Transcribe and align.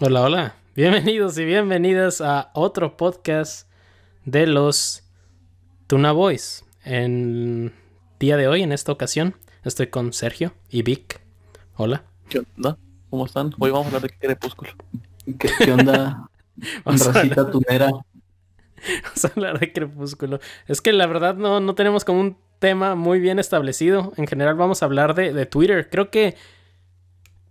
Hola, 0.00 0.22
hola. 0.22 0.54
Bienvenidos 0.76 1.36
y 1.38 1.44
bienvenidas 1.44 2.20
a 2.20 2.52
otro 2.54 2.96
podcast 2.96 3.68
de 4.24 4.46
los 4.46 5.02
Tuna 5.88 6.12
Boys. 6.12 6.64
En 6.84 7.72
día 8.20 8.36
de 8.36 8.46
hoy, 8.46 8.62
en 8.62 8.70
esta 8.70 8.92
ocasión, 8.92 9.34
estoy 9.64 9.88
con 9.88 10.12
Sergio 10.12 10.54
y 10.70 10.82
Vic. 10.82 11.20
Hola. 11.74 12.04
¿Qué 12.28 12.38
onda? 12.38 12.78
¿Cómo 13.10 13.26
están? 13.26 13.52
Hoy 13.58 13.72
vamos 13.72 13.86
a 13.86 13.96
hablar 13.96 14.02
de 14.02 14.16
Crepúsculo. 14.16 14.70
¿Qué, 15.36 15.50
qué 15.58 15.72
onda? 15.72 16.30
Racita 16.84 17.50
tunera. 17.50 17.90
Vamos 17.90 19.24
a 19.24 19.28
hablar 19.34 19.58
de 19.58 19.72
Crepúsculo. 19.72 20.38
Es 20.68 20.80
que 20.80 20.92
la 20.92 21.08
verdad 21.08 21.34
no, 21.34 21.58
no 21.58 21.74
tenemos 21.74 22.04
como 22.04 22.20
un 22.20 22.36
tema 22.60 22.94
muy 22.94 23.18
bien 23.18 23.40
establecido. 23.40 24.12
En 24.16 24.28
general 24.28 24.54
vamos 24.54 24.80
a 24.80 24.86
hablar 24.86 25.16
de, 25.16 25.32
de 25.32 25.44
Twitter. 25.44 25.90
Creo 25.90 26.08
que 26.12 26.36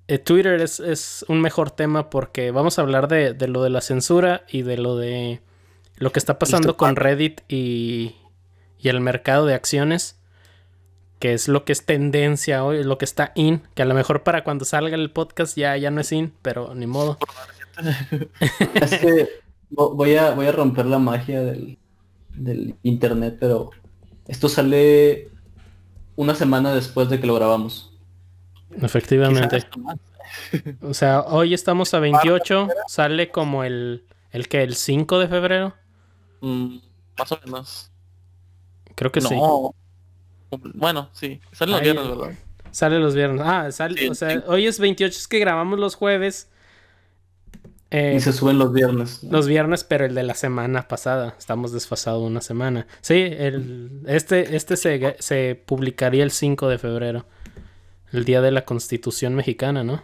eh, 0.08 0.18
Twitter 0.20 0.62
es, 0.62 0.80
es 0.80 1.26
un 1.28 1.42
mejor 1.42 1.72
tema 1.72 2.10
porque 2.10 2.52
vamos 2.52 2.80
a 2.80 2.82
hablar 2.82 3.08
de, 3.08 3.34
de 3.34 3.48
lo 3.48 3.64
de 3.64 3.70
la 3.70 3.82
censura 3.82 4.44
y 4.50 4.62
de 4.62 4.78
lo 4.78 4.96
de 4.98 5.42
lo 5.98 6.12
que 6.12 6.20
está 6.20 6.38
pasando 6.40 6.78
con 6.78 6.96
Reddit 6.96 7.42
y, 7.50 8.16
y 8.80 8.90
el 8.90 9.00
mercado 9.02 9.46
de 9.46 9.54
acciones. 9.54 10.16
Que 11.20 11.34
es 11.34 11.48
lo 11.48 11.66
que 11.66 11.72
es 11.74 11.84
tendencia 11.84 12.64
hoy, 12.64 12.84
lo 12.84 13.00
que 13.00 13.06
está 13.06 13.32
in. 13.34 13.64
Que 13.74 13.82
a 13.82 13.86
lo 13.86 13.96
mejor 13.96 14.22
para 14.22 14.44
cuando 14.44 14.66
salga 14.66 14.96
el 14.96 15.10
podcast 15.10 15.58
ya, 15.58 15.76
ya 15.76 15.90
no 15.90 16.00
es 16.00 16.12
in, 16.12 16.32
pero 16.44 16.76
ni 16.76 16.86
modo. 16.86 17.18
Es 18.74 18.98
que 19.00 19.28
vo- 19.72 19.96
voy 19.96 20.16
a, 20.16 20.32
voy 20.32 20.46
a 20.48 20.52
romper 20.52 20.86
la 20.86 21.00
magia 21.00 21.42
del, 21.42 21.78
del 22.36 22.76
internet, 22.84 23.38
pero 23.40 23.72
esto 24.28 24.48
sale 24.50 25.30
una 26.16 26.36
semana 26.36 26.74
después 26.74 27.10
de 27.10 27.20
que 27.20 27.28
lo 27.28 27.36
grabamos. 27.36 27.87
Efectivamente. 28.82 29.66
O 30.82 30.94
sea, 30.94 31.22
hoy 31.22 31.54
estamos 31.54 31.94
a 31.94 32.00
28, 32.00 32.68
sale 32.88 33.30
como 33.32 33.64
el, 33.64 34.04
el 34.32 34.48
que, 34.48 34.64
el 34.64 34.76
5 34.76 35.20
de 35.20 35.28
febrero. 35.28 35.74
Mm, 36.42 36.78
más 37.18 37.32
o 37.32 37.40
menos. 37.46 37.92
Creo 38.96 39.12
que 39.12 39.22
sí. 39.22 39.34
no. 39.34 39.74
Bueno, 40.76 41.10
sí. 41.14 41.40
Salen 41.52 41.72
los 41.74 41.82
Ahí- 41.82 41.92
viernes, 41.92 42.18
¿verdad? 42.18 42.36
Sale 42.72 43.00
los 43.00 43.16
viernes. 43.16 43.42
Ah, 43.46 43.72
sale, 43.72 44.00
Sí, 44.00 44.08
o 44.10 44.16
sea, 44.16 44.30
sí. 44.32 44.40
hoy 44.48 44.68
es 44.68 44.80
28, 44.80 45.18
es 45.18 45.28
que 45.28 45.40
grabamos 45.40 45.80
los 45.80 45.96
jueves. 45.96 46.50
Eh, 47.90 48.16
Y 48.18 48.20
se 48.20 48.34
suben 48.34 48.60
los 48.60 48.74
viernes. 48.74 49.24
los 49.24 49.48
viernes, 49.48 49.86
pero 49.86 50.06
el 50.06 50.14
de 50.14 50.24
la 50.24 50.34
semana 50.36 50.88
pasada. 50.90 51.36
Estamos 51.40 51.72
desfasados 51.72 52.22
una 52.22 52.42
semana. 52.42 52.86
Sí, 53.02 53.16
el, 53.16 54.02
este, 54.08 54.56
este 54.58 54.76
se, 54.76 55.16
se 55.20 55.56
publicaría 55.66 56.24
el 56.24 56.32
5 56.32 56.68
de 56.68 56.78
febrero. 56.78 57.26
El 58.14 58.26
día 58.26 58.42
de 58.42 58.52
la 58.52 58.66
Constitución 58.66 59.36
Mexicana, 59.36 59.84
¿no? 59.84 60.02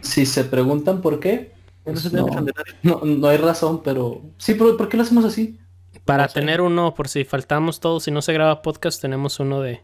Si 0.00 0.26
se 0.26 0.44
preguntan 0.44 1.00
por 1.00 1.20
qué, 1.20 1.52
No 1.84 1.92
pues 1.92 2.12
no, 2.12 2.26
no, 2.82 3.00
no 3.04 3.28
hay 3.28 3.36
razón, 3.38 3.82
pero... 3.82 4.22
Sí, 4.38 4.54
pero 4.54 4.76
¿por 4.76 4.88
qué 4.88 4.96
lo 4.96 5.02
hacemos 5.04 5.24
así? 5.24 5.58
Para 6.04 6.24
No 6.24 6.28
sé. 6.28 6.34
tener 6.40 6.60
uno, 6.60 6.94
por 6.94 7.08
si 7.08 7.24
faltamos 7.24 7.80
todos, 7.80 8.04
si 8.04 8.10
no 8.10 8.22
se 8.22 8.32
graba 8.32 8.62
podcast, 8.62 9.00
tenemos 9.00 9.40
uno 9.40 9.60
de, 9.60 9.70
de 9.70 9.82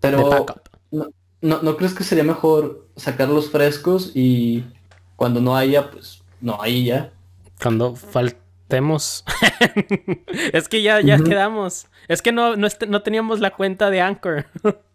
Pero 0.00 0.28
backup. 0.28 0.68
¿no, 0.90 1.08
no, 1.40 1.62
¿no 1.62 1.76
crees 1.76 1.94
que 1.94 2.04
sería 2.04 2.24
mejor 2.24 2.86
sacarlos 2.96 3.50
frescos 3.50 4.12
y 4.14 4.64
cuando 5.16 5.40
no 5.40 5.56
haya, 5.56 5.90
pues 5.90 6.22
no 6.40 6.60
hay 6.60 6.84
ya? 6.86 7.12
Cuando 7.62 7.94
faltemos. 7.96 9.24
es 10.52 10.68
que 10.68 10.82
ya, 10.82 11.00
ya 11.00 11.18
quedamos. 11.18 11.86
Es 12.08 12.22
que 12.22 12.32
no, 12.32 12.56
no, 12.56 12.68
no 12.88 13.02
teníamos 13.02 13.40
la 13.40 13.50
cuenta 13.50 13.90
de 13.90 14.00
Anchor. 14.00 14.46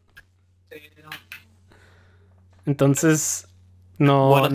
Entonces, 2.66 3.47
no, 3.97 4.30
Bueno, 4.30 4.49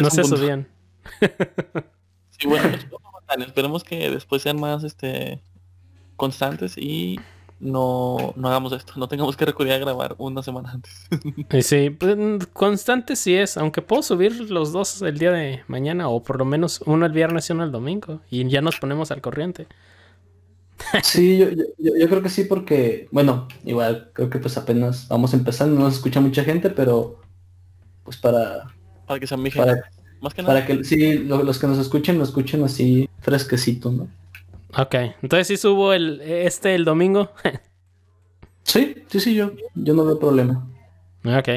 no, 0.00 0.10
se 0.10 0.22
punto. 0.22 0.36
subían. 0.36 0.68
Sí, 2.38 2.46
bueno, 2.48 2.68
pues, 3.26 3.48
esperemos 3.48 3.84
que 3.84 4.10
después 4.10 4.42
sean 4.42 4.60
más 4.60 4.84
este 4.84 5.40
constantes 6.16 6.76
y 6.78 7.18
no, 7.60 8.32
no 8.36 8.48
hagamos 8.48 8.72
esto. 8.72 8.94
No 8.96 9.08
tengamos 9.08 9.36
que 9.36 9.44
recurrir 9.46 9.72
a 9.74 9.78
grabar 9.78 10.14
una 10.18 10.42
semana 10.42 10.72
antes. 10.72 11.06
Sí, 11.62 11.90
pues, 11.90 12.16
mm, 12.16 12.38
constante 12.52 13.16
sí 13.16 13.34
es. 13.34 13.56
Aunque 13.56 13.82
puedo 13.82 14.02
subir 14.02 14.50
los 14.50 14.72
dos 14.72 15.00
el 15.02 15.18
día 15.18 15.32
de 15.32 15.62
mañana. 15.68 16.08
O 16.08 16.22
por 16.22 16.38
lo 16.38 16.44
menos 16.44 16.82
uno 16.86 17.06
el 17.06 17.12
viernes 17.12 17.48
y 17.48 17.52
uno 17.52 17.64
el 17.64 17.72
domingo. 17.72 18.20
Y 18.30 18.46
ya 18.48 18.60
nos 18.60 18.78
ponemos 18.78 19.10
al 19.10 19.20
corriente. 19.22 19.66
Sí, 21.02 21.38
yo, 21.38 21.48
yo, 21.50 21.64
yo- 21.78 21.96
yo 21.96 22.08
creo 22.08 22.22
que 22.22 22.28
sí 22.28 22.44
porque, 22.44 23.08
bueno, 23.10 23.48
igual 23.64 24.10
creo 24.12 24.28
que 24.30 24.38
pues 24.38 24.56
apenas 24.58 25.08
vamos 25.08 25.32
empezando, 25.34 25.74
no 25.78 25.84
nos 25.86 25.94
escucha 25.94 26.20
mucha 26.20 26.44
gente, 26.44 26.70
pero 26.70 27.18
pues 28.06 28.16
para, 28.16 28.64
para 29.06 29.20
que 29.20 29.26
sean 29.26 29.42
mi 29.42 29.50
para. 29.50 29.90
Más 30.22 30.32
que 30.32 30.40
nada. 30.42 30.54
para 30.54 30.66
que 30.66 30.82
sí, 30.82 31.18
lo- 31.18 31.42
los 31.42 31.58
que 31.58 31.66
nos 31.66 31.76
escuchen, 31.78 32.16
lo 32.16 32.24
escuchen 32.24 32.64
así 32.64 33.10
fresquecito, 33.20 33.92
¿no? 33.92 34.08
Ok, 34.78 34.94
entonces 35.22 35.46
sí 35.48 35.56
subo 35.58 35.92
el, 35.92 36.22
este 36.22 36.74
el 36.74 36.84
domingo. 36.86 37.30
Sí, 38.64 39.04
sí, 39.06 39.20
sí, 39.20 39.34
yo, 39.36 39.52
yo 39.76 39.94
no 39.94 40.04
veo 40.04 40.18
problema. 40.18 40.66
ok. 41.24 41.48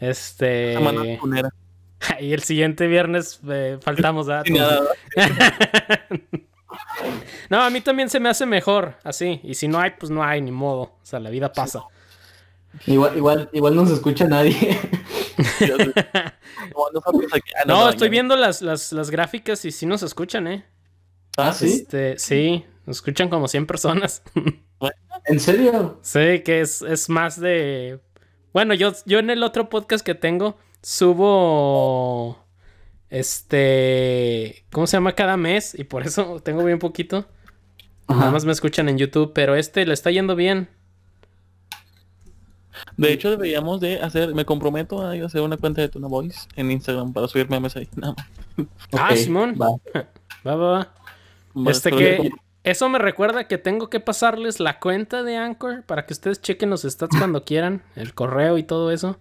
Este... 0.00 0.76
Y 2.20 2.32
el 2.34 2.42
siguiente 2.42 2.86
viernes 2.86 3.40
eh, 3.48 3.78
faltamos 3.80 4.28
a. 4.30 4.42
No, 7.48 7.62
a 7.62 7.70
mí 7.70 7.80
también 7.80 8.08
se 8.10 8.20
me 8.20 8.28
hace 8.28 8.46
mejor 8.46 8.94
así. 9.02 9.40
Y 9.42 9.54
si 9.54 9.66
no 9.66 9.78
hay, 9.80 9.92
pues 9.98 10.10
no 10.10 10.22
hay, 10.22 10.40
ni 10.42 10.50
modo. 10.52 10.82
O 10.82 10.98
sea, 11.02 11.20
la 11.20 11.30
vida 11.30 11.52
pasa. 11.52 11.84
Igual, 12.86 13.16
igual, 13.16 13.48
igual 13.52 13.74
no 13.74 13.86
se 13.86 13.94
escucha 13.94 14.26
nadie. 14.26 14.78
Yo. 15.60 15.76
No, 16.76 17.00
ah, 17.04 17.64
No, 17.66 17.84
no, 17.84 17.90
estoy 17.90 18.08
viendo 18.08 18.36
las, 18.36 18.62
las, 18.62 18.92
las 18.92 19.10
gráficas 19.10 19.64
y 19.64 19.70
sí 19.70 19.86
nos 19.86 20.02
escuchan, 20.02 20.46
¿eh? 20.46 20.64
ah, 21.36 21.52
sí, 21.52 21.66
Este, 21.66 22.18
sí, 22.18 22.64
nos 22.86 22.98
escuchan 22.98 23.28
como 23.28 23.48
100 23.48 23.66
personas. 23.66 24.22
¿en 25.26 25.40
serio? 25.40 25.98
sí, 26.02 26.40
que 26.44 26.60
es, 26.60 26.82
es 26.82 27.08
más 27.08 27.40
de... 27.40 28.00
Bueno, 28.52 28.74
yo, 28.74 28.92
yo 29.06 29.18
en 29.18 29.30
el 29.30 29.42
otro 29.42 29.68
podcast 29.68 30.04
que 30.04 30.14
tengo 30.14 30.58
subo... 30.82 32.44
Este... 33.08 34.64
¿Cómo 34.70 34.86
se 34.86 34.96
llama? 34.96 35.14
Cada 35.14 35.36
mes. 35.36 35.78
Y 35.78 35.84
por 35.84 36.04
eso 36.04 36.40
tengo 36.42 36.64
bien 36.64 36.78
poquito. 36.78 37.26
Nada 38.08 38.30
más 38.30 38.44
me 38.44 38.52
escuchan 38.52 38.88
en 38.88 38.98
YouTube, 38.98 39.32
pero 39.32 39.54
este 39.54 39.86
le 39.86 39.94
está 39.94 40.10
yendo 40.10 40.34
bien. 40.34 40.68
De 43.00 43.12
hecho, 43.12 43.30
deberíamos 43.30 43.80
de 43.80 44.00
hacer, 44.00 44.34
me 44.34 44.44
comprometo 44.44 45.06
a 45.06 45.16
ir 45.16 45.22
a 45.22 45.26
hacer 45.26 45.40
una 45.40 45.56
cuenta 45.56 45.80
de 45.80 45.88
Tuna 45.88 46.06
Boys 46.08 46.46
en 46.56 46.70
Instagram 46.70 47.12
para 47.12 47.28
subir 47.28 47.48
memes 47.48 47.76
ahí. 47.76 47.88
Nada 47.96 48.14
más. 48.16 48.26
Ah, 48.92 49.16
Simón. 49.16 49.54
va. 49.60 49.70
Va, 50.46 50.54
va, 50.56 50.70
va. 50.70 50.94
Bueno, 51.54 51.70
Este 51.70 51.90
que... 51.90 52.30
Eso 52.62 52.90
me 52.90 52.98
recuerda 52.98 53.48
que 53.48 53.56
tengo 53.56 53.88
que 53.88 54.00
pasarles 54.00 54.60
la 54.60 54.80
cuenta 54.80 55.22
de 55.22 55.36
Anchor 55.38 55.82
para 55.84 56.04
que 56.04 56.12
ustedes 56.12 56.42
chequen 56.42 56.68
los 56.68 56.82
stats 56.82 57.16
cuando 57.16 57.42
quieran, 57.46 57.82
el 57.96 58.12
correo 58.12 58.58
y 58.58 58.64
todo 58.64 58.90
eso. 58.90 59.18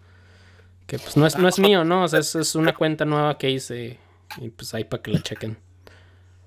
Que 0.88 1.00
pues 1.00 1.16
no 1.16 1.26
es, 1.26 1.38
no 1.38 1.48
es 1.48 1.58
mío, 1.58 1.86
¿no? 1.86 2.04
O 2.04 2.08
sea, 2.10 2.20
es, 2.20 2.36
es 2.36 2.56
una 2.56 2.74
cuenta 2.74 3.06
nueva 3.06 3.38
que 3.38 3.50
hice 3.50 3.98
y 4.42 4.50
pues 4.50 4.74
ahí 4.74 4.84
para 4.84 5.02
que 5.02 5.12
la 5.12 5.22
chequen. 5.22 5.58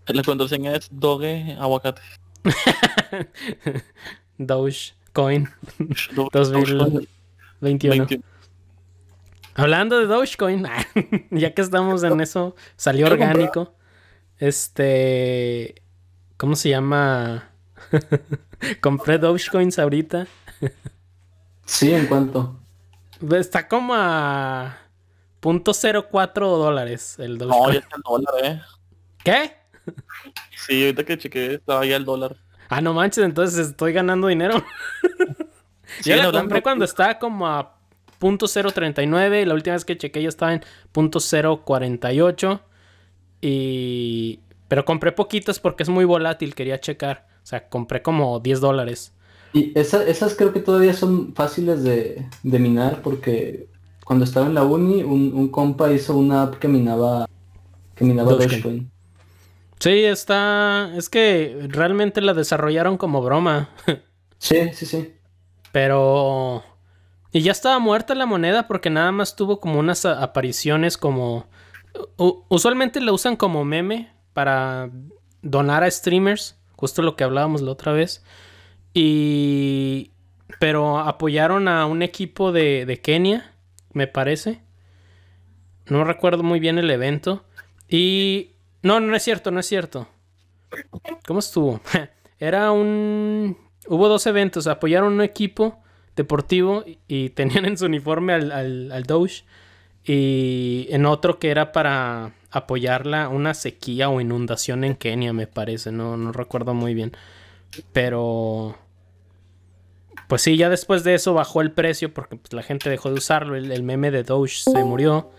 La 0.07 0.23
contraseña 0.23 0.75
es 0.77 0.89
doge 0.91 1.57
aguacate. 1.59 2.03
Dogecoin 4.39 5.49
Do- 6.15 6.29
2021. 6.33 7.07
21. 7.63 8.07
Hablando 9.55 9.99
de 9.99 10.07
Dogecoin, 10.07 10.67
ya 11.31 11.55
que 11.55 11.63
estamos 11.63 12.03
en 12.03 12.21
eso, 12.21 12.55
salió 12.77 13.07
orgánico. 13.07 13.75
Este... 14.39 15.83
¿Cómo 16.37 16.57
se 16.57 16.71
llama? 16.71 17.51
Compré 18.81 19.19
Dogecoins 19.19 19.79
ahorita. 19.79 20.27
Sí, 21.65 21.93
¿en 21.95 22.07
cuánto? 22.07 22.59
Está 23.31 23.69
como 23.69 23.95
a 23.95 24.79
.04 25.41 26.41
dólares 26.41 27.19
el 27.19 27.39
No, 27.39 27.47
Dogecoin. 27.47 27.73
ya 27.75 27.79
está 27.81 27.97
el 27.97 28.03
dólar, 28.03 28.35
eh. 28.45 28.61
¿Qué? 29.23 29.57
Sí, 30.57 30.83
ahorita 30.83 31.05
que 31.05 31.19
chequeé 31.19 31.55
estaba 31.55 31.85
ya 31.87 31.97
el 31.97 32.05
dólar. 32.05 32.37
Ah, 32.69 32.81
no 32.81 32.95
manches, 32.95 33.25
entonces 33.25 33.69
estoy 33.69 33.93
ganando 33.93 34.27
dinero. 34.29 34.65
Sí, 36.01 36.11
Yo 36.11 36.17
la 36.17 36.25
no, 36.25 36.33
compré 36.33 36.59
no, 36.59 36.63
cuando 36.63 36.85
estaba 36.85 37.19
como 37.19 37.47
a 37.47 37.77
.039 38.21 39.43
y 39.43 39.45
la 39.45 39.55
última 39.55 39.75
vez 39.75 39.85
que 39.85 39.97
chequé 39.99 40.23
ya 40.23 40.29
estaba 40.29 40.53
en 40.55 40.63
.048 40.93 42.61
y... 43.41 44.41
Pero 44.69 44.85
compré 44.87 45.13
poquitas 45.13 45.61
porque 45.61 45.83
es 45.83 45.89
muy 45.91 46.05
volátil, 46.07 46.55
quería 46.55 46.81
checar. 46.81 47.27
O 47.43 47.47
sea, 47.47 47.69
compré 47.69 48.01
como 48.03 48.41
10 48.41 48.61
dólares. 48.61 49.13
Y 49.53 49.79
esa- 49.79 50.07
esas 50.07 50.35
creo 50.35 50.53
que 50.53 50.61
todavía 50.61 50.95
son 50.95 51.35
fáciles 51.35 51.83
de, 51.85 52.27
de 52.43 52.59
minar 52.59 53.03
porque 53.03 53.69
cuando 54.05 54.25
estaba 54.25 54.47
en 54.47 54.55
la 54.55 54.63
uni 54.65 55.03
un, 55.03 55.33
un 55.35 55.49
compa 55.49 55.93
hizo 55.93 56.17
una 56.17 56.43
app 56.45 56.55
que 56.55 56.69
minaba 56.69 57.27
que 57.95 58.05
minaba 58.05 58.31
Dogecoin. 58.33 58.61
Dogecoin. 58.63 58.93
Sí, 59.79 60.05
está... 60.05 60.93
Es 60.97 61.09
que 61.11 61.67
realmente 61.69 62.21
la 62.21 62.35
desarrollaron 62.35 62.97
como 62.97 63.21
broma. 63.23 63.71
Sí, 64.39 64.71
sí, 64.75 64.87
sí. 64.87 65.13
Pero... 65.73 66.65
Y 67.33 67.41
ya 67.41 67.53
estaba 67.53 67.79
muerta 67.79 68.15
la 68.15 68.27
moneda 68.27 68.69
porque 68.69 68.91
nada 68.91 69.11
más 69.11 69.37
tuvo 69.37 69.59
como 69.59 69.81
unas 69.81 70.05
apariciones 70.05 70.99
como 70.99 71.47
usualmente 72.17 73.01
lo 73.01 73.15
usan 73.15 73.37
como 73.37 73.65
meme 73.65 74.13
para 74.33 74.91
donar 75.43 75.85
a 75.85 75.91
streamers, 75.91 76.59
justo 76.77 77.03
lo 77.03 77.17
que 77.17 77.25
hablábamos 77.25 77.63
la 77.63 77.73
otra 77.73 77.93
vez. 77.93 78.25
Y. 78.95 80.13
Pero 80.59 80.99
apoyaron 80.99 81.67
a 81.67 81.87
un 81.87 82.03
equipo 82.03 82.53
de, 82.53 82.87
de 82.87 83.01
Kenia, 83.01 83.53
me 83.93 84.07
parece. 84.07 84.63
No 85.87 86.05
recuerdo 86.05 86.43
muy 86.43 86.61
bien 86.61 86.79
el 86.79 86.91
evento. 86.91 87.45
Y. 87.89 88.53
No, 88.83 89.01
no 89.01 89.15
es 89.15 89.23
cierto, 89.23 89.51
no 89.51 89.61
es 89.61 89.67
cierto. 89.67 90.09
¿Cómo 91.27 91.41
estuvo? 91.41 91.81
Era 92.39 92.73
un. 92.73 93.57
Hubo 93.87 94.09
dos 94.09 94.27
eventos. 94.27 94.67
Apoyaron 94.67 95.15
un 95.15 95.23
equipo 95.23 95.79
deportivo 96.17 96.85
y, 96.87 96.99
y 97.09 97.31
tenían 97.35 97.65
en 97.65 97.79
su 97.79 97.87
uniforme 97.87 98.33
al, 98.35 98.53
al, 98.53 98.93
al 98.93 99.03
Doge. 99.05 99.45
Y 100.05 100.89
en 100.91 101.07
otro 101.07 101.39
que 101.39 101.51
era 101.51 101.73
para 101.73 102.33
apoyarla 102.51 103.29
una 103.29 103.55
sequía 103.55 104.09
o 104.09 104.21
inundación 104.21 104.85
en 104.85 104.97
Kenia, 104.97 105.33
me 105.33 105.47
parece. 105.47 105.93
No, 105.93 106.17
no 106.17 106.33
recuerdo 106.33 106.75
muy 106.75 106.95
bien. 106.95 107.13
Pero. 107.93 108.77
Pues 110.29 110.43
sí, 110.43 110.57
ya 110.57 110.71
después 110.71 111.05
de 111.05 111.15
eso 111.15 111.35
bajó 111.35 111.61
el 111.61 111.73
precio 111.73 112.13
porque 112.13 112.37
pues, 112.37 112.53
la 112.53 112.63
gente 112.63 112.89
dejó 112.91 113.11
de 113.11 113.17
usarlo. 113.17 113.55
El, 113.55 113.71
el 113.71 113.83
meme 113.83 114.11
de 114.11 114.23
Doge 114.23 114.57
se 114.57 114.85
murió. 114.85 115.31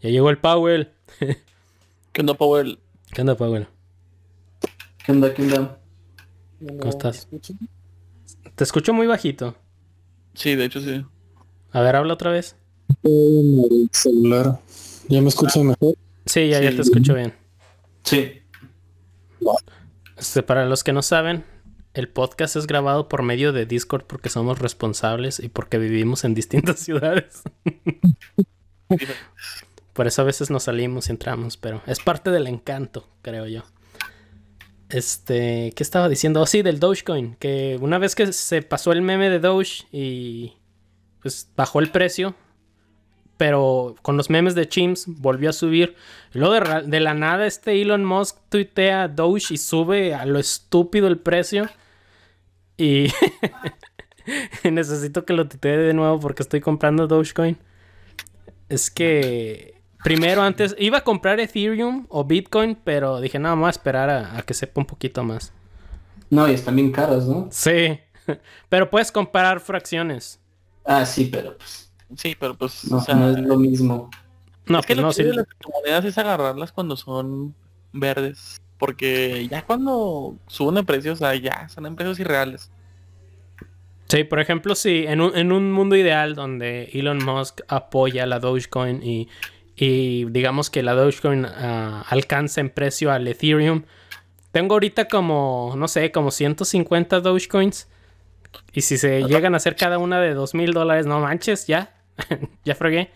Ya 0.00 0.10
llegó 0.10 0.30
el 0.30 0.38
Powell. 0.38 0.90
¿Qué 2.12 2.20
onda, 2.20 2.34
Powell? 2.34 2.78
¿Qué 3.12 3.22
onda, 3.22 3.36
Powell? 3.36 3.66
¿Qué 5.04 5.12
onda? 5.12 5.34
¿Qué 5.34 5.42
onda? 5.42 5.78
¿Cómo 6.58 6.90
estás? 6.90 7.28
Te 8.54 8.64
escucho 8.64 8.92
muy 8.92 9.06
bajito. 9.06 9.56
Sí, 10.34 10.54
de 10.54 10.64
hecho 10.64 10.80
sí. 10.80 11.04
A 11.72 11.80
ver, 11.80 11.96
habla 11.96 12.14
otra 12.14 12.30
vez. 12.30 12.56
en 13.02 13.60
el 13.70 13.88
celular. 13.92 14.60
¿Ya 15.08 15.20
me 15.20 15.28
escucha 15.28 15.60
mejor? 15.60 15.94
Sí, 16.26 16.48
ya, 16.48 16.60
ya 16.60 16.70
te 16.70 16.80
escucho 16.82 17.14
bien. 17.14 17.34
Sí. 18.04 18.40
Este, 20.16 20.42
para 20.42 20.66
los 20.66 20.84
que 20.84 20.92
no 20.92 21.02
saben, 21.02 21.44
el 21.94 22.08
podcast 22.08 22.56
es 22.56 22.66
grabado 22.66 23.08
por 23.08 23.22
medio 23.22 23.52
de 23.52 23.66
Discord 23.66 24.04
porque 24.04 24.28
somos 24.28 24.58
responsables 24.58 25.40
y 25.40 25.48
porque 25.48 25.78
vivimos 25.78 26.24
en 26.24 26.34
distintas 26.34 26.78
ciudades. 26.80 27.42
Por 29.92 30.06
eso 30.06 30.22
a 30.22 30.24
veces 30.24 30.50
nos 30.50 30.64
salimos 30.64 31.08
y 31.08 31.12
entramos, 31.12 31.56
pero 31.56 31.82
es 31.86 32.00
parte 32.00 32.30
del 32.30 32.46
encanto, 32.46 33.08
creo 33.22 33.46
yo. 33.46 33.62
Este, 34.88 35.72
¿qué 35.74 35.82
estaba 35.82 36.08
diciendo? 36.08 36.40
Oh, 36.40 36.46
sí, 36.46 36.62
del 36.62 36.78
Dogecoin, 36.78 37.36
que 37.36 37.78
una 37.80 37.98
vez 37.98 38.14
que 38.14 38.32
se 38.32 38.62
pasó 38.62 38.92
el 38.92 39.02
meme 39.02 39.30
de 39.30 39.40
Doge 39.40 39.84
y 39.92 40.54
pues 41.20 41.50
bajó 41.56 41.80
el 41.80 41.90
precio, 41.90 42.34
pero 43.36 43.96
con 44.02 44.16
los 44.16 44.30
memes 44.30 44.54
de 44.54 44.68
Chims 44.68 45.04
volvió 45.06 45.50
a 45.50 45.54
subir. 45.54 45.96
Luego 46.32 46.54
de 46.84 47.00
la 47.00 47.14
nada 47.14 47.46
este 47.46 47.80
Elon 47.80 48.04
Musk 48.04 48.36
tuitea 48.50 49.08
Doge 49.08 49.54
y 49.54 49.56
sube 49.56 50.14
a 50.14 50.26
lo 50.26 50.38
estúpido 50.38 51.08
el 51.08 51.18
precio. 51.18 51.68
Y 52.76 53.08
necesito 54.70 55.24
que 55.24 55.32
lo 55.32 55.48
tuitee 55.48 55.78
de 55.78 55.94
nuevo 55.94 56.20
porque 56.20 56.42
estoy 56.42 56.60
comprando 56.60 57.06
Dogecoin. 57.06 57.58
Es 58.68 58.90
que 58.90 59.73
primero 60.04 60.42
antes 60.42 60.76
iba 60.78 60.98
a 60.98 61.04
comprar 61.04 61.40
Ethereum 61.40 62.06
o 62.08 62.22
Bitcoin, 62.22 62.76
pero 62.84 63.20
dije, 63.20 63.40
no, 63.40 63.48
vamos 63.48 63.66
a 63.66 63.70
esperar 63.70 64.08
a, 64.08 64.38
a 64.38 64.42
que 64.42 64.54
sepa 64.54 64.80
un 64.80 64.86
poquito 64.86 65.24
más. 65.24 65.52
No, 66.30 66.48
y 66.48 66.54
están 66.54 66.76
bien 66.76 66.92
caras, 66.92 67.26
¿no? 67.26 67.48
Sí, 67.50 67.98
pero 68.68 68.88
puedes 68.88 69.10
comparar 69.10 69.58
fracciones. 69.58 70.38
Ah, 70.84 71.04
sí, 71.04 71.24
pero 71.26 71.56
pues 71.58 71.84
Sí, 72.16 72.36
pero 72.38 72.54
pues, 72.54 72.90
no, 72.90 72.98
o 72.98 73.00
sea, 73.00 73.14
no 73.14 73.30
es 73.30 73.38
lo 73.38 73.56
mismo. 73.56 74.10
No, 74.66 74.78
es 74.78 74.86
que 74.86 74.94
pues 74.94 74.96
lo 74.96 75.02
no, 75.02 75.08
que 75.08 75.14
sí. 75.14 75.22
de 75.24 75.34
las 75.34 75.46
criptomonedas 75.46 76.04
es 76.04 76.18
agarrarlas 76.18 76.72
cuando 76.72 76.96
son 76.96 77.54
verdes. 77.92 78.60
Porque 78.78 79.46
ya 79.48 79.64
cuando 79.64 80.36
suben 80.46 80.74
de 80.76 80.84
precios, 80.84 81.20
o 81.20 81.24
sea, 81.24 81.34
ya 81.34 81.68
son 81.68 81.86
en 81.86 81.96
precios 81.96 82.18
irreales. 82.20 82.70
Sí, 84.08 84.24
por 84.24 84.40
ejemplo, 84.40 84.74
si 84.74 85.06
en 85.06 85.20
un, 85.20 85.36
en 85.36 85.52
un 85.52 85.72
mundo 85.72 85.96
ideal 85.96 86.34
donde 86.34 86.90
Elon 86.92 87.24
Musk 87.24 87.62
apoya 87.68 88.26
la 88.26 88.38
Dogecoin 88.38 89.02
y, 89.02 89.28
y 89.76 90.26
digamos 90.26 90.70
que 90.70 90.82
la 90.82 90.94
Dogecoin 90.94 91.46
ah, 91.46 92.04
alcanza 92.08 92.60
en 92.60 92.70
precio 92.70 93.10
al 93.10 93.26
Ethereum, 93.26 93.84
tengo 94.52 94.74
ahorita 94.74 95.08
como, 95.08 95.74
no 95.76 95.88
sé, 95.88 96.12
como 96.12 96.30
150 96.30 97.20
Dogecoins. 97.20 97.88
Y 98.72 98.82
si 98.82 98.98
se 98.98 99.24
llegan 99.24 99.54
a 99.54 99.56
hacer 99.56 99.74
cada 99.74 99.98
una 99.98 100.20
de 100.20 100.32
dos 100.32 100.54
mil 100.54 100.72
dólares, 100.72 101.06
no 101.06 101.18
manches, 101.18 101.66
ya, 101.66 101.92
ya 102.64 102.74
fregué. 102.76 103.10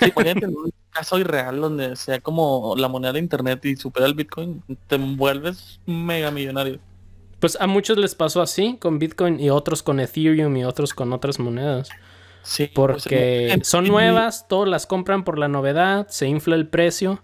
Sí, 0.00 0.12
en 0.16 0.44
un 0.48 0.72
caso 0.90 1.18
irreal 1.18 1.60
donde 1.60 1.96
sea 1.96 2.20
como 2.20 2.74
la 2.76 2.88
moneda 2.88 3.12
de 3.12 3.18
internet 3.18 3.64
y 3.64 3.76
supera 3.76 4.06
el 4.06 4.14
Bitcoin, 4.14 4.62
te 4.86 4.96
vuelves 4.96 5.80
mega 5.86 6.30
millonario. 6.30 6.78
Pues 7.40 7.58
a 7.60 7.66
muchos 7.66 7.98
les 7.98 8.14
pasó 8.14 8.40
así 8.40 8.78
con 8.80 8.98
Bitcoin 8.98 9.40
y 9.40 9.50
otros 9.50 9.82
con 9.82 10.00
Ethereum 10.00 10.56
y 10.56 10.64
otros 10.64 10.94
con 10.94 11.12
otras 11.12 11.38
monedas. 11.38 11.90
Sí, 12.44 12.68
pues, 12.68 13.06
Porque 13.06 13.52
en- 13.52 13.64
son 13.64 13.88
nuevas, 13.88 14.46
todos 14.48 14.68
las 14.68 14.86
compran 14.86 15.24
por 15.24 15.38
la 15.38 15.48
novedad, 15.48 16.06
se 16.08 16.28
infla 16.28 16.54
el 16.56 16.68
precio, 16.68 17.22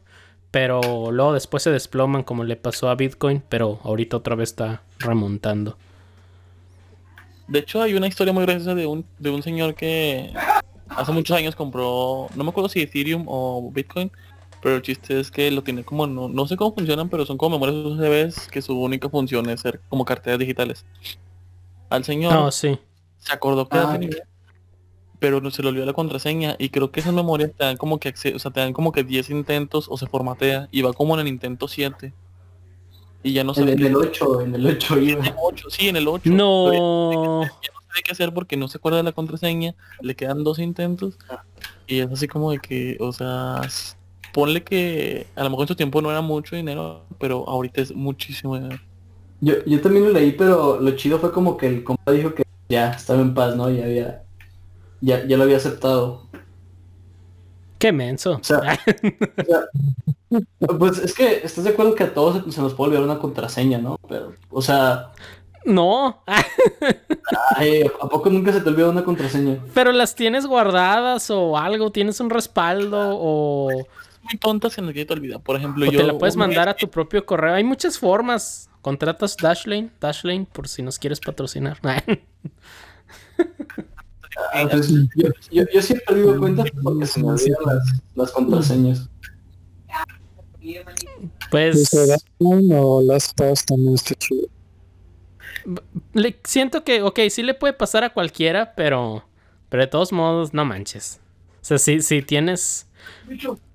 pero 0.50 1.11
luego 1.12 1.32
después 1.34 1.62
se 1.62 1.70
desploman 1.70 2.22
como 2.25 2.44
le 2.44 2.56
pasó 2.56 2.88
a 2.88 2.94
Bitcoin, 2.94 3.43
pero 3.49 3.81
ahorita 3.84 4.17
otra 4.17 4.34
vez 4.37 4.50
está 4.50 4.82
remontando. 4.99 5.76
De 7.46 7.58
hecho, 7.58 7.82
hay 7.82 7.94
una 7.94 8.06
historia 8.06 8.32
muy 8.32 8.44
graciosa 8.44 8.75
de 8.75 8.87
un, 8.87 9.06
de 9.19 9.31
un 9.31 9.43
señor 9.43 9.75
que 9.75 10.32
hace 10.88 11.12
muchos 11.12 11.37
años 11.37 11.56
compró, 11.56 12.28
no 12.34 12.44
me 12.44 12.50
acuerdo 12.50 12.69
si 12.69 12.81
Ethereum 12.81 13.25
o 13.28 13.70
Bitcoin, 13.72 14.12
pero 14.61 14.76
el 14.76 14.82
chiste 14.82 15.19
es 15.20 15.31
que 15.31 15.50
lo 15.50 15.62
tiene 15.64 15.84
como, 15.84 16.06
no, 16.06 16.28
no 16.28 16.46
sé 16.46 16.56
cómo 16.56 16.75
funcionan, 16.75 17.08
pero 17.08 17.26
son 17.26 17.38
como 17.38 17.58
memorias 17.58 17.84
USBs 17.84 18.49
que 18.49 18.62
su 18.62 18.78
única 18.81 19.08
función 19.08 19.49
es 19.50 19.61
ser 19.62 19.81
como 19.88 20.05
carteras 20.05 20.38
digitales. 20.38 20.87
Al 21.90 22.05
señor 22.05 22.32
No, 22.34 22.50
sí. 22.50 22.78
se 23.19 23.32
acordó 23.34 23.69
que 23.69 23.78
Ah, 23.78 23.93
tenía, 23.93 24.11
pero 25.20 25.40
no 25.40 25.50
se 25.50 25.62
le 25.62 25.69
olvidó 25.69 25.87
la 25.87 25.93
contraseña 25.93 26.56
y 26.58 26.70
creo 26.70 26.90
que 26.90 27.00
esas 27.00 27.12
memorias 27.12 27.52
te 27.56 27.62
dan 27.64 27.76
como 27.76 28.00
que 28.00 28.08
o 28.34 28.38
sea, 28.38 28.50
te 28.50 28.61
dan 28.61 28.72
como 28.72 28.90
que 28.90 29.05
10 29.05 29.31
intentos 29.31 29.87
o 29.88 29.96
se 29.96 30.06
formatea 30.06 30.69
y 30.72 30.82
va 30.82 30.93
como 30.93 31.14
en 31.14 31.20
el 31.20 31.28
intento 31.28 31.69
7. 31.69 32.12
Y 33.22 33.34
ya 33.34 33.44
no 33.44 33.52
se 33.52 33.61
En, 33.61 33.67
ve 33.67 33.72
en 33.75 33.84
el 33.84 33.96
8, 33.96 34.40
en 34.40 34.55
el 34.55 34.67
8 34.67 34.96
en 34.96 35.08
iba. 35.08 35.26
el 35.26 35.34
8, 35.38 35.70
sí, 35.70 35.88
en 35.88 35.96
el 35.96 36.08
8. 36.08 36.31
No. 36.31 37.43
Ya 37.43 37.70
no 37.75 37.81
sabe 37.87 38.02
qué 38.02 38.12
hacer 38.12 38.32
porque 38.32 38.56
no 38.56 38.67
se 38.67 38.78
acuerda 38.78 38.96
de 38.96 39.05
la 39.05 39.12
contraseña, 39.12 39.75
le 40.00 40.17
quedan 40.17 40.43
dos 40.43 40.58
intentos 40.58 41.19
y 41.87 41.99
es 41.99 42.11
así 42.11 42.26
como 42.26 42.50
de 42.52 42.58
que, 42.58 42.96
o 42.99 43.12
sea, 43.12 43.61
ponle 44.32 44.62
que 44.64 45.26
a 45.37 45.44
lo 45.44 45.50
mejor 45.50 45.64
en 45.64 45.69
su 45.69 45.76
tiempo 45.76 46.00
no 46.00 46.11
era 46.11 46.22
mucho 46.22 46.56
dinero, 46.56 47.05
pero 47.19 47.46
ahorita 47.46 47.82
es 47.82 47.94
muchísimo 47.94 48.56
dinero. 48.56 48.81
Yo, 49.43 49.55
yo 49.67 49.81
también 49.82 50.06
lo 50.06 50.12
leí, 50.12 50.32
pero 50.32 50.81
lo 50.81 50.91
chido 50.93 51.19
fue 51.19 51.31
como 51.31 51.58
que 51.58 51.67
el 51.67 51.84
compa 51.84 52.12
dijo 52.12 52.34
que 52.34 52.43
ya 52.70 52.93
estaba 52.93 53.20
en 53.20 53.34
paz, 53.34 53.56
¿no? 53.56 53.70
Ya 53.70 53.84
había, 53.84 54.22
ya, 55.00 55.26
ya 55.26 55.36
lo 55.36 55.44
había 55.44 55.56
aceptado. 55.56 56.26
Qué 57.78 57.92
menso. 57.92 58.38
O 58.40 58.44
sea, 58.44 58.58
o 60.30 60.38
sea, 60.38 60.78
pues 60.78 60.98
es 60.98 61.14
que 61.14 61.40
estás 61.42 61.64
de 61.64 61.70
acuerdo 61.70 61.94
que 61.94 62.04
a 62.04 62.14
todos 62.14 62.44
se, 62.44 62.52
se 62.52 62.60
nos 62.60 62.74
puede 62.74 62.90
olvidar 62.90 63.04
una 63.04 63.19
contraseña, 63.19 63.78
¿no? 63.78 63.98
Pero, 64.08 64.34
o 64.50 64.60
sea, 64.60 65.12
no. 65.64 66.22
ay, 67.56 67.82
¿a 68.00 68.08
poco 68.08 68.30
nunca 68.30 68.52
se 68.52 68.60
te 68.60 68.69
olvida 68.69 68.88
una 68.88 69.04
contraseña? 69.04 69.58
Pero 69.74 69.92
las 69.92 70.14
tienes 70.14 70.46
guardadas 70.46 71.30
o 71.30 71.56
algo, 71.56 71.90
tienes 71.90 72.20
un 72.20 72.30
respaldo 72.30 73.16
o, 73.19 73.70
Muy 74.22 74.38
tontas 74.38 74.78
en 74.78 74.86
el 74.86 74.94
que 74.94 75.04
te 75.04 75.12
olvida. 75.12 75.38
Por 75.38 75.56
ejemplo, 75.56 75.86
o 75.86 75.90
yo 75.90 76.00
te 76.00 76.06
la 76.06 76.19
puedes 76.19 76.36
mandar 76.36 76.69
a 76.69 76.74
tu 76.74 76.88
propio 76.88 77.26
correo. 77.26 77.54
Hay 77.54 77.64
muchas 77.64 77.98
formas. 77.98 78.69
Contratas 78.80 79.36
Dashlane, 79.36 79.90
Dashlane 80.00 80.46
por 80.50 80.66
si 80.66 80.82
nos 80.82 80.98
quieres 80.98 81.20
patrocinar. 81.20 81.78
Ah, 84.53 84.67
pues, 84.70 84.89
yo, 84.91 85.29
yo, 85.51 85.63
he 85.63 86.01
perdido 86.01 86.39
cuentas 86.39 86.70
porque 86.82 87.06
se 87.06 87.20
me 87.20 87.31
olvidan 87.31 87.59
las, 87.67 88.03
las 88.15 88.31
contraseñas. 88.32 89.09
pues 91.51 91.91
¿Desde 91.91 92.13
Batman 92.13 92.79
o 92.79 93.03
Pass 93.37 93.65
también 93.67 93.94
está 93.94 94.15
chido? 94.15 94.49
le, 96.13 96.41
siento 96.44 96.85
que, 96.85 97.03
ok, 97.03 97.20
sí 97.31 97.43
le 97.43 97.55
puede 97.55 97.73
pasar 97.73 98.05
a 98.05 98.11
cualquiera, 98.11 98.75
pero, 98.75 99.25
pero 99.69 99.82
de 99.82 99.87
todos 99.87 100.13
modos, 100.13 100.55
no 100.55 100.65
manches. 100.65 101.20
O 101.61 101.65
sea, 101.65 101.79
si, 101.79 102.01
si 102.01 102.23
tienes... 102.23 102.87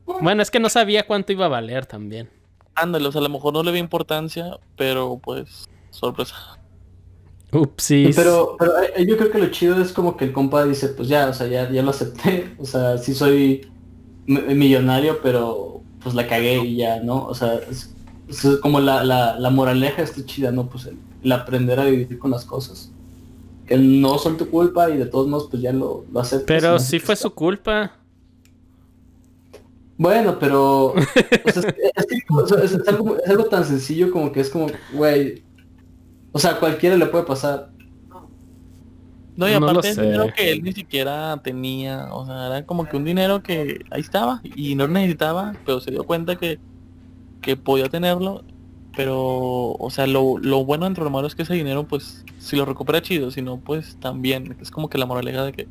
Bueno, 0.06 0.42
es 0.42 0.52
que 0.52 0.60
no 0.60 0.70
sabía 0.70 1.06
cuánto 1.08 1.32
iba 1.32 1.46
a 1.46 1.50
valer 1.50 1.86
también. 1.86 2.30
Ándale, 2.76 3.08
o 3.08 3.12
sea, 3.12 3.22
a 3.22 3.24
lo 3.24 3.30
mejor 3.30 3.54
no 3.54 3.64
le 3.64 3.72
ve 3.72 3.80
importancia, 3.80 4.60
pero 4.76 5.20
pues, 5.24 5.68
sorpresa. 5.90 6.60
Upsis. 7.56 8.16
Pero, 8.16 8.56
pero 8.60 8.72
eh, 8.96 9.06
yo 9.08 9.18
creo 9.18 9.32
que 9.32 9.40
lo 9.40 9.48
chido 9.50 9.82
es 9.82 9.92
como 9.94 10.18
que 10.18 10.26
el 10.26 10.34
compa 10.34 10.66
dice, 10.66 10.90
pues 10.90 11.08
ya, 11.08 11.30
o 11.30 11.34
sea, 11.34 11.48
ya, 11.48 11.70
ya 11.72 11.82
lo 11.84 11.92
acepté. 11.92 12.56
O 12.60 12.66
sea, 12.66 12.98
sí 12.98 13.14
soy 13.14 13.68
mi- 14.28 14.56
millonario, 14.56 15.22
pero 15.22 15.82
pues 16.04 16.16
la 16.16 16.28
cagué 16.28 16.60
y 16.64 16.78
ya, 16.78 17.00
¿no? 17.02 17.26
O 17.28 17.34
sea, 17.36 17.56
es, 17.70 17.96
es 18.30 18.58
como 18.62 18.80
la, 18.80 19.04
la, 19.04 19.40
la 19.40 19.50
moraleja 19.50 20.02
está 20.04 20.26
chida, 20.26 20.52
¿no? 20.52 20.70
Pues 20.70 20.86
el, 20.86 20.98
el 21.24 21.32
aprender 21.32 21.80
a 21.80 21.86
vivir 21.86 22.20
con 22.20 22.32
las 22.32 22.46
cosas. 22.46 22.92
Que 23.68 23.78
no 23.78 24.18
son 24.20 24.38
tu 24.38 24.50
culpa 24.50 24.90
y 24.92 24.98
de 24.98 25.06
todos 25.08 25.28
modos 25.28 25.48
pues 25.50 25.62
ya 25.64 25.74
lo, 25.74 26.06
lo 26.12 26.20
aceptas. 26.20 26.46
Pero 26.48 26.80
¿no? 26.80 26.80
sí 26.80 27.00
fue 27.00 27.16
su 27.16 27.32
culpa. 27.34 27.94
Bueno, 29.98 30.38
pero 30.40 30.88
o 30.94 31.02
sea, 31.54 31.74
es, 32.64 32.72
es 32.74 32.82
es 32.82 32.88
algo, 32.90 33.18
es 33.18 33.30
algo 33.30 33.46
tan 33.46 33.64
sencillo 33.66 34.12
como 34.12 34.32
que 34.32 34.42
es 34.42 34.50
como, 34.50 34.68
güey, 34.94 35.45
o 36.36 36.40
sea, 36.40 36.52
a 36.52 36.60
cualquiera 36.60 36.98
le 36.98 37.06
puede 37.06 37.24
pasar. 37.24 37.72
No, 39.38 39.50
y 39.50 39.54
No 39.54 39.68
aparte 39.68 39.90
es 39.90 39.96
sé. 39.96 40.02
dinero 40.04 40.28
que 40.36 40.52
él 40.52 40.64
ni 40.64 40.74
siquiera 40.74 41.42
tenía, 41.44 42.14
o 42.14 42.26
sea, 42.26 42.48
era 42.48 42.66
como 42.66 42.88
que 42.88 42.98
un 42.98 43.06
dinero 43.06 43.42
que 43.42 43.80
ahí 43.92 44.02
estaba 44.02 44.42
y 44.44 44.76
no 44.76 44.88
lo 44.88 44.94
necesitaba, 44.94 45.54
pero 45.66 45.80
se 45.82 45.92
dio 45.92 46.06
cuenta 46.06 46.38
que, 46.38 46.60
que 47.42 47.58
podía 47.58 47.90
tenerlo, 47.90 48.46
pero, 48.96 49.18
o 49.74 49.90
sea, 49.92 50.08
lo, 50.08 50.38
lo 50.40 50.66
bueno 50.66 50.86
entre 50.88 51.04
lo 51.04 51.10
malo 51.10 51.28
es 51.28 51.36
que 51.36 51.44
ese 51.44 51.54
dinero, 51.54 51.88
pues, 51.88 52.24
si 52.40 52.56
lo 52.58 52.66
recupera 52.66 53.02
chido, 53.02 53.32
si 53.32 53.42
no, 53.42 53.62
pues 53.62 53.98
también, 54.00 54.58
es 54.62 54.72
como 54.72 54.90
que 54.90 54.98
la 54.98 55.06
moraleja 55.06 55.44
de 55.46 55.54
que, 55.54 55.70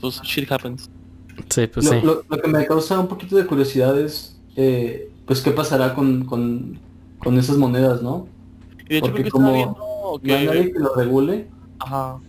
pues, 0.00 0.20
shit 0.22 0.50
happens. 0.52 0.90
Sí, 1.50 1.66
pues 1.68 1.86
lo, 1.86 1.92
sí. 1.92 2.00
lo- 2.02 2.22
lo 2.28 2.38
que 2.38 2.48
me 2.48 2.66
causa 2.66 3.00
un 3.00 3.08
poquito 3.08 3.36
de 3.36 3.46
curiosidad 3.46 3.98
es, 4.00 4.42
eh, 4.56 5.14
pues, 5.26 5.42
qué 5.42 5.52
pasará 5.52 5.94
con, 5.94 6.24
con, 6.24 6.80
con 7.18 7.38
esas 7.38 7.58
monedas, 7.58 8.02
¿no? 8.02 8.28
Y 8.88 8.94
de 8.94 8.98
hecho 8.98 9.12
Porque 9.12 9.22
creo 9.22 9.22
que 9.24 9.28
estaba 9.28 9.44
como 9.44 9.52
viendo 9.54 10.20
No 10.22 10.34
hay 10.34 10.46
nadie 10.46 10.64
que, 10.66 10.72
que 10.72 10.78
lo 10.78 10.94
regule. 10.94 11.50
ajá. 11.78 12.20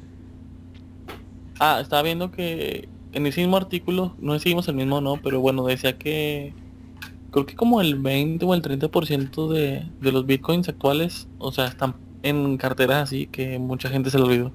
Ah, 1.59 1.79
estaba 1.81 2.01
viendo 2.03 2.31
que 2.31 2.87
en 3.11 3.25
ese 3.25 3.41
mismo 3.41 3.57
artículo, 3.57 4.15
no 4.19 4.33
sé 4.33 4.39
si 4.39 4.49
vimos 4.49 4.67
el 4.67 4.75
mismo 4.75 5.01
no, 5.01 5.17
pero 5.21 5.41
bueno, 5.41 5.65
decía 5.65 5.97
que 5.97 6.53
creo 7.31 7.45
que 7.45 7.55
como 7.55 7.81
el 7.81 7.95
20 7.95 8.45
o 8.45 8.53
el 8.53 8.61
30% 8.61 9.49
de, 9.49 9.85
de 9.99 10.11
los 10.11 10.25
bitcoins 10.25 10.69
actuales, 10.69 11.27
o 11.37 11.51
sea, 11.51 11.65
están 11.65 11.95
en 12.23 12.57
carteras 12.57 13.03
así 13.03 13.27
que 13.27 13.59
mucha 13.59 13.89
gente 13.89 14.09
se 14.09 14.17
lo 14.19 14.25
olvidó. 14.25 14.51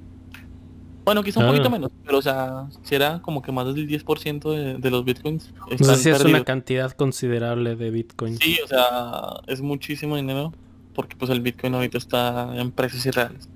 Bueno, 1.05 1.23
quizá 1.23 1.41
un 1.41 1.47
Ah. 1.47 1.49
poquito 1.51 1.69
menos, 1.69 1.91
pero 2.05 2.19
o 2.19 2.23
sea, 2.23 2.69
si 2.83 2.95
era 2.95 3.21
como 3.21 3.43
que 3.43 3.53
más 3.53 3.67
del 3.75 3.87
10% 3.87 4.51
de, 4.53 4.79
de 4.79 4.91
los 4.91 5.05
bitcoins 5.05 5.45
están 5.45 5.63
Entonces 5.73 6.03
sí 6.03 6.09
es 6.09 6.25
una 6.25 6.45
cantidad 6.45 6.91
considerable 6.93 7.77
de 7.77 7.91
Bitcoin. 7.91 8.39
Sí, 8.39 8.57
o 8.65 8.67
sea, 8.69 9.41
es 9.47 9.61
muchísimo 9.61 10.17
dinero 10.17 10.53
porque 10.95 11.17
pues 11.17 11.31
el 11.31 11.41
bitcoin 11.41 11.75
ahorita 11.75 11.99
está 11.99 12.57
en 12.57 12.71
precios 12.73 13.05
irreales. 13.07 13.49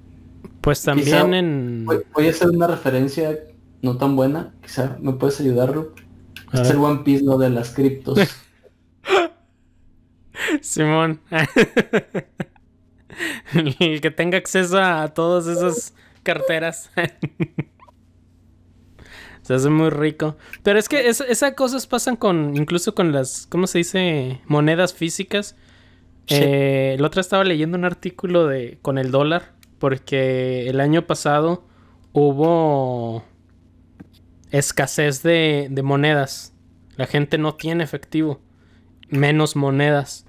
Pues 0.61 0.83
también 0.83 1.07
Quizá- 1.09 1.37
en... 1.38 1.85
Voy, 1.87 1.99
voy 2.12 2.26
a 2.26 2.30
hacer 2.30 2.50
una 2.50 2.66
referencia 2.66 3.38
no 3.83 3.97
tan 3.97 4.16
buena, 4.16 4.54
quizá 4.62 4.97
me 5.00 5.12
puedes 5.12 5.40
ayudarlo. 5.40 5.95
A 6.52 6.62
Es 6.62 6.71
el. 6.71 6.78
One 6.78 7.02
Piece, 7.04 7.25
¿no? 7.25 7.38
De 7.38 7.50
las 7.50 7.71
criptos. 7.71 8.18
Simón. 10.61 11.21
El 13.80 14.00
que 14.00 14.11
tenga 14.11 14.38
acceso 14.38 14.78
a 14.80 15.09
todas 15.09 15.47
esas 15.47 15.95
carteras. 16.23 16.90
Se 19.42 19.54
hace 19.54 19.71
muy 19.71 19.90
rico. 19.90 20.37
Pero 20.62 20.78
es 20.78 20.88
que 20.88 21.09
es- 21.09 21.23
esas 21.23 21.54
cosas 21.54 21.87
pasan 21.87 22.16
con, 22.16 22.54
incluso 22.57 22.95
con 22.95 23.12
las, 23.12 23.47
¿cómo 23.49 23.66
se 23.66 23.78
dice? 23.78 24.40
Monedas 24.47 24.92
físicas. 24.92 25.57
Sí. 26.29 26.37
Eh, 26.37 26.95
el 26.97 27.05
otro 27.05 27.21
estaba 27.21 27.43
leyendo 27.43 27.77
un 27.77 27.85
artículo 27.85 28.47
de 28.47 28.79
con 28.81 28.99
el 28.99 29.11
dólar. 29.11 29.59
Porque 29.79 30.69
el 30.69 30.81
año 30.81 31.07
pasado 31.07 31.65
hubo 32.13 33.25
escasez 34.51 35.23
de, 35.23 35.71
monedas. 35.83 36.55
La 36.97 37.07
gente 37.07 37.39
no 37.39 37.55
tiene 37.55 37.85
efectivo. 37.85 38.41
Menos 39.09 39.57
monedas. 39.57 40.27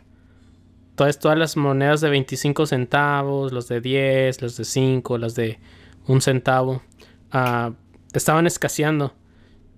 Todas, 0.96 1.18
todas 1.18 1.38
las 1.38 1.58
monedas 1.58 2.02
de 2.02 2.10
25 2.10 2.66
centavos, 2.68 3.52
los 3.52 3.68
de 3.68 3.82
10, 3.82 4.42
las 4.42 4.58
de 4.58 4.66
5, 4.66 5.18
las 5.18 5.34
de 5.34 5.60
un 6.08 6.22
centavo, 6.22 6.84
ah, 7.32 7.72
estaban 8.14 8.46
escaseando. 8.46 9.16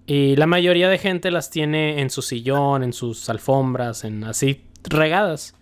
Y 0.07 0.35
la 0.35 0.47
mayoría 0.47 0.89
de 0.89 0.97
gente 0.97 1.29
las 1.29 1.51
tiene 1.51 2.01
en 2.01 2.09
su 2.09 2.23
sillón, 2.23 2.83
en 2.83 2.91
sus 2.91 3.29
alfombras, 3.29 4.03
en 4.03 4.23
así 4.23 4.65
regadas. 4.83 5.55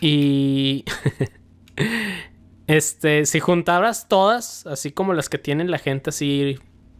Y 0.00 0.84
este, 2.66 3.26
si 3.26 3.40
juntabas 3.40 4.08
todas, 4.08 4.66
así 4.66 4.92
como 4.92 5.12
las 5.12 5.28
que 5.28 5.38
tienen 5.38 5.70
la 5.70 5.78
gente 5.78 6.10
así 6.10 6.58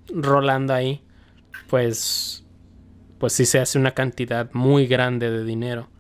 rolando 0.09 0.75
ahí, 0.75 1.03
pues 1.69 2.45
pues 3.19 3.35
sí 3.35 3.45
se 3.45 3.59
hace 3.59 3.79
una 3.79 3.91
cantidad 3.93 4.51
muy 4.53 4.87
grande 4.87 5.31
de 5.31 5.45
dinero. 5.45 5.91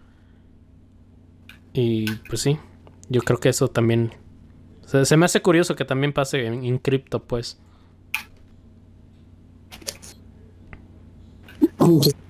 Y 1.74 2.10
pues 2.28 2.40
sí, 2.40 2.58
yo 3.10 3.20
creo 3.20 3.38
que 3.38 3.50
eso 3.50 3.68
también 3.68 4.12
se, 4.86 5.16
me 5.16 5.26
hace 5.26 5.42
curioso 5.42 5.76
que 5.76 5.84
también 5.84 6.12
pase 6.12 6.46
en 6.46 6.78
cripto, 6.78 7.22
pues. 7.22 7.60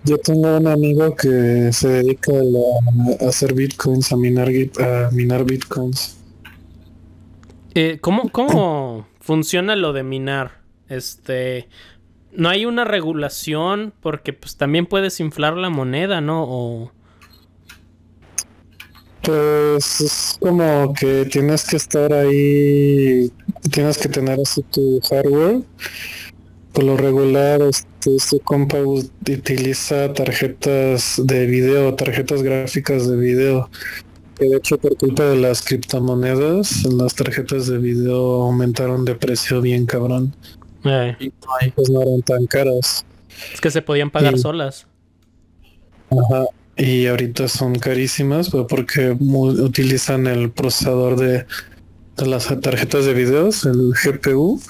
Yo 0.05 0.19
tengo 0.19 0.57
un 0.57 0.67
amigo 0.67 1.15
que 1.15 1.71
se 1.73 1.89
dedica 1.89 2.33
a, 2.33 2.43
la- 2.43 3.27
a 3.27 3.29
hacer 3.29 3.55
bitcoins, 3.55 4.13
a 4.13 4.17
minar, 4.17 4.49
a 4.81 5.11
minar 5.13 5.45
bitcoins. 5.45 6.17
Eh, 7.75 7.99
¿cómo, 8.01 8.31
¿Cómo 8.31 9.07
funciona 9.21 9.77
lo 9.77 9.93
de 9.93 10.03
minar? 10.03 10.63
Este, 10.89 11.69
no 12.33 12.49
hay 12.49 12.65
una 12.67 12.85
regulación 12.85 13.93
porque 14.01 14.33
pues 14.33 14.57
también 14.57 14.87
puedes 14.87 15.21
inflar 15.21 15.57
la 15.57 15.71
moneda, 15.71 16.21
¿no? 16.21 16.45
O 16.49 16.93
Pues 19.23 20.01
es 20.01 20.37
como 20.41 20.95
que 20.95 21.27
tienes 21.27 21.65
que 21.67 21.77
estar 21.77 22.13
ahí, 22.13 23.31
tienes 23.71 23.99
que 23.99 24.09
tener 24.09 24.41
así 24.41 24.63
tu 24.63 24.99
hardware. 25.09 25.61
Por 26.73 26.85
lo 26.85 26.97
regular, 26.97 27.61
este, 27.63 28.15
este 28.17 28.39
compa 28.41 28.79
utiliza 28.79 30.13
tarjetas 30.13 31.21
de 31.25 31.47
video, 31.47 31.95
tarjetas 31.95 32.43
gráficas 32.43 33.09
de 33.09 33.17
video. 33.17 33.69
Que 34.39 34.49
de 34.49 34.57
hecho 34.57 34.79
por 34.79 34.97
culpa 34.97 35.25
de 35.25 35.37
las 35.37 35.63
criptomonedas, 35.63 36.85
las 36.85 37.15
tarjetas 37.15 37.67
de 37.67 37.79
video 37.79 38.43
aumentaron 38.43 39.05
de 39.05 39.15
precio 39.15 39.61
bien 39.61 39.85
cabrón. 39.85 40.35
eh, 40.85 41.17
Y. 41.19 41.31
Pues 41.75 41.91
no 41.91 42.03
eran 42.03 42.23
tan 42.23 42.47
caras. 42.47 43.05
es 43.53 43.61
que 43.61 43.71
se 43.71 43.83
podían 43.83 44.11
pagar 44.11 44.39
solas. 44.39 44.87
Ajá. 46.11 46.47
Y 46.77 47.07
ahorita 47.07 47.49
son 47.49 47.75
carísimas 47.79 48.49
pues, 48.49 48.65
porque 48.69 49.11
utilizan 49.21 50.27
el 50.27 50.51
procesador 50.51 51.17
de, 51.19 51.45
de 52.17 52.27
las 52.27 52.47
tarjetas 52.61 53.05
de 53.05 53.13
videos, 53.13 53.67
el 53.67 53.93
GPU. 53.93 54.61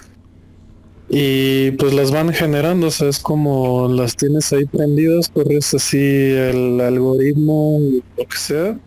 Y 1.12 1.72
pues 1.72 1.92
las 1.92 2.12
van 2.12 2.32
generando, 2.32 2.86
o 2.86 2.90
sea, 2.90 3.08
es 3.08 3.18
como 3.18 3.88
las 3.88 4.14
tienes 4.14 4.52
ahí 4.52 4.64
prendidas, 4.64 5.28
corres 5.28 5.74
así 5.74 5.98
el 5.98 6.80
algoritmo, 6.80 7.80
lo 8.16 8.24
que 8.24 8.36
sea. 8.36 8.78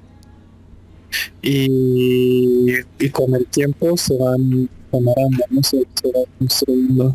Y, 1.41 2.69
y 2.97 3.09
con 3.09 3.35
el 3.35 3.45
tiempo 3.47 3.97
se 3.97 4.15
van 4.17 4.69
generando, 4.89 5.43
¿no? 5.49 5.63
Se, 5.63 5.85
se 5.93 6.07
va 6.07 6.23
construyendo. 6.39 7.13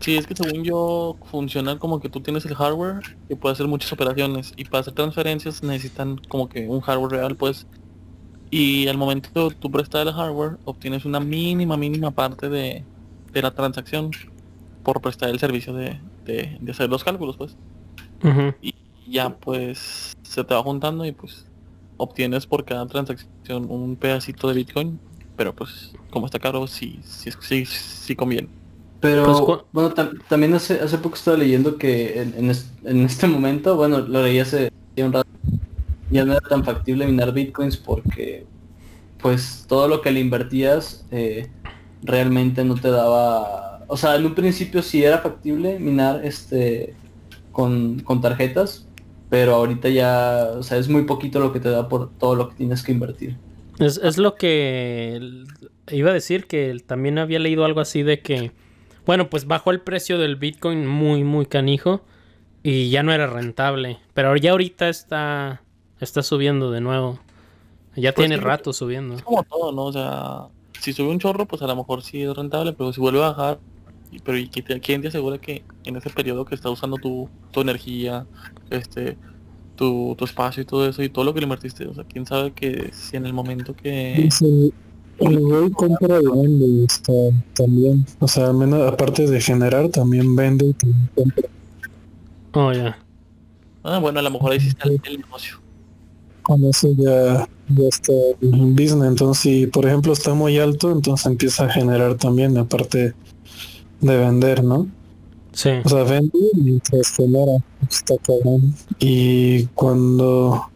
Sí, 0.00 0.16
es 0.16 0.26
que 0.26 0.36
según 0.36 0.62
yo 0.62 1.16
funciona 1.30 1.78
como 1.78 1.98
que 1.98 2.10
tú 2.10 2.20
tienes 2.20 2.44
el 2.44 2.54
hardware 2.54 3.00
que 3.28 3.34
puede 3.34 3.54
hacer 3.54 3.66
muchas 3.66 3.92
operaciones 3.92 4.52
y 4.56 4.64
para 4.64 4.82
hacer 4.82 4.94
transferencias 4.94 5.62
necesitan 5.62 6.20
como 6.28 6.48
que 6.48 6.68
un 6.68 6.80
hardware 6.80 7.12
real 7.12 7.36
pues 7.36 7.66
y 8.50 8.86
al 8.86 8.96
momento 8.96 9.50
tú 9.50 9.70
prestar 9.72 10.06
el 10.06 10.12
hardware 10.12 10.56
obtienes 10.64 11.04
una 11.04 11.18
mínima 11.18 11.76
mínima 11.76 12.12
parte 12.12 12.48
de, 12.48 12.84
de 13.32 13.42
la 13.42 13.50
transacción 13.52 14.10
por 14.82 15.00
prestar 15.00 15.30
el 15.30 15.38
servicio 15.38 15.72
de, 15.74 16.00
de, 16.24 16.56
de 16.60 16.70
hacer 16.72 16.88
los 16.90 17.04
cálculos 17.04 17.36
pues. 17.36 17.56
Y 18.60 18.74
ya 19.06 19.30
pues 19.30 20.12
se 20.22 20.44
te 20.44 20.54
va 20.54 20.62
juntando 20.62 21.04
y 21.04 21.12
pues 21.12 21.46
obtienes 21.96 22.46
por 22.46 22.64
cada 22.64 22.86
transacción 22.86 23.66
un 23.70 23.96
pedacito 23.96 24.48
de 24.48 24.54
bitcoin 24.54 25.00
pero 25.36 25.54
pues 25.54 25.92
como 26.10 26.26
está 26.26 26.38
caro 26.38 26.66
sí 26.66 27.00
sí, 27.04 27.30
sí, 27.40 27.64
sí 27.66 28.16
conviene. 28.16 28.48
Pero 29.00 29.24
Pues, 29.46 29.60
bueno, 29.72 29.94
tam- 29.94 30.20
también 30.28 30.54
hace, 30.54 30.80
hace 30.80 30.98
poco 30.98 31.14
estaba 31.14 31.36
leyendo 31.36 31.78
que 31.78 32.20
en, 32.20 32.34
en 32.36 32.50
es- 32.50 32.68
en 32.84 33.04
este 33.04 33.28
momento, 33.28 33.76
bueno, 33.76 34.00
lo 34.00 34.22
leí 34.22 34.40
hace 34.40 34.68
un 34.96 35.12
rato, 35.12 35.28
ya 36.10 36.24
no 36.24 36.32
era 36.32 36.40
tan 36.48 36.64
factible 36.64 37.06
minar 37.06 37.32
bitcoins 37.32 37.76
porque 37.76 38.44
pues 39.18 39.64
todo 39.68 39.86
lo 39.88 40.00
que 40.00 40.10
le 40.10 40.20
invertías 40.20 41.06
eh, 41.12 41.48
realmente 42.02 42.64
no 42.64 42.76
te 42.76 42.90
daba, 42.90 43.84
o 43.88 43.96
sea, 43.96 44.16
en 44.16 44.26
un 44.26 44.34
principio 44.34 44.82
sí 44.82 45.04
era 45.04 45.18
factible 45.20 45.78
minar 45.78 46.24
este 46.24 46.94
con, 47.52 48.00
con 48.00 48.20
tarjetas, 48.20 48.88
pero 49.28 49.54
ahorita 49.54 49.88
ya, 49.90 50.52
o 50.56 50.62
sea, 50.62 50.78
es 50.78 50.88
muy 50.88 51.04
poquito 51.04 51.40
lo 51.40 51.52
que 51.52 51.60
te 51.60 51.70
da 51.70 51.88
por 51.88 52.16
todo 52.18 52.34
lo 52.36 52.48
que 52.50 52.56
tienes 52.56 52.82
que 52.82 52.92
invertir. 52.92 53.36
Es, 53.78 53.98
es 53.98 54.18
lo 54.18 54.34
que 54.36 55.20
iba 55.90 56.10
a 56.10 56.14
decir 56.14 56.46
que 56.46 56.76
también 56.86 57.18
había 57.18 57.38
leído 57.38 57.64
algo 57.64 57.80
así 57.80 58.02
de 58.02 58.22
que, 58.22 58.52
bueno, 59.06 59.30
pues 59.30 59.46
bajó 59.46 59.70
el 59.70 59.80
precio 59.80 60.18
del 60.18 60.36
Bitcoin 60.36 60.86
muy, 60.86 61.24
muy 61.24 61.46
canijo 61.46 62.04
y 62.62 62.90
ya 62.90 63.02
no 63.02 63.12
era 63.12 63.26
rentable. 63.26 64.00
Pero 64.14 64.36
ya 64.36 64.52
ahorita 64.52 64.88
está, 64.88 65.62
está 66.00 66.22
subiendo 66.22 66.70
de 66.70 66.80
nuevo. 66.80 67.20
Ya 67.96 68.14
Pues 68.14 68.28
tiene 68.28 68.36
rato 68.36 68.72
subiendo. 68.72 69.16
Es 69.16 69.22
como 69.22 69.42
todo, 69.44 69.72
¿no? 69.72 69.84
O 69.86 69.92
sea, 69.92 70.48
si 70.80 70.92
sube 70.92 71.08
un 71.10 71.18
chorro, 71.18 71.46
pues 71.46 71.62
a 71.62 71.66
lo 71.66 71.76
mejor 71.76 72.02
sí 72.02 72.22
es 72.22 72.34
rentable, 72.34 72.72
pero 72.72 72.92
si 72.92 73.00
vuelve 73.00 73.18
a 73.24 73.28
bajar, 73.30 73.60
y- 74.10 74.18
pero 74.20 74.38
¿y 74.38 74.48
quién 74.48 74.64
te, 74.64 74.80
quién 74.80 75.02
te 75.02 75.08
asegura 75.08 75.38
que 75.38 75.64
en 75.84 75.96
ese 75.96 76.10
periodo 76.10 76.44
que 76.44 76.54
estás 76.54 76.72
usando 76.72 76.96
tu, 76.98 77.28
tu 77.52 77.60
energía, 77.60 78.26
este, 78.70 79.18
tu, 79.76 80.14
tu 80.18 80.24
espacio 80.24 80.62
y 80.62 80.66
todo 80.66 80.88
eso 80.88 81.02
y 81.02 81.08
todo 81.08 81.24
lo 81.24 81.34
que 81.34 81.40
le 81.40 81.44
invertiste? 81.44 81.86
O 81.86 81.94
sea, 81.94 82.04
quién 82.04 82.26
sabe 82.26 82.52
que 82.52 82.90
si 82.92 83.16
en 83.16 83.26
el 83.26 83.32
momento 83.32 83.74
que... 83.74 84.14
Es 84.26 84.40
el, 84.42 84.72
güey 85.18 85.70
compra 85.70 86.18
y 86.20 86.26
vende 86.26 86.86
sea, 86.88 87.30
también. 87.54 88.06
O 88.20 88.28
sea, 88.28 88.46
al 88.46 88.54
menos 88.54 88.92
aparte 88.92 89.26
de 89.26 89.40
generar, 89.40 89.88
también 89.88 90.36
vende 90.36 90.66
y 90.66 90.72
también 90.74 91.10
compra. 91.14 91.48
Oh, 92.54 92.72
ya. 92.72 92.98
Ah, 93.82 93.98
bueno, 93.98 94.20
a 94.20 94.22
lo 94.22 94.30
mejor 94.30 94.52
ahí 94.52 94.60
sí 94.60 94.68
está 94.68 94.88
el, 94.88 95.00
el 95.04 95.18
negocio. 95.18 95.56
Con 96.48 96.64
eso 96.64 96.88
ya, 96.96 97.46
ya 97.68 97.88
está 97.88 98.12
el 98.40 98.72
business. 98.72 99.06
Entonces, 99.06 99.42
si 99.42 99.66
por 99.66 99.84
ejemplo 99.84 100.14
está 100.14 100.32
muy 100.32 100.58
alto, 100.58 100.90
entonces 100.90 101.26
empieza 101.26 101.66
a 101.66 101.68
generar 101.68 102.14
también, 102.14 102.56
aparte 102.56 103.12
de 104.00 104.16
vender, 104.16 104.64
¿no? 104.64 104.88
Sí. 105.52 105.72
O 105.84 105.88
sea, 105.90 106.04
vende 106.04 106.38
mientras 106.56 107.14
genera. 107.14 107.58
Está 107.90 108.14
cabrón. 108.16 108.74
Y 108.98 109.66
cuando 109.74 110.70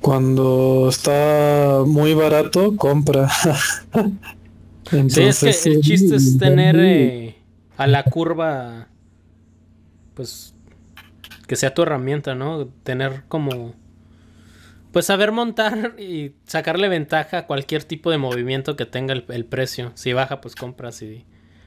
cuando 0.00 0.88
está 0.90 1.84
muy 1.86 2.14
barato, 2.14 2.76
compra. 2.76 3.30
Sí, 4.90 4.98
es 4.98 5.14
que 5.14 5.20
Entonces, 5.22 5.66
el 5.66 5.80
chiste 5.80 6.16
es 6.16 6.36
tener 6.36 6.76
eh, 6.78 7.36
a 7.78 7.86
la 7.86 8.02
curva, 8.02 8.88
pues, 10.12 10.54
que 11.46 11.56
sea 11.56 11.72
tu 11.72 11.80
herramienta, 11.80 12.34
¿no? 12.34 12.66
Tener 12.82 13.24
como, 13.28 13.72
pues, 14.94 15.06
saber 15.06 15.32
montar 15.32 15.94
y 16.00 16.32
sacarle 16.46 16.88
ventaja 16.88 17.38
a 17.38 17.46
cualquier 17.46 17.84
tipo 17.84 18.10
de 18.10 18.16
movimiento 18.16 18.76
que 18.76 18.86
tenga 18.86 19.12
el, 19.12 19.24
el 19.28 19.44
precio. 19.44 19.92
Si 19.94 20.14
baja, 20.14 20.40
pues 20.40 20.54
compras 20.54 21.02
y... 21.02 21.26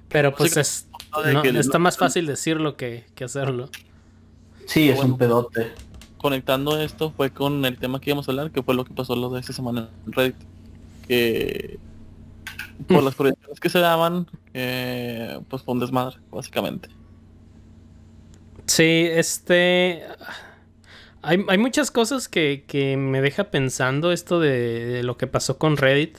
Pero 0.10 0.34
pues 0.34 0.53
Sí, 0.53 0.60
es, 0.60 0.88
no, 1.34 1.43
está 1.43 1.79
más 1.79 1.98
fácil 1.98 2.25
decirlo 2.25 2.77
que, 2.77 3.05
que 3.13 3.25
hacerlo. 3.25 3.69
Sí, 4.65 4.89
es 4.89 4.96
Bueno. 4.96 5.13
un 5.13 5.17
pedote. 5.19 5.72
Conectando 6.17 6.79
esto 6.79 7.12
fue 7.12 7.31
con 7.31 7.63
el 7.65 7.77
tema 7.77 8.00
que 8.00 8.10
íbamos 8.10 8.27
a 8.27 8.31
hablar, 8.31 8.51
que 8.51 8.63
fue 8.63 8.74
lo 8.74 8.86
que 8.86 8.93
pasó 8.93 9.15
lo 9.15 9.29
de 9.29 9.41
esta 9.41 9.53
semana 9.53 9.89
en 10.05 10.13
Reddit. 10.13 10.36
Que 11.07 11.79
por 12.88 13.03
las 13.03 13.15
proyecciones 13.15 13.60
que 13.60 13.69
se 13.69 13.79
daban, 13.79 14.27
eh, 14.53 15.39
pues 15.50 15.62
fue 15.62 15.74
un 15.74 15.81
desmadre, 15.81 16.17
básicamente. 16.31 16.89
Sí, 18.65 19.07
este... 19.12 20.03
Hay, 21.27 21.57
muchas 21.57 21.91
cosas 21.91 22.29
que, 22.29 22.63
que 22.67 22.96
me 22.96 23.19
deja 23.22 23.51
pensando 23.51 24.13
esto 24.13 24.39
de, 24.39 24.86
de 24.86 25.03
lo 25.03 25.17
que 25.17 25.27
pasó 25.27 25.57
con 25.57 25.75
Reddit. 25.75 26.17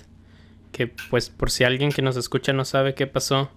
Que 0.70 0.86
pues 0.86 1.30
por 1.30 1.50
si 1.50 1.64
alguien 1.64 1.90
que 1.90 2.02
nos 2.02 2.18
escucha 2.18 2.52
no 2.52 2.66
sabe 2.66 2.94
qué 2.94 3.06
pasó. 3.06 3.50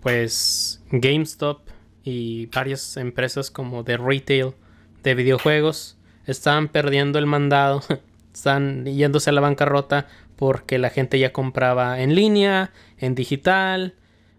Pues 0.00 0.84
GameStop 0.92 1.60
y 2.04 2.46
varias 2.46 2.96
empresas 2.98 3.50
como 3.50 3.82
de 3.82 3.96
retail 3.96 4.54
de 5.02 5.14
videojuegos 5.16 5.98
estaban 6.24 6.68
perdiendo 6.68 7.18
el 7.18 7.26
mandado. 7.26 7.82
Están 8.32 8.84
yéndose 8.84 9.30
a 9.30 9.32
la 9.32 9.40
bancarrota 9.40 10.06
porque 10.36 10.78
la 10.78 10.90
gente 10.90 11.18
ya 11.18 11.32
compraba 11.32 12.00
en 12.00 12.14
línea, 12.14 12.70
en 12.98 13.16
digital 13.16 13.94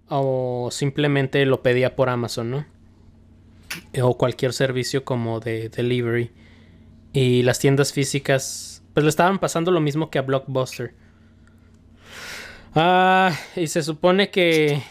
o 0.08 0.70
simplemente 0.72 1.46
lo 1.46 1.62
pedía 1.62 1.98
por 1.98 2.08
Amazon, 2.08 2.52
¿no? 2.52 2.77
O 4.02 4.18
cualquier 4.18 4.54
servicio 4.54 5.04
como 5.06 5.40
de 5.40 5.70
delivery. 5.70 6.32
Y 7.14 7.44
las 7.44 7.60
tiendas 7.60 7.94
físicas, 7.94 8.84
pues 8.94 9.04
le 9.04 9.10
estaban 9.10 9.40
pasando 9.40 9.72
lo 9.72 9.80
mismo 9.82 10.10
que 10.10 10.20
a 10.20 10.22
Blockbuster. 10.24 10.94
Ah, 12.76 13.32
y 13.56 13.68
se 13.68 13.82
supone 13.82 14.30
que, 14.30 14.84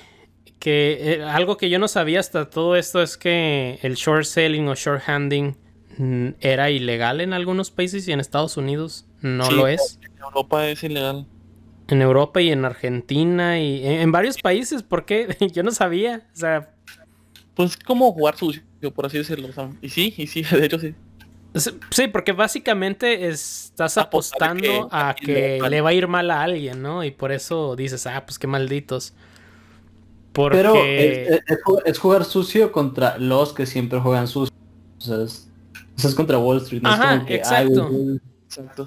que 0.59 1.15
eh, 1.15 1.23
algo 1.23 1.57
que 1.57 1.71
yo 1.71 1.79
no 1.79 1.89
sabía 1.89 2.21
hasta 2.21 2.51
todo 2.51 2.77
esto 2.77 3.03
es 3.03 3.17
que 3.17 3.79
el 3.83 3.95
short 3.95 4.25
selling 4.25 4.69
o 4.69 4.75
short 4.75 5.03
handing 5.09 5.57
mm, 5.99 6.29
era 6.41 6.71
ilegal 6.71 7.21
en 7.21 7.33
algunos 7.33 7.71
países 7.71 8.09
y 8.09 8.13
en 8.13 8.21
Estados 8.21 8.57
Unidos 8.57 9.07
no 9.21 9.45
Sí, 9.45 9.55
lo 9.55 9.69
es. 9.69 10.01
En 10.03 10.23
Europa 10.23 10.69
es 10.69 10.83
ilegal. 10.83 11.27
En 11.89 12.03
Europa 12.03 12.41
y 12.43 12.51
en 12.51 12.65
Argentina 12.65 13.61
y 13.61 13.87
en, 13.87 13.93
en 14.01 14.13
varios 14.13 14.39
países, 14.39 14.83
¿por 14.83 15.05
qué? 15.05 15.37
yo 15.53 15.63
no 15.63 15.71
sabía. 15.71 16.29
O 16.35 16.37
sea, 16.37 16.75
Pues 17.55 17.71
es 17.73 17.77
como 17.79 18.13
jugar 18.13 18.37
sucio, 18.37 18.63
por 18.95 19.07
así 19.07 19.19
decirlo. 19.19 19.49
o 19.49 19.53
sea, 19.53 19.71
y 19.83 19.89
sí, 19.89 20.15
y 20.17 20.27
sí, 20.27 20.43
de 20.51 20.65
hecho 20.67 20.79
sí. 20.79 20.95
Sí, 21.91 22.09
porque 22.09 22.33
básicamente 22.33 23.29
estás 23.29 23.97
apostando 23.97 24.61
que- 24.63 24.87
a 24.91 25.15
que 25.19 25.27
le 25.33 25.61
va- 25.63 25.69
le 25.71 25.81
va 25.81 25.89
a 25.91 25.93
ir 25.95 26.07
mal 26.07 26.31
a 26.31 26.43
alguien, 26.43 26.83
¿no? 26.83 27.03
Y 27.03 27.11
por 27.13 27.33
eso 27.33 27.77
dices, 27.77 28.07
ah, 28.07 28.25
pues 28.27 28.39
qué 28.39 28.47
malditos. 28.47 29.15
Porque... 30.33 30.57
Pero 30.59 30.75
es, 30.77 31.29
es- 31.31 31.41
es 31.47 31.59
ju- 31.65 31.83
es 31.87 31.99
jugar 31.99 32.25
sucio 32.27 32.71
contra 32.73 33.17
los 33.19 33.55
que 33.55 33.65
siempre 33.65 33.99
juegan 34.01 34.29
sucio. 34.29 34.55
O 34.99 35.01
sea, 35.01 35.23
es, 35.23 35.49
o 35.97 35.99
sea, 35.99 36.11
es 36.11 36.17
contra 36.17 36.39
Wall 36.39 36.59
Street. 36.59 36.83
No 36.83 36.91
es 36.93 37.01
Ajá, 37.01 37.15
como 37.17 37.27
que, 37.27 37.35
exacto. 37.37 37.91
ay, 37.91 38.21
Exacto. 38.45 38.87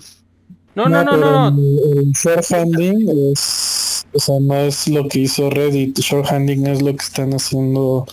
No, 0.76 0.88
no, 0.88 1.04
no, 1.04 1.18
no, 1.18 1.50
no. 1.52 1.58
El, 1.62 1.98
el 1.98 2.12
shorthanding 2.12 3.32
es, 3.34 4.06
o 4.14 4.20
sea, 4.20 4.40
no 4.40 4.56
es 4.56 4.88
lo 4.88 5.08
que 5.08 5.20
hizo 5.22 5.50
Reddit. 5.50 5.98
Shorthanding 5.98 6.68
es 6.68 6.82
lo 6.84 6.92
que 6.96 7.04
están 7.04 7.32
haciendo 7.34 8.06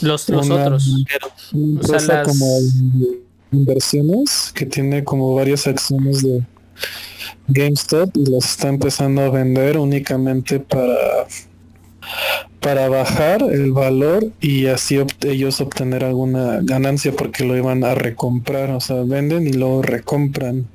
Los, 0.00 0.28
los 0.28 0.46
una- 0.46 0.62
otros. 0.62 1.04
Pero 1.08 1.28
una 1.52 1.80
O 1.80 1.82
sea, 1.86 1.96
empresa 1.98 2.14
las- 2.14 2.26
como 2.28 2.58
inversiones 3.52 4.52
que 4.54 4.66
tiene 4.66 5.04
como 5.04 5.34
varias 5.34 5.66
acciones 5.66 6.22
de 6.22 6.42
GameStop 7.48 8.10
y 8.16 8.30
las 8.30 8.44
está 8.50 8.68
empezando 8.68 9.22
a 9.22 9.30
vender 9.30 9.78
únicamente 9.78 10.60
para 10.60 11.26
para 12.60 12.88
bajar 12.88 13.42
el 13.42 13.72
valor 13.72 14.32
y 14.40 14.66
así 14.66 14.98
ellos 15.24 15.60
obtener 15.60 16.04
alguna 16.04 16.58
ganancia 16.62 17.12
porque 17.12 17.44
lo 17.44 17.56
iban 17.56 17.84
a 17.84 17.94
recomprar, 17.94 18.70
o 18.70 18.80
sea, 18.80 19.02
venden 19.04 19.46
y 19.46 19.52
luego 19.52 19.82
recompran. 19.82 20.66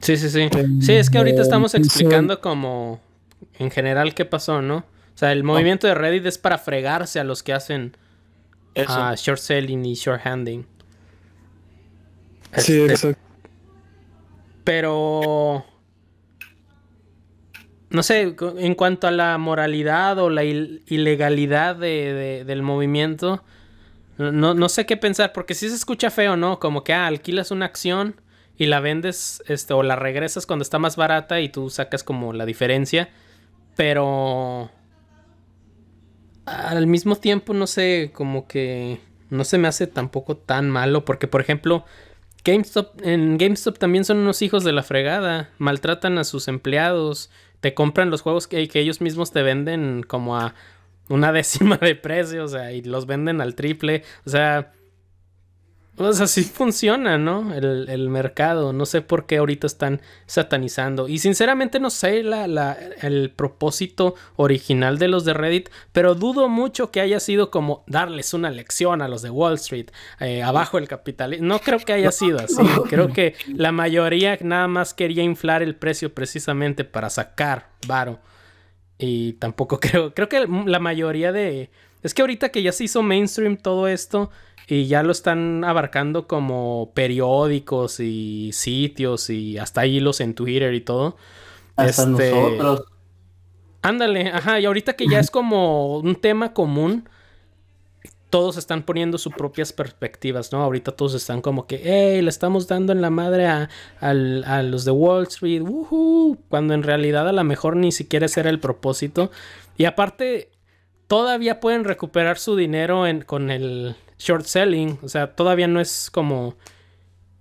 Sí, 0.00 0.16
sí, 0.16 0.28
sí. 0.28 0.48
Sí, 0.80 0.92
es 0.92 1.08
que 1.10 1.18
ahorita 1.18 1.42
estamos 1.42 1.74
explicando 1.74 2.40
como 2.40 3.00
en 3.58 3.70
general 3.70 4.14
qué 4.14 4.24
pasó, 4.24 4.60
¿no? 4.62 4.84
O 5.16 5.18
sea, 5.18 5.32
el 5.32 5.42
movimiento 5.44 5.86
de 5.88 5.94
Reddit 5.94 6.26
es 6.26 6.36
para 6.38 6.58
fregarse 6.58 7.18
a 7.18 7.24
los 7.24 7.42
que 7.42 7.52
hacen 7.54 7.96
ah, 8.86 9.14
short 9.16 9.40
selling 9.40 9.84
y 9.84 9.94
short 9.94 10.20
handing. 10.24 10.66
Sí, 12.56 12.80
Este, 12.82 12.92
exacto. 12.92 13.20
Pero... 14.62 15.64
No 17.88 18.02
sé, 18.02 18.34
en 18.58 18.74
cuanto 18.74 19.06
a 19.06 19.10
la 19.12 19.38
moralidad 19.38 20.18
o 20.18 20.28
la 20.28 20.42
il- 20.44 20.82
ilegalidad 20.86 21.76
de, 21.76 22.12
de- 22.12 22.44
del 22.44 22.62
movimiento, 22.62 23.42
no, 24.18 24.54
no 24.54 24.68
sé 24.68 24.86
qué 24.86 24.96
pensar, 24.96 25.32
porque 25.32 25.54
sí 25.54 25.68
se 25.68 25.76
escucha 25.76 26.10
feo, 26.10 26.36
¿no? 26.36 26.58
Como 26.58 26.82
que 26.84 26.92
ah, 26.92 27.06
alquilas 27.06 27.52
una 27.52 27.64
acción 27.66 28.20
y 28.58 28.66
la 28.66 28.80
vendes, 28.80 29.42
este, 29.46 29.72
o 29.72 29.82
la 29.82 29.94
regresas 29.96 30.46
cuando 30.46 30.62
está 30.64 30.78
más 30.80 30.96
barata 30.96 31.40
y 31.40 31.48
tú 31.48 31.70
sacas 31.70 32.02
como 32.02 32.32
la 32.32 32.44
diferencia, 32.44 33.08
pero 33.76 34.70
al 36.46 36.86
mismo 36.86 37.16
tiempo 37.16 37.52
no 37.52 37.66
sé, 37.66 38.10
como 38.14 38.46
que 38.48 39.00
no 39.30 39.44
se 39.44 39.58
me 39.58 39.68
hace 39.68 39.86
tampoco 39.86 40.36
tan 40.36 40.70
malo, 40.70 41.04
porque 41.04 41.26
por 41.26 41.40
ejemplo, 41.40 41.84
GameStop, 42.46 43.02
en 43.02 43.38
GameStop 43.38 43.76
también 43.76 44.04
son 44.04 44.18
unos 44.18 44.40
hijos 44.40 44.62
de 44.62 44.72
la 44.72 44.84
fregada. 44.84 45.50
Maltratan 45.58 46.16
a 46.18 46.24
sus 46.24 46.46
empleados. 46.46 47.30
Te 47.60 47.74
compran 47.74 48.10
los 48.10 48.22
juegos 48.22 48.46
que, 48.46 48.68
que 48.68 48.78
ellos 48.78 49.00
mismos 49.00 49.32
te 49.32 49.42
venden 49.42 50.04
como 50.06 50.36
a 50.36 50.54
una 51.08 51.32
décima 51.32 51.76
de 51.76 51.96
precio. 51.96 52.44
O 52.44 52.48
sea, 52.48 52.72
y 52.72 52.82
los 52.82 53.06
venden 53.06 53.40
al 53.40 53.56
triple. 53.56 54.04
O 54.24 54.30
sea. 54.30 54.72
O 55.98 56.12
sea, 56.12 56.26
sí 56.26 56.42
funciona, 56.44 57.16
¿no? 57.16 57.54
El, 57.54 57.88
el 57.88 58.10
mercado. 58.10 58.74
No 58.74 58.84
sé 58.84 59.00
por 59.00 59.24
qué 59.26 59.38
ahorita 59.38 59.66
están 59.66 60.02
satanizando. 60.26 61.08
Y 61.08 61.18
sinceramente 61.18 61.80
no 61.80 61.88
sé 61.88 62.22
la, 62.22 62.46
la- 62.46 62.76
el 63.00 63.30
propósito 63.30 64.14
original 64.36 64.98
de 64.98 65.08
los 65.08 65.24
de 65.24 65.32
Reddit. 65.32 65.70
Pero 65.92 66.14
dudo 66.14 66.48
mucho 66.50 66.90
que 66.90 67.00
haya 67.00 67.18
sido 67.18 67.50
como 67.50 67.82
darles 67.86 68.34
una 68.34 68.50
lección 68.50 69.00
a 69.00 69.08
los 69.08 69.22
de 69.22 69.30
Wall 69.30 69.54
Street. 69.54 69.86
eh, 70.20 70.42
abajo 70.42 70.76
el 70.76 70.86
capitalismo. 70.86 71.46
No 71.46 71.60
creo 71.60 71.78
que 71.78 71.94
haya 71.94 72.12
sido 72.12 72.40
así. 72.40 72.56
Creo 72.90 73.08
que 73.08 73.34
la 73.54 73.72
mayoría 73.72 74.36
nada 74.42 74.68
más 74.68 74.92
quería 74.92 75.22
inflar 75.22 75.62
el 75.62 75.76
precio 75.76 76.12
precisamente 76.12 76.84
para 76.84 77.08
sacar 77.08 77.70
varo. 77.86 78.20
Y 78.98 79.34
tampoco 79.34 79.80
creo. 79.80 80.12
Creo 80.14 80.28
que 80.28 80.46
la 80.66 80.78
mayoría 80.78 81.32
de. 81.32 81.70
Es 82.02 82.12
que 82.14 82.22
ahorita 82.22 82.50
que 82.50 82.62
ya 82.62 82.72
se 82.72 82.84
hizo 82.84 83.02
mainstream 83.02 83.56
todo 83.56 83.88
esto. 83.88 84.30
Y 84.68 84.86
ya 84.86 85.02
lo 85.02 85.12
están 85.12 85.64
abarcando 85.64 86.26
como 86.26 86.90
periódicos 86.94 88.00
y 88.00 88.50
sitios 88.52 89.30
y 89.30 89.58
hasta 89.58 89.86
hilos 89.86 90.20
en 90.20 90.34
Twitter 90.34 90.74
y 90.74 90.80
todo. 90.80 91.16
Hasta 91.76 92.02
Este, 92.02 92.30
nosotros. 92.32 92.84
Ándale, 93.82 94.28
ajá, 94.30 94.58
y 94.58 94.64
ahorita 94.64 94.94
que 94.94 95.06
ya 95.08 95.20
es 95.20 95.30
como 95.30 95.98
un 95.98 96.16
tema 96.16 96.52
común, 96.52 97.08
todos 98.30 98.56
están 98.56 98.82
poniendo 98.82 99.18
sus 99.18 99.32
propias 99.34 99.72
perspectivas, 99.72 100.50
¿no? 100.50 100.60
Ahorita 100.62 100.90
todos 100.90 101.14
están 101.14 101.40
como 101.40 101.68
que, 101.68 101.80
hey, 101.84 102.20
le 102.20 102.28
estamos 102.28 102.66
dando 102.66 102.92
en 102.92 103.00
la 103.00 103.10
madre 103.10 103.46
a, 103.46 103.68
al- 104.00 104.42
a 104.44 104.64
los 104.64 104.84
de 104.84 104.90
Wall 104.90 105.22
Street, 105.28 105.62
woohoo", 105.62 106.36
cuando 106.48 106.74
en 106.74 106.82
realidad 106.82 107.28
a 107.28 107.32
lo 107.32 107.44
mejor 107.44 107.76
ni 107.76 107.92
siquiera 107.92 108.26
ese 108.26 108.40
era 108.40 108.50
el 108.50 108.58
propósito. 108.58 109.30
Y 109.76 109.84
aparte, 109.84 110.50
todavía 111.06 111.60
pueden 111.60 111.84
recuperar 111.84 112.38
su 112.38 112.56
dinero 112.56 113.06
en, 113.06 113.22
con 113.22 113.50
el 113.52 113.94
short 114.18 114.44
selling. 114.44 114.98
O 115.02 115.08
sea, 115.08 115.34
todavía 115.34 115.68
no 115.68 115.80
es 115.80 116.10
como 116.10 116.56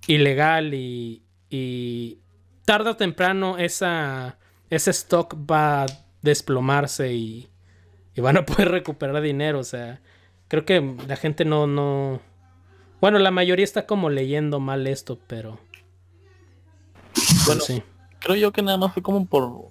ilegal 0.07 0.73
y, 0.73 1.23
y 1.49 2.19
tarde 2.65 2.91
o 2.91 2.95
temprano 2.95 3.57
esa, 3.57 4.37
ese 4.69 4.91
stock 4.91 5.35
va 5.49 5.83
a 5.83 5.85
desplomarse 6.21 7.13
y, 7.13 7.49
y 8.15 8.21
van 8.21 8.37
a 8.37 8.45
poder 8.45 8.69
recuperar 8.71 9.21
dinero. 9.21 9.59
O 9.59 9.63
sea, 9.63 10.01
creo 10.47 10.65
que 10.65 10.95
la 11.07 11.15
gente 11.15 11.45
no, 11.45 11.67
no... 11.67 12.21
Bueno, 13.01 13.19
la 13.19 13.31
mayoría 13.31 13.63
está 13.63 13.85
como 13.85 14.09
leyendo 14.09 14.59
mal 14.59 14.87
esto, 14.87 15.19
pero... 15.27 15.59
Bueno, 17.45 17.61
sí. 17.61 17.81
creo 18.19 18.35
yo 18.35 18.51
que 18.51 18.61
nada 18.61 18.77
más 18.77 18.93
fue 18.93 19.03
como 19.03 19.25
por... 19.25 19.69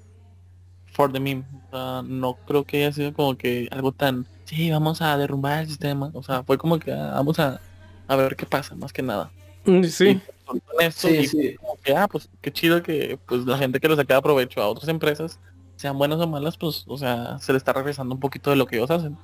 For 0.92 1.12
the 1.12 1.18
meme. 1.18 1.44
Sea, 1.70 2.02
no 2.04 2.34
creo 2.46 2.64
que 2.64 2.78
haya 2.78 2.92
sido 2.92 3.12
como 3.12 3.36
que 3.36 3.68
algo 3.72 3.92
tan... 3.92 4.26
Sí, 4.44 4.70
vamos 4.70 5.00
a 5.02 5.16
derrumbar 5.16 5.60
el 5.60 5.68
sistema. 5.68 6.10
O 6.14 6.22
sea, 6.22 6.42
fue 6.42 6.58
como 6.58 6.78
que 6.78 6.92
ah, 6.92 7.12
vamos 7.14 7.38
a, 7.38 7.60
a 8.08 8.16
ver 8.16 8.36
qué 8.36 8.46
pasa, 8.46 8.74
más 8.74 8.92
que 8.92 9.02
nada. 9.02 9.30
Mm, 9.64 9.84
Sí. 9.84 10.20
Esto 10.78 11.08
Sí, 11.08 11.14
y 11.16 11.26
sí. 11.26 11.54
como 11.56 11.76
que, 11.82 11.96
ah, 11.96 12.06
pues 12.06 12.28
qué 12.42 12.52
chido 12.52 12.82
que 12.82 13.18
pues 13.26 13.46
la 13.46 13.56
gente 13.56 13.80
que 13.80 13.88
le 13.88 13.96
saca 13.96 14.20
provecho 14.20 14.60
a 14.60 14.68
otras 14.68 14.88
empresas, 14.88 15.40
sean 15.76 15.96
buenas 15.96 16.20
o 16.20 16.26
malas, 16.26 16.58
pues, 16.58 16.84
o 16.86 16.98
sea, 16.98 17.38
se 17.38 17.52
le 17.52 17.56
está 17.58 17.72
regresando 17.72 18.14
un 18.14 18.20
poquito 18.20 18.50
de 18.50 18.56
lo 18.56 18.66
que 18.66 18.76
ellos 18.76 18.90
hacen. 18.90 19.16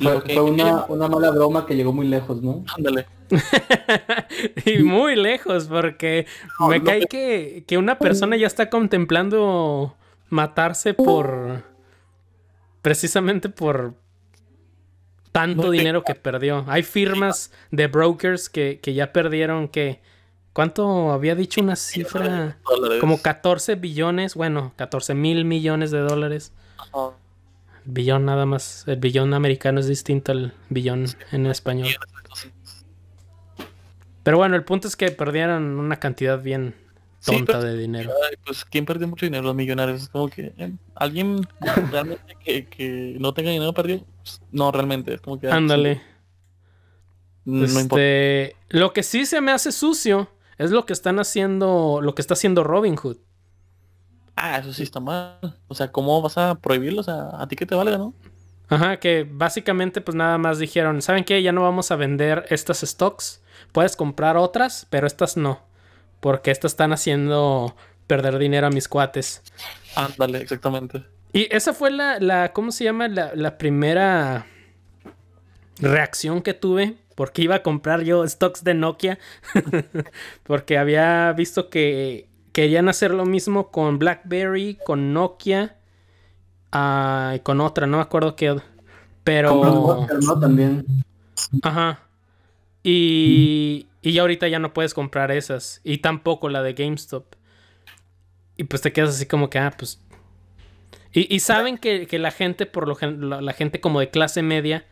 Fue, 0.00 0.22
que- 0.22 0.34
fue 0.34 0.42
una, 0.44 0.84
una 0.88 1.08
mala 1.08 1.30
broma 1.30 1.66
que 1.66 1.74
llegó 1.74 1.92
muy 1.92 2.06
lejos, 2.06 2.40
¿no? 2.40 2.64
Ándale. 2.76 3.06
y 4.64 4.78
muy 4.82 5.16
lejos, 5.16 5.66
porque 5.66 6.26
No, 6.60 6.68
me 6.68 6.82
cae 6.84 7.00
que- 7.00 7.06
que, 7.08 7.64
que 7.66 7.78
una 7.78 7.98
persona 7.98 8.36
ya 8.36 8.46
está 8.46 8.70
contemplando 8.70 9.96
matarse 10.30 10.94
por... 10.94 11.64
Precisamente 12.80 13.48
por 13.48 13.94
tanto 15.32 15.62
No 15.64 15.70
te- 15.70 15.76
dinero 15.78 16.02
que 16.02 16.14
perdió. 16.14 16.64
Hay 16.68 16.82
firmas 16.82 17.52
de 17.70 17.86
brokers 17.86 18.48
que, 18.48 18.80
que 18.82 18.94
ya 18.94 19.12
perdieron 19.12 19.68
que... 19.68 20.00
¿Cuánto 20.52 21.12
había 21.12 21.34
dicho 21.36 21.60
una 21.60 21.76
cifra? 21.76 22.58
Dólares. 22.68 22.98
Como 23.00 23.22
14 23.22 23.76
billones, 23.76 24.34
bueno, 24.34 24.72
14 24.76 25.14
mil 25.14 25.44
millones 25.44 25.90
de 25.92 26.00
dólares. 26.00 26.52
Ajá. 26.78 27.10
Billón 27.84 28.24
nada 28.24 28.44
más. 28.44 28.82
El 28.88 28.96
billón 28.96 29.32
americano 29.34 29.78
es 29.78 29.86
distinto 29.86 30.32
al 30.32 30.52
billón 30.68 31.06
en 31.30 31.46
español. 31.46 31.88
Pero 34.22 34.36
bueno, 34.36 34.56
el 34.56 34.64
punto 34.64 34.88
es 34.88 34.96
que 34.96 35.10
perdieron 35.10 35.78
una 35.78 35.96
cantidad 35.98 36.40
bien 36.42 36.74
tonta 37.24 37.60
de 37.60 37.76
dinero. 37.76 38.10
Pues 38.44 38.64
quién 38.64 38.84
perdió 38.84 39.08
mucho 39.08 39.26
dinero, 39.26 39.44
los 39.44 39.54
millonarios. 39.54 40.02
Es 40.02 40.08
como 40.08 40.28
que 40.28 40.52
eh, 40.58 40.72
alguien 40.94 41.40
realmente 41.90 42.36
que, 42.44 42.66
que 42.66 43.16
no 43.18 43.32
tenga 43.32 43.50
dinero 43.50 43.72
perdido. 43.72 44.04
Pues, 44.38 44.52
no, 44.52 44.72
realmente. 44.72 45.14
Es 45.14 45.20
como 45.20 45.38
que 45.38 45.48
ah, 45.48 45.56
Ándale. 45.56 45.96
sí, 45.96 46.00
no 47.44 47.64
importa. 47.64 48.02
Este, 48.02 48.56
lo 48.68 48.92
que 48.92 49.02
sí 49.02 49.26
se 49.26 49.40
me 49.40 49.52
hace 49.52 49.72
sucio 49.72 50.28
es 50.58 50.70
lo 50.70 50.86
que 50.86 50.92
están 50.92 51.18
haciendo, 51.18 52.00
lo 52.02 52.14
que 52.14 52.22
está 52.22 52.34
haciendo 52.34 52.64
Robin 52.64 52.96
Hood. 52.96 53.18
Ah, 54.36 54.58
eso 54.58 54.72
sí 54.72 54.82
está 54.82 55.00
mal. 55.00 55.58
O 55.66 55.74
sea, 55.74 55.90
¿cómo 55.90 56.20
vas 56.22 56.38
a 56.38 56.54
prohibirlo? 56.56 57.00
O 57.00 57.04
sea, 57.04 57.30
a 57.32 57.48
ti 57.48 57.56
que 57.56 57.66
te 57.66 57.74
valga, 57.74 57.98
¿no? 57.98 58.14
Ajá, 58.68 58.98
que 58.98 59.26
básicamente 59.28 60.00
pues 60.00 60.14
nada 60.14 60.36
más 60.36 60.58
dijeron, 60.58 61.00
¿saben 61.00 61.24
qué? 61.24 61.42
Ya 61.42 61.52
no 61.52 61.62
vamos 61.62 61.90
a 61.90 61.96
vender 61.96 62.44
estas 62.50 62.80
stocks. 62.80 63.42
Puedes 63.72 63.96
comprar 63.96 64.36
otras, 64.36 64.86
pero 64.90 65.06
estas 65.06 65.36
no. 65.36 65.60
Porque 66.20 66.50
estas 66.50 66.72
están 66.72 66.92
haciendo 66.92 67.74
perder 68.06 68.38
dinero 68.38 68.66
a 68.66 68.70
mis 68.70 68.88
cuates. 68.88 69.42
Ándale, 69.96 70.38
exactamente. 70.38 71.04
Y 71.32 71.48
esa 71.54 71.72
fue 71.74 71.90
la, 71.90 72.18
la 72.20 72.52
¿cómo 72.52 72.72
se 72.72 72.84
llama? 72.84 73.08
La, 73.08 73.32
la 73.34 73.58
primera 73.58 74.46
reacción 75.80 76.42
que 76.42 76.54
tuve. 76.54 76.96
Porque 77.14 77.42
iba 77.42 77.56
a 77.56 77.62
comprar 77.64 78.02
yo 78.02 78.26
stocks 78.26 78.62
de 78.62 78.74
Nokia. 78.74 79.18
porque 80.44 80.78
había 80.78 81.32
visto 81.32 81.68
que 81.68 82.28
querían 82.52 82.88
hacer 82.88 83.12
lo 83.12 83.26
mismo 83.26 83.70
con 83.70 83.98
BlackBerry, 83.98 84.78
con 84.86 85.12
Nokia. 85.12 85.76
ah, 86.72 87.32
y 87.36 87.40
con 87.40 87.60
otra, 87.60 87.86
no 87.86 87.96
me 87.96 88.02
acuerdo 88.04 88.36
qué. 88.36 88.56
Pero... 89.24 89.60
Walker, 89.60 90.18
¿no? 90.22 90.38
También. 90.38 90.86
Ajá. 91.62 92.00
Y, 92.82 93.86
y 94.00 94.12
ya 94.12 94.22
ahorita 94.22 94.48
ya 94.48 94.58
no 94.58 94.72
puedes 94.72 94.94
comprar 94.94 95.30
esas. 95.32 95.80
Y 95.82 95.98
tampoco 95.98 96.48
la 96.48 96.62
de 96.62 96.74
GameStop. 96.74 97.34
Y 98.56 98.64
pues 98.64 98.80
te 98.82 98.92
quedas 98.92 99.10
así 99.10 99.26
como 99.26 99.50
que, 99.50 99.58
ah, 99.58 99.74
pues. 99.76 100.00
Y, 101.12 101.34
y 101.34 101.40
saben 101.40 101.78
que, 101.78 102.06
que 102.06 102.18
la 102.18 102.30
gente, 102.30 102.66
por 102.66 102.86
lo 102.86 102.96
la, 103.00 103.40
la 103.40 103.52
gente 103.52 103.80
como 103.80 104.00
de 104.00 104.10
clase 104.10 104.42
media, 104.42 104.86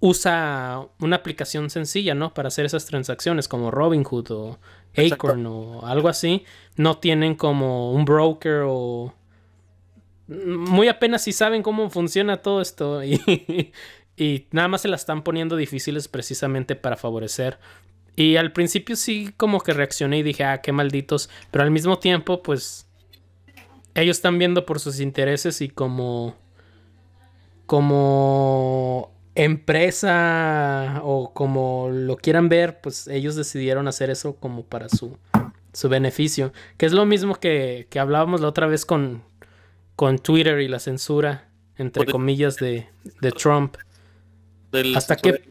usa 0.00 0.86
una 1.00 1.16
aplicación 1.16 1.70
sencilla, 1.70 2.14
¿no? 2.14 2.34
Para 2.34 2.48
hacer 2.48 2.64
esas 2.64 2.86
transacciones, 2.86 3.48
como 3.48 3.70
Robinhood 3.70 4.30
o 4.30 4.58
Exacto. 4.94 5.28
Acorn 5.28 5.46
o 5.46 5.86
algo 5.86 6.08
así. 6.08 6.44
No 6.76 6.98
tienen 6.98 7.34
como 7.34 7.92
un 7.92 8.04
broker 8.04 8.64
o. 8.66 9.14
Muy 10.28 10.88
apenas 10.88 11.22
si 11.22 11.32
saben 11.32 11.62
cómo 11.62 11.90
funciona 11.90 12.38
todo 12.38 12.60
esto. 12.60 13.02
Y, 13.02 13.72
y 14.16 14.48
nada 14.50 14.66
más 14.66 14.80
se 14.82 14.88
las 14.88 15.02
están 15.02 15.22
poniendo 15.22 15.56
difíciles 15.56 16.08
precisamente 16.08 16.74
para 16.74 16.96
favorecer. 16.96 17.58
Y 18.16 18.34
al 18.34 18.52
principio 18.52 18.96
sí 18.96 19.32
como 19.36 19.60
que 19.60 19.72
reaccioné 19.72 20.18
y 20.18 20.22
dije, 20.24 20.42
ah, 20.42 20.60
qué 20.60 20.72
malditos. 20.72 21.30
Pero 21.52 21.62
al 21.62 21.70
mismo 21.70 22.00
tiempo, 22.00 22.42
pues... 22.42 22.87
Ellos 24.00 24.16
están 24.18 24.38
viendo 24.38 24.64
por 24.66 24.80
sus 24.80 25.00
intereses 25.00 25.60
y 25.60 25.68
como... 25.68 26.34
Como 27.66 29.12
empresa 29.34 31.00
o 31.04 31.32
como 31.32 31.90
lo 31.92 32.16
quieran 32.16 32.48
ver, 32.48 32.80
pues 32.80 33.06
ellos 33.08 33.36
decidieron 33.36 33.86
hacer 33.86 34.10
eso 34.10 34.34
como 34.36 34.64
para 34.64 34.88
su, 34.88 35.16
su 35.72 35.88
beneficio. 35.88 36.52
Que 36.76 36.86
es 36.86 36.92
lo 36.92 37.04
mismo 37.06 37.34
que, 37.36 37.86
que 37.90 38.00
hablábamos 38.00 38.40
la 38.40 38.48
otra 38.48 38.66
vez 38.66 38.84
con, 38.84 39.22
con 39.96 40.18
Twitter 40.18 40.60
y 40.60 40.68
la 40.68 40.78
censura, 40.78 41.48
entre 41.76 42.06
comillas, 42.10 42.56
de, 42.56 42.88
de 43.20 43.30
Trump. 43.32 43.76
¿Hasta 44.96 45.16
qué- 45.16 45.50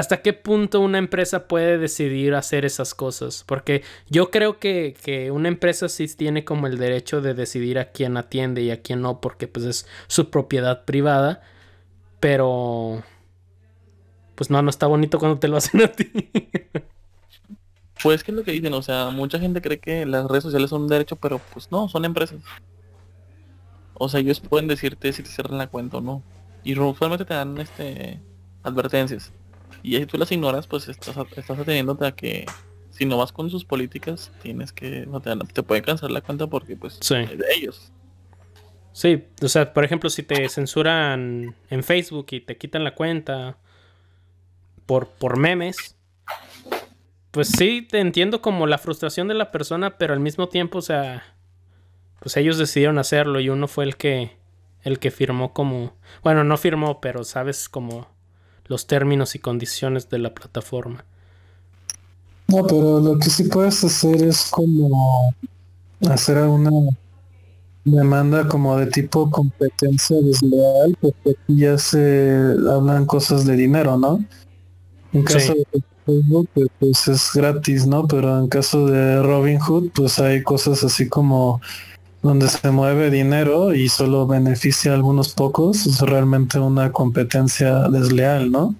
¿Hasta 0.00 0.22
qué 0.22 0.32
punto 0.32 0.80
una 0.80 0.96
empresa 0.96 1.46
puede 1.46 1.76
decidir 1.76 2.34
hacer 2.34 2.64
esas 2.64 2.94
cosas? 2.94 3.44
Porque 3.46 3.82
yo 4.08 4.30
creo 4.30 4.58
que, 4.58 4.96
que 5.04 5.30
una 5.30 5.48
empresa 5.48 5.90
sí 5.90 6.06
tiene 6.16 6.42
como 6.42 6.66
el 6.68 6.78
derecho 6.78 7.20
de 7.20 7.34
decidir 7.34 7.78
a 7.78 7.92
quién 7.92 8.16
atiende 8.16 8.62
y 8.62 8.70
a 8.70 8.80
quién 8.80 9.02
no, 9.02 9.20
porque 9.20 9.46
pues 9.46 9.66
es 9.66 9.86
su 10.06 10.30
propiedad 10.30 10.86
privada. 10.86 11.42
Pero... 12.18 13.02
Pues 14.36 14.48
no, 14.48 14.62
no 14.62 14.70
está 14.70 14.86
bonito 14.86 15.18
cuando 15.18 15.38
te 15.38 15.48
lo 15.48 15.58
hacen 15.58 15.82
a 15.82 15.88
ti. 15.88 16.10
Pues 18.02 18.24
que 18.24 18.30
es 18.30 18.36
lo 18.38 18.42
que 18.42 18.52
dicen, 18.52 18.72
o 18.72 18.80
sea, 18.80 19.10
mucha 19.10 19.38
gente 19.38 19.60
cree 19.60 19.80
que 19.80 20.06
las 20.06 20.24
redes 20.26 20.44
sociales 20.44 20.70
son 20.70 20.80
un 20.80 20.88
derecho, 20.88 21.16
pero 21.16 21.42
pues 21.52 21.70
no, 21.70 21.90
son 21.90 22.06
empresas. 22.06 22.38
O 23.92 24.08
sea, 24.08 24.20
ellos 24.20 24.40
pueden 24.40 24.66
decirte 24.66 25.12
si 25.12 25.22
te 25.22 25.28
cierran 25.28 25.58
la 25.58 25.66
cuenta 25.66 25.98
o 25.98 26.00
no. 26.00 26.22
Y 26.64 26.78
usualmente 26.78 27.26
te 27.26 27.34
dan 27.34 27.58
este 27.58 28.18
advertencias. 28.62 29.30
Y 29.82 29.96
si 29.96 30.06
tú 30.06 30.18
las 30.18 30.30
ignoras, 30.32 30.66
pues 30.66 30.88
estás, 30.88 31.16
estás 31.36 31.58
ateniéndote 31.58 32.06
a 32.06 32.12
que 32.12 32.46
si 32.90 33.04
no 33.06 33.16
vas 33.16 33.32
con 33.32 33.48
sus 33.50 33.64
políticas, 33.64 34.30
tienes 34.42 34.72
que, 34.72 35.06
no 35.06 35.20
te, 35.20 35.34
te 35.52 35.62
pueden 35.62 35.84
cancelar 35.84 36.10
la 36.12 36.20
cuenta 36.20 36.46
porque 36.46 36.76
pues 36.76 36.98
Sí. 37.00 37.14
es 37.16 37.38
de 37.38 37.46
ellos. 37.56 37.92
Sí, 38.92 39.24
o 39.40 39.48
sea, 39.48 39.72
por 39.72 39.84
ejemplo, 39.84 40.10
si 40.10 40.22
te 40.22 40.48
censuran 40.48 41.54
en 41.70 41.84
Facebook 41.84 42.26
y 42.32 42.40
te 42.40 42.56
quitan 42.58 42.82
la 42.84 42.94
cuenta 42.94 43.56
por, 44.84 45.08
por 45.08 45.38
memes, 45.38 45.96
pues 47.30 47.48
sí, 47.48 47.86
te 47.88 48.00
entiendo 48.00 48.42
como 48.42 48.66
la 48.66 48.78
frustración 48.78 49.28
de 49.28 49.34
la 49.34 49.52
persona, 49.52 49.96
pero 49.96 50.12
al 50.12 50.20
mismo 50.20 50.48
tiempo, 50.48 50.78
o 50.78 50.82
sea, 50.82 51.22
pues 52.18 52.36
ellos 52.36 52.58
decidieron 52.58 52.98
hacerlo 52.98 53.38
y 53.38 53.48
uno 53.48 53.68
fue 53.68 53.84
el 53.84 53.96
que, 53.96 54.36
el 54.82 54.98
que 54.98 55.12
firmó 55.12 55.52
como, 55.52 55.96
bueno, 56.24 56.42
no 56.42 56.56
firmó, 56.56 57.00
pero 57.00 57.22
sabes 57.22 57.68
como 57.68 58.08
los 58.70 58.86
términos 58.86 59.34
y 59.34 59.40
condiciones 59.40 60.08
de 60.10 60.18
la 60.18 60.32
plataforma. 60.32 61.04
No, 62.46 62.64
pero 62.68 63.00
lo 63.00 63.18
que 63.18 63.28
sí 63.28 63.44
puedes 63.44 63.82
hacer 63.82 64.22
es 64.22 64.46
como 64.48 65.34
hacer 66.08 66.38
una 66.38 66.70
demanda 67.84 68.46
como 68.46 68.76
de 68.76 68.86
tipo 68.86 69.28
competencia 69.28 70.16
desleal, 70.22 70.96
porque 71.00 71.30
aquí 71.30 71.56
ya 71.56 71.76
se 71.78 72.54
hablan 72.70 73.06
cosas 73.06 73.44
de 73.44 73.56
dinero, 73.56 73.98
¿no? 73.98 74.24
En 75.12 75.24
caso 75.24 75.52
Sí. 75.52 75.64
de 75.72 75.82
Facebook, 76.06 76.48
pues, 76.54 76.68
pues 76.78 77.08
es 77.08 77.30
gratis, 77.34 77.88
¿no? 77.88 78.06
Pero 78.06 78.38
en 78.38 78.46
caso 78.46 78.86
de 78.86 79.20
Robinhood, 79.20 79.90
pues 79.90 80.20
hay 80.20 80.44
cosas 80.44 80.84
así 80.84 81.08
como 81.08 81.60
donde 82.22 82.48
se 82.48 82.70
mueve 82.70 83.10
dinero 83.10 83.74
y 83.74 83.88
solo 83.88 84.26
beneficia 84.26 84.92
a 84.92 84.94
algunos 84.94 85.34
pocos, 85.34 85.86
es 85.86 86.00
realmente 86.00 86.58
una 86.58 86.92
competencia 86.92 87.88
desleal, 87.88 88.50
¿no? 88.50 88.74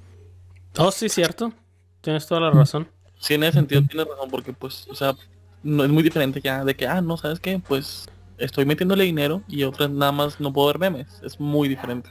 Oh, 0.79 0.90
sí, 0.90 1.09
cierto. 1.09 1.53
Tienes 2.00 2.26
toda 2.26 2.40
la 2.40 2.50
razón. 2.50 2.88
Sí, 3.18 3.35
en 3.35 3.44
ese 3.44 3.55
sentido 3.55 3.83
tienes 3.83 4.07
razón, 4.07 4.31
porque 4.31 4.53
pues, 4.53 4.87
o 4.88 4.94
sea, 4.94 5.14
no 5.62 5.85
es 5.85 5.90
muy 5.90 6.03
diferente 6.03 6.40
ya 6.42 6.64
de 6.64 6.74
que, 6.74 6.87
ah, 6.87 7.00
no, 7.00 7.16
¿sabes 7.16 7.40
qué? 7.40 7.61
Pues 7.66 8.09
estoy 8.38 8.64
metiéndole 8.64 9.05
dinero 9.05 9.42
y 9.48 9.62
otras 9.64 9.90
nada 9.90 10.12
más 10.12 10.40
no 10.40 10.53
puedo 10.53 10.68
ver 10.68 10.79
memes. 10.79 11.20
Es 11.22 11.38
muy 11.38 11.68
diferente. 11.68 12.11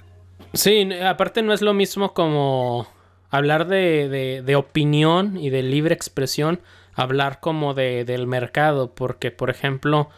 Sí, 0.53 0.89
aparte 1.03 1.41
no 1.41 1.53
es 1.53 1.61
lo 1.61 1.73
mismo 1.73 2.13
como 2.13 2.87
hablar 3.29 3.67
de, 3.67 4.41
de, 4.43 4.55
opinión 4.55 5.37
y 5.37 5.49
de 5.49 5.61
libre 5.61 5.93
expresión, 5.93 6.59
hablar 6.95 7.39
como 7.39 7.73
de, 7.73 8.05
del 8.05 8.25
mercado, 8.25 8.93
porque 8.93 9.31
por 9.31 9.49
ejemplo, 9.49 10.09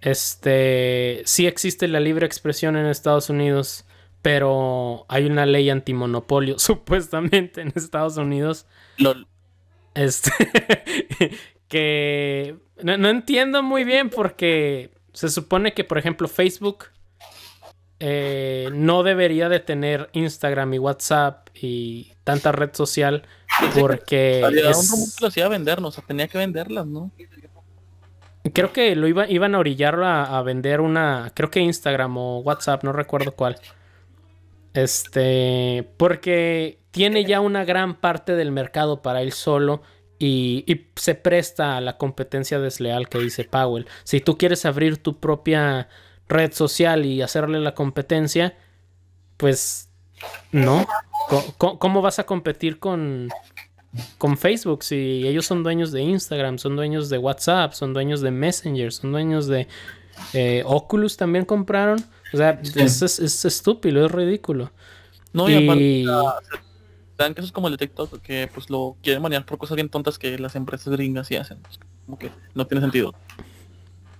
este, 0.00 1.22
sí 1.24 1.46
existe 1.46 1.88
la 1.88 2.00
libre 2.00 2.26
expresión 2.26 2.76
en 2.76 2.86
Estados 2.86 3.30
Unidos, 3.30 3.84
pero 4.22 5.06
hay 5.08 5.26
una 5.26 5.46
ley 5.46 5.70
antimonopolio, 5.70 6.58
supuestamente 6.58 7.60
en 7.60 7.72
Estados 7.74 8.16
Unidos. 8.16 8.66
Este, 9.94 10.30
que 11.68 12.56
no, 12.82 12.96
no, 12.96 13.08
entiendo 13.08 13.62
muy 13.62 13.84
bien 13.84 14.10
porque 14.10 14.92
se 15.12 15.28
supone 15.28 15.74
que, 15.74 15.84
por 15.84 15.98
ejemplo, 15.98 16.28
Facebook 16.28 16.86
eh, 18.00 18.68
no 18.72 19.02
debería 19.02 19.48
de 19.48 19.58
tener 19.58 20.08
Instagram 20.12 20.74
y 20.74 20.78
WhatsApp 20.78 21.48
y 21.52 22.12
tanta 22.22 22.52
red 22.52 22.70
social 22.72 23.24
porque 23.74 24.40
es... 24.70 24.92
un 24.92 25.26
hacía 25.26 25.48
vendernos, 25.48 25.94
o 25.94 26.00
sea, 26.00 26.06
tenía 26.06 26.28
que 26.28 26.38
venderlas, 26.38 26.86
¿no? 26.86 27.10
Creo 28.52 28.72
que 28.72 28.94
lo 28.96 29.08
iba, 29.08 29.28
iban 29.28 29.54
a 29.54 29.58
orillarlo 29.58 30.06
a, 30.06 30.42
vender 30.42 30.80
una, 30.80 31.32
creo 31.34 31.50
que 31.50 31.60
Instagram 31.60 32.16
o 32.16 32.38
WhatsApp, 32.40 32.84
no 32.84 32.92
recuerdo 32.92 33.32
cuál. 33.32 33.56
Este, 34.74 35.88
porque 35.96 36.78
tiene 36.90 37.24
ya 37.24 37.40
una 37.40 37.64
gran 37.64 37.96
parte 37.96 38.34
del 38.34 38.52
mercado 38.52 39.02
para 39.02 39.22
él 39.22 39.32
solo 39.32 39.82
y, 40.18 40.64
y, 40.66 40.88
se 40.96 41.14
presta 41.14 41.76
a 41.76 41.80
la 41.80 41.96
competencia 41.96 42.58
desleal 42.58 43.08
que 43.08 43.18
dice 43.18 43.44
Powell. 43.44 43.86
Si 44.04 44.20
tú 44.20 44.36
quieres 44.36 44.64
abrir 44.66 44.98
tu 44.98 45.18
propia 45.18 45.88
red 46.28 46.52
social 46.52 47.06
y 47.06 47.22
hacerle 47.22 47.60
la 47.60 47.74
competencia, 47.74 48.56
pues 49.36 49.88
no. 50.52 50.86
¿Cómo, 51.58 52.02
vas 52.02 52.18
a 52.18 52.24
competir 52.24 52.78
con, 52.78 53.28
con 54.18 54.36
Facebook 54.36 54.82
si 54.84 55.26
ellos 55.26 55.46
son 55.46 55.62
dueños 55.62 55.92
de 55.92 56.02
Instagram, 56.02 56.58
son 56.58 56.76
dueños 56.76 57.08
de 57.08 57.18
WhatsApp, 57.18 57.72
son 57.72 57.92
dueños 57.92 58.20
de 58.20 58.30
Messenger, 58.30 58.92
son 58.92 59.12
dueños 59.12 59.46
de 59.46 59.68
eh, 60.32 60.62
Oculus 60.66 61.16
también 61.16 61.44
compraron? 61.44 62.04
O 62.32 62.36
sea, 62.36 62.60
es, 62.62 63.44
estúpido, 63.44 64.04
es 64.04 64.12
ridículo. 64.12 64.70
No, 65.32 65.48
y, 65.48 66.04
aparte, 66.04 66.58
dan 67.16 67.34
casos 67.34 67.52
como 67.52 67.68
el 67.68 67.76
de 67.76 67.86
TikTok 67.86 68.20
que 68.20 68.48
pues 68.52 68.70
lo 68.70 68.96
quieren 69.02 69.22
manejar 69.22 69.44
por 69.44 69.58
cosas 69.58 69.76
bien 69.76 69.88
tontas 69.88 70.18
que 70.18 70.38
las 70.38 70.56
empresas 70.56 70.92
gringas 70.92 71.30
y 71.30 71.36
hacen. 71.36 71.58
Pues, 71.58 71.78
como 72.06 72.18
que 72.18 72.30
no 72.54 72.66
tiene 72.66 72.80
sentido. 72.80 73.14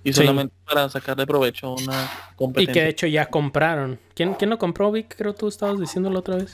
Y 0.03 0.13
solamente 0.13 0.55
para 0.65 0.87
sacarle 0.89 1.27
provecho 1.27 1.73
una 1.73 2.09
competencia. 2.35 2.71
Y 2.71 2.73
que 2.73 2.81
de 2.83 2.89
hecho 2.89 3.07
ya 3.07 3.25
compraron. 3.25 3.99
¿Quién, 4.13 4.33
quién 4.35 4.49
lo 4.49 4.57
compró, 4.57 4.91
Vic? 4.91 5.15
Creo 5.17 5.33
tú 5.33 5.47
estabas 5.47 5.79
diciéndolo 5.79 6.19
otra 6.19 6.37
vez. 6.37 6.53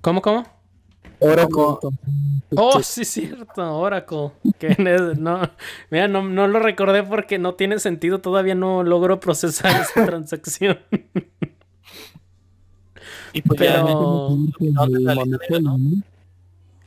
¿Cómo, 0.00 0.22
cómo? 0.22 0.46
Oracle. 1.20 1.90
Oh, 2.56 2.82
sí, 2.82 3.04
cierto, 3.04 3.78
Oracle. 3.78 4.30
Que 4.58 4.76
no, 5.18 5.40
mira, 5.90 6.08
no, 6.08 6.22
no, 6.22 6.46
lo 6.46 6.60
recordé 6.60 7.02
porque 7.02 7.38
no 7.38 7.54
tiene 7.54 7.78
sentido. 7.78 8.20
Todavía 8.20 8.54
no 8.54 8.82
logro 8.82 9.20
procesar 9.20 9.80
esa 9.82 10.06
transacción. 10.06 10.78
y 13.32 13.42
pues 13.42 13.58
Pero... 13.58 14.36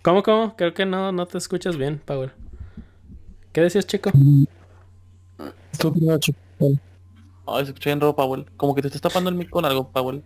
¿Cómo, 0.01 0.23
cómo? 0.23 0.55
Creo 0.55 0.73
que 0.73 0.85
no, 0.85 1.11
no 1.11 1.25
te 1.27 1.37
escuchas 1.37 1.77
bien, 1.77 2.01
Power. 2.03 2.33
¿Qué 3.51 3.61
decías, 3.61 3.85
chico? 3.85 4.11
Tú 5.77 5.93
chico. 6.19 6.39
Ay, 7.45 7.65
se 7.65 7.71
escucha 7.71 7.89
bien 7.89 7.99
raro, 7.99 8.15
Powell. 8.15 8.45
Como 8.55 8.73
que 8.73 8.81
te 8.81 8.87
estás 8.87 9.01
tapando 9.01 9.29
el 9.29 9.35
mic 9.35 9.49
con 9.49 9.65
algo, 9.65 9.89
Powell. 9.89 10.23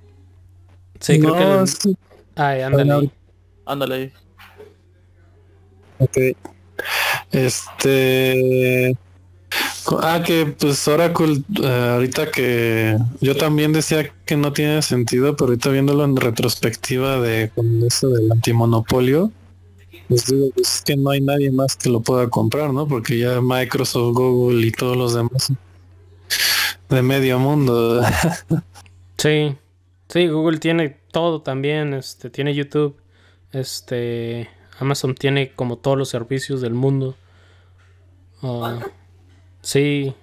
Sí, 0.99 1.19
creo 1.19 1.35
que... 1.35 1.95
Ay, 2.35 2.61
ándale. 2.61 3.11
Ándale 3.65 3.95
ahí. 3.95 4.13
Ok. 5.99 6.17
Este... 7.31 8.95
Ah, 10.01 10.21
que 10.25 10.47
pues 10.47 10.87
Oracle, 10.87 11.43
uh, 11.59 11.65
ahorita 11.65 12.31
que 12.31 12.97
yo 13.21 13.37
también 13.37 13.71
decía 13.71 14.11
que 14.25 14.35
no 14.35 14.51
tiene 14.51 14.81
sentido, 14.81 15.35
pero 15.35 15.49
ahorita 15.49 15.69
viéndolo 15.69 16.03
en 16.03 16.15
retrospectiva 16.15 17.19
de 17.19 17.51
con 17.53 17.83
eso 17.83 18.09
del 18.09 18.31
antimonopolio, 18.31 19.31
pues 20.07 20.25
digo, 20.25 20.49
pues 20.55 20.77
es 20.77 20.81
que 20.81 20.95
no 20.97 21.11
hay 21.11 21.21
nadie 21.21 21.51
más 21.51 21.75
que 21.75 21.89
lo 21.89 22.01
pueda 22.01 22.27
comprar, 22.29 22.73
¿no? 22.73 22.87
Porque 22.87 23.19
ya 23.19 23.41
Microsoft, 23.41 24.15
Google 24.15 24.65
y 24.65 24.71
todos 24.71 24.97
los 24.97 25.13
demás 25.13 25.51
de 26.89 27.01
medio 27.01 27.39
mundo. 27.39 28.01
sí, 29.17 29.55
sí, 30.09 30.27
Google 30.27 30.57
tiene 30.57 30.97
todo 31.15 31.41
también, 31.41 31.93
este, 31.93 32.30
tiene 32.30 32.54
YouTube, 32.54 32.97
este, 33.54 34.49
Amazon 34.80 35.15
tiene 35.15 35.54
como 35.54 35.78
todos 35.78 35.97
los 35.97 36.10
servicios 36.10 36.60
del 36.60 36.73
mundo. 36.73 37.15
Uh, 38.41 38.82
sí. 39.62 40.13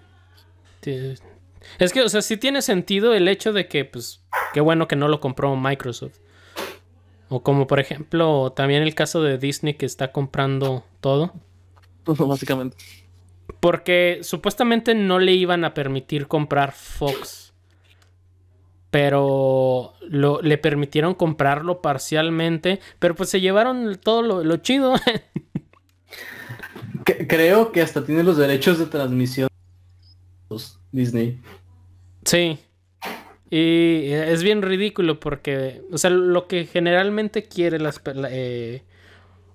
Es 1.79 1.95
que, 1.95 2.03
o 2.03 2.11
sea, 2.11 2.21
sí 2.21 2.37
tiene 2.37 2.61
sentido 2.61 3.15
el 3.15 3.27
hecho 3.29 3.55
de 3.55 3.69
que, 3.69 3.87
pues, 3.87 4.23
qué 4.53 4.61
bueno 4.61 4.87
que 4.87 4.95
no 4.95 5.09
lo 5.09 5.19
compró 5.19 5.57
Microsoft. 5.57 6.19
O 7.31 7.43
como 7.43 7.67
por 7.67 7.81
ejemplo, 7.81 8.53
también 8.55 8.83
el 8.83 8.95
caso 8.95 9.23
de 9.23 9.39
Disney 9.39 9.73
que 9.73 9.87
está 9.87 10.13
comprando 10.13 10.85
todo. 11.01 11.33
Básicamente. 12.05 12.77
Porque 13.61 14.19
supuestamente 14.21 14.95
no 14.95 15.19
le 15.21 15.33
iban 15.33 15.65
a 15.65 15.73
permitir 15.73 16.29
comprar 16.29 16.73
Fox. 16.73 17.42
Pero 18.93 19.95
lo, 20.03 20.43
le 20.43 20.59
permitieron 20.59 21.15
comprarlo 21.15 21.81
parcialmente. 21.81 22.79
Pero 22.99 23.15
pues 23.17 23.31
se 23.31 23.41
llevaron 23.41 23.99
todo 24.01 24.23
lo, 24.23 24.57
chido. 24.59 24.95
Creo 27.27 27.73
que 27.73 27.81
hasta 27.81 28.05
tiene 28.05 28.23
los 28.23 28.37
derechos 28.37 28.79
de 28.79 28.87
transmisión. 28.87 29.49
Disney. 30.93 31.41
Sí. 32.27 32.59
Y 33.51 34.13
es 34.13 34.43
bien 34.43 34.61
ridículo 34.61 35.19
porque, 35.21 35.81
o 35.91 35.97
sea, 35.97 36.11
lo 36.11 36.47
que 36.47 36.67
generalmente 36.67 37.45
quiere 37.45 37.79
las... 37.79 38.01
Eh, 38.31 38.83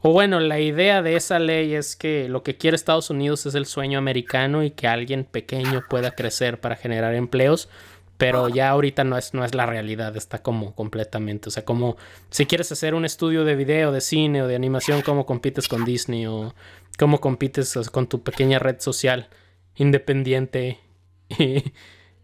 o 0.01 0.11
bueno, 0.11 0.39
la 0.39 0.59
idea 0.59 1.01
de 1.01 1.15
esa 1.15 1.37
ley 1.37 1.75
es 1.75 1.95
que 1.95 2.29
lo 2.29 2.41
que 2.41 2.57
quiere 2.57 2.75
Estados 2.75 3.09
Unidos 3.11 3.45
es 3.45 3.53
el 3.55 3.67
sueño 3.67 3.99
americano 3.99 4.63
y 4.63 4.71
que 4.71 4.87
alguien 4.87 5.25
pequeño 5.25 5.83
pueda 5.89 6.11
crecer 6.11 6.59
para 6.59 6.75
generar 6.75 7.13
empleos, 7.15 7.69
pero 8.17 8.49
ya 8.49 8.69
ahorita 8.69 9.03
no 9.03 9.17
es, 9.17 9.33
no 9.33 9.45
es 9.45 9.53
la 9.53 9.65
realidad, 9.65 10.15
está 10.17 10.41
como 10.41 10.73
completamente, 10.73 11.49
o 11.49 11.51
sea, 11.51 11.65
como 11.65 11.97
si 12.29 12.45
quieres 12.45 12.71
hacer 12.71 12.95
un 12.95 13.05
estudio 13.05 13.45
de 13.45 13.55
video, 13.55 13.91
de 13.91 14.01
cine 14.01 14.41
o 14.41 14.47
de 14.47 14.55
animación, 14.55 15.01
¿cómo 15.01 15.25
compites 15.25 15.67
con 15.67 15.85
Disney 15.85 16.25
o 16.25 16.53
cómo 16.97 17.19
compites 17.19 17.77
con 17.91 18.07
tu 18.07 18.23
pequeña 18.23 18.59
red 18.59 18.79
social 18.79 19.29
independiente? 19.75 20.79
Y, 21.39 21.73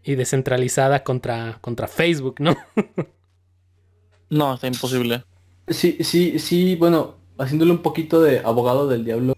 y 0.04 0.14
descentralizada 0.16 1.02
contra, 1.02 1.58
contra 1.60 1.88
Facebook, 1.88 2.36
¿no? 2.38 2.56
no, 4.30 4.54
está 4.54 4.66
imposible. 4.66 5.24
Sí, 5.68 5.96
sí, 6.00 6.38
sí, 6.38 6.76
bueno, 6.76 7.16
haciéndole 7.38 7.72
un 7.72 7.78
poquito 7.78 8.20
de 8.20 8.40
abogado 8.40 8.86
del 8.86 9.04
diablo. 9.04 9.34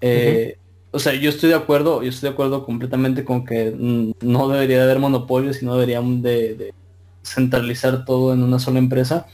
Eh, 0.00 0.56
o 0.92 0.98
sea, 0.98 1.14
yo 1.14 1.30
estoy 1.30 1.50
de 1.50 1.54
acuerdo, 1.54 2.02
yo 2.02 2.08
estoy 2.08 2.28
de 2.28 2.32
acuerdo 2.32 2.64
completamente 2.64 3.24
con 3.24 3.44
que 3.44 3.72
no 3.76 4.48
debería 4.48 4.78
de 4.78 4.82
haber 4.84 4.98
monopolios 4.98 5.62
y 5.62 5.66
no 5.66 5.74
deberíamos 5.74 6.22
de, 6.22 6.74
centralizar 7.22 8.04
todo 8.04 8.32
en 8.32 8.42
una 8.42 8.58
sola 8.58 8.78
empresa. 8.78 9.26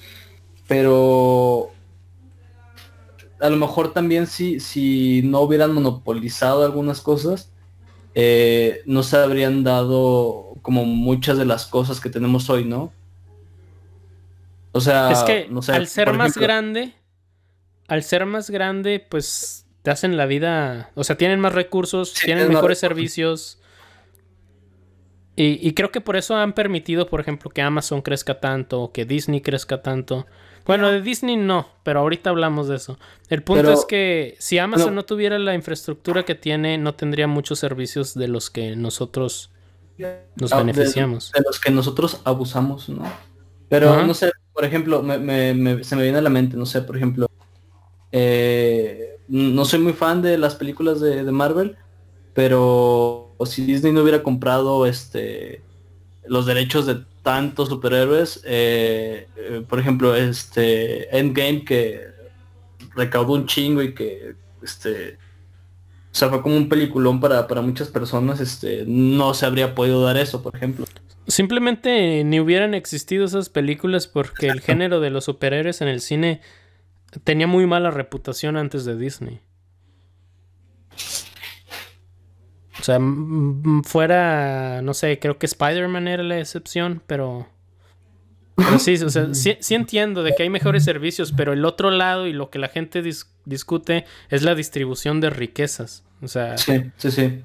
Pero 0.68 1.70
a 3.40 3.48
lo 3.48 3.56
mejor 3.56 3.92
también 3.92 4.26
si, 4.26 4.60
si 4.60 5.22
no 5.24 5.40
hubieran 5.40 5.72
monopolizado 5.72 6.64
algunas 6.64 7.00
cosas, 7.00 7.52
eh, 8.14 8.82
no 8.86 9.02
se 9.02 9.16
habrían 9.16 9.62
dado 9.62 10.54
como 10.62 10.84
muchas 10.84 11.38
de 11.38 11.44
las 11.44 11.66
cosas 11.66 12.00
que 12.00 12.10
tenemos 12.10 12.50
hoy, 12.50 12.64
¿no? 12.64 12.92
O 14.72 14.80
sea, 14.80 15.10
es 15.12 15.22
que 15.22 15.48
al 15.72 15.86
ser 15.86 16.12
más 16.12 16.36
grande, 16.36 16.92
al 17.88 18.02
ser 18.02 18.26
más 18.26 18.50
grande, 18.50 19.04
pues 19.08 19.65
te 19.86 19.92
hacen 19.92 20.16
la 20.16 20.26
vida, 20.26 20.90
o 20.96 21.04
sea, 21.04 21.16
tienen 21.16 21.38
más 21.38 21.54
recursos, 21.54 22.12
tienen 22.12 22.48
mejores 22.48 22.80
servicios. 22.80 23.60
Y, 25.36 25.64
y, 25.64 25.74
creo 25.74 25.92
que 25.92 26.00
por 26.00 26.16
eso 26.16 26.34
han 26.34 26.54
permitido, 26.54 27.06
por 27.06 27.20
ejemplo, 27.20 27.52
que 27.52 27.62
Amazon 27.62 28.02
crezca 28.02 28.40
tanto, 28.40 28.90
que 28.92 29.04
Disney 29.04 29.42
crezca 29.42 29.82
tanto. 29.82 30.26
Bueno, 30.64 30.90
de 30.90 31.02
Disney 31.02 31.36
no, 31.36 31.68
pero 31.84 32.00
ahorita 32.00 32.30
hablamos 32.30 32.66
de 32.66 32.74
eso. 32.74 32.98
El 33.28 33.44
punto 33.44 33.72
es 33.72 33.84
que 33.84 34.34
si 34.40 34.58
Amazon 34.58 34.96
no. 34.96 35.04
tuviera 35.04 35.38
la 35.38 35.54
infraestructura 35.54 36.24
que 36.24 36.34
tiene, 36.34 36.78
no 36.78 36.96
tendría 36.96 37.28
muchos 37.28 37.60
servicios 37.60 38.14
de 38.14 38.26
los 38.26 38.50
que 38.50 38.74
nosotros 38.74 39.52
nos 40.34 40.52
ah, 40.52 40.58
beneficiamos. 40.64 41.30
De, 41.30 41.44
los 41.46 41.60
que 41.60 41.70
nosotros 41.70 42.22
abusamos, 42.24 42.88
¿no? 42.88 43.04
Pero 43.68 44.04
no 44.04 44.14
sé, 44.14 44.32
por 44.52 44.64
ejemplo, 44.64 45.00
se 45.04 45.14
me 45.96 46.02
viene 46.02 46.18
a 46.18 46.22
la 46.22 46.30
mente, 46.30 46.56
no 46.56 46.66
sé, 46.66 46.82
por 46.82 46.96
ejemplo, 46.96 47.28
eh, 48.10 49.15
no 49.28 49.64
soy 49.64 49.80
muy 49.80 49.92
fan 49.92 50.22
de 50.22 50.38
las 50.38 50.54
películas 50.54 51.00
de, 51.00 51.22
Marvel, 51.30 51.76
pero 52.34 53.34
si 53.44 53.64
Disney 53.64 53.92
no 53.92 54.02
hubiera 54.02 54.22
comprado 54.22 54.86
este 54.86 55.62
los 56.26 56.46
derechos 56.46 56.86
de 56.86 57.04
tantos 57.22 57.68
superhéroes. 57.68 58.42
eh, 58.44 59.28
eh, 59.36 59.64
por 59.68 59.78
ejemplo, 59.78 60.14
este 60.14 61.16
Endgame 61.16 61.64
que 61.64 62.00
recaudó 62.94 63.34
un 63.34 63.46
chingo 63.46 63.82
y 63.82 63.94
que 63.94 64.34
este 64.62 65.18
o 66.16 66.18
sea, 66.18 66.30
fue 66.30 66.40
como 66.40 66.56
un 66.56 66.70
peliculón 66.70 67.20
para, 67.20 67.46
para 67.46 67.60
muchas 67.60 67.88
personas, 67.88 68.40
este, 68.40 68.84
no 68.86 69.34
se 69.34 69.44
habría 69.44 69.74
podido 69.74 70.02
dar 70.02 70.16
eso, 70.16 70.42
por 70.42 70.56
ejemplo. 70.56 70.86
Simplemente 71.26 72.24
ni 72.24 72.40
hubieran 72.40 72.72
existido 72.72 73.26
esas 73.26 73.50
películas 73.50 74.06
porque 74.06 74.46
el 74.46 74.62
género 74.62 75.00
de 75.00 75.10
los 75.10 75.24
superhéroes 75.24 75.82
en 75.82 75.88
el 75.88 76.00
cine 76.00 76.40
tenía 77.24 77.46
muy 77.46 77.66
mala 77.66 77.90
reputación 77.90 78.56
antes 78.56 78.84
de 78.84 78.96
Disney. 78.96 79.40
O 82.78 82.82
sea, 82.82 82.98
fuera, 83.84 84.80
no 84.82 84.94
sé, 84.94 85.18
creo 85.18 85.38
que 85.38 85.46
Spider-Man 85.46 86.08
era 86.08 86.22
la 86.22 86.38
excepción, 86.38 87.02
pero... 87.06 87.48
Pero 88.54 88.78
sí, 88.78 88.94
o 89.02 89.08
sea, 89.10 89.28
sí, 89.34 89.56
sí 89.60 89.74
entiendo 89.74 90.22
de 90.22 90.34
que 90.34 90.42
hay 90.42 90.50
mejores 90.50 90.84
servicios, 90.84 91.32
pero 91.36 91.52
el 91.52 91.64
otro 91.64 91.90
lado 91.90 92.26
y 92.26 92.32
lo 92.32 92.50
que 92.50 92.58
la 92.58 92.68
gente 92.68 93.02
dis- 93.02 93.26
discute 93.44 94.04
es 94.30 94.42
la 94.42 94.54
distribución 94.54 95.20
de 95.20 95.30
riquezas. 95.30 96.04
O 96.22 96.28
sea, 96.28 96.56
Sí, 96.58 96.90
sí, 96.96 97.10
sí. 97.10 97.42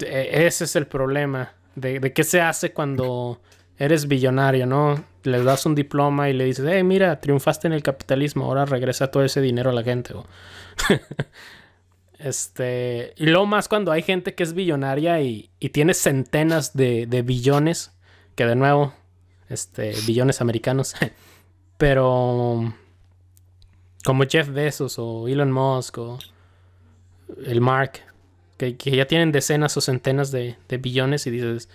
e- 0.00 0.46
ese 0.46 0.64
es 0.64 0.76
el 0.76 0.86
problema. 0.86 1.52
De, 1.76 2.00
de 2.00 2.12
qué 2.12 2.24
se 2.24 2.40
hace 2.40 2.72
cuando 2.72 3.40
eres 3.78 4.08
billonario, 4.08 4.66
¿no? 4.66 5.02
Le 5.22 5.42
das 5.42 5.64
un 5.66 5.74
diploma 5.74 6.28
y 6.28 6.32
le 6.32 6.44
dices, 6.44 6.66
hey, 6.68 6.82
mira, 6.82 7.20
triunfaste 7.20 7.68
en 7.68 7.72
el 7.72 7.82
capitalismo, 7.82 8.44
ahora 8.44 8.64
regresa 8.64 9.10
todo 9.10 9.24
ese 9.24 9.40
dinero 9.40 9.70
a 9.70 9.72
la 9.72 9.82
gente. 9.82 10.14
este. 12.18 13.14
Y 13.16 13.26
luego 13.26 13.46
más 13.46 13.68
cuando 13.68 13.92
hay 13.92 14.02
gente 14.02 14.34
que 14.34 14.42
es 14.42 14.52
billonaria 14.52 15.20
y, 15.20 15.50
y 15.60 15.68
tiene 15.70 15.94
centenas 15.94 16.76
de, 16.76 17.06
de 17.06 17.22
billones, 17.22 17.92
que 18.34 18.46
de 18.46 18.56
nuevo, 18.56 18.94
este, 19.48 19.94
billones 20.06 20.40
americanos. 20.40 20.94
Pero. 21.78 22.74
Como 24.04 24.24
Jeff 24.24 24.48
Bezos 24.48 24.98
o 24.98 25.28
Elon 25.28 25.52
Musk 25.52 25.98
o 25.98 26.18
el 27.44 27.60
Mark, 27.60 28.00
que, 28.56 28.76
que 28.76 28.96
ya 28.96 29.06
tienen 29.06 29.32
decenas 29.32 29.76
o 29.76 29.80
centenas 29.80 30.30
de, 30.30 30.56
de 30.68 30.78
billones 30.78 31.26
y 31.26 31.30
dices, 31.30 31.68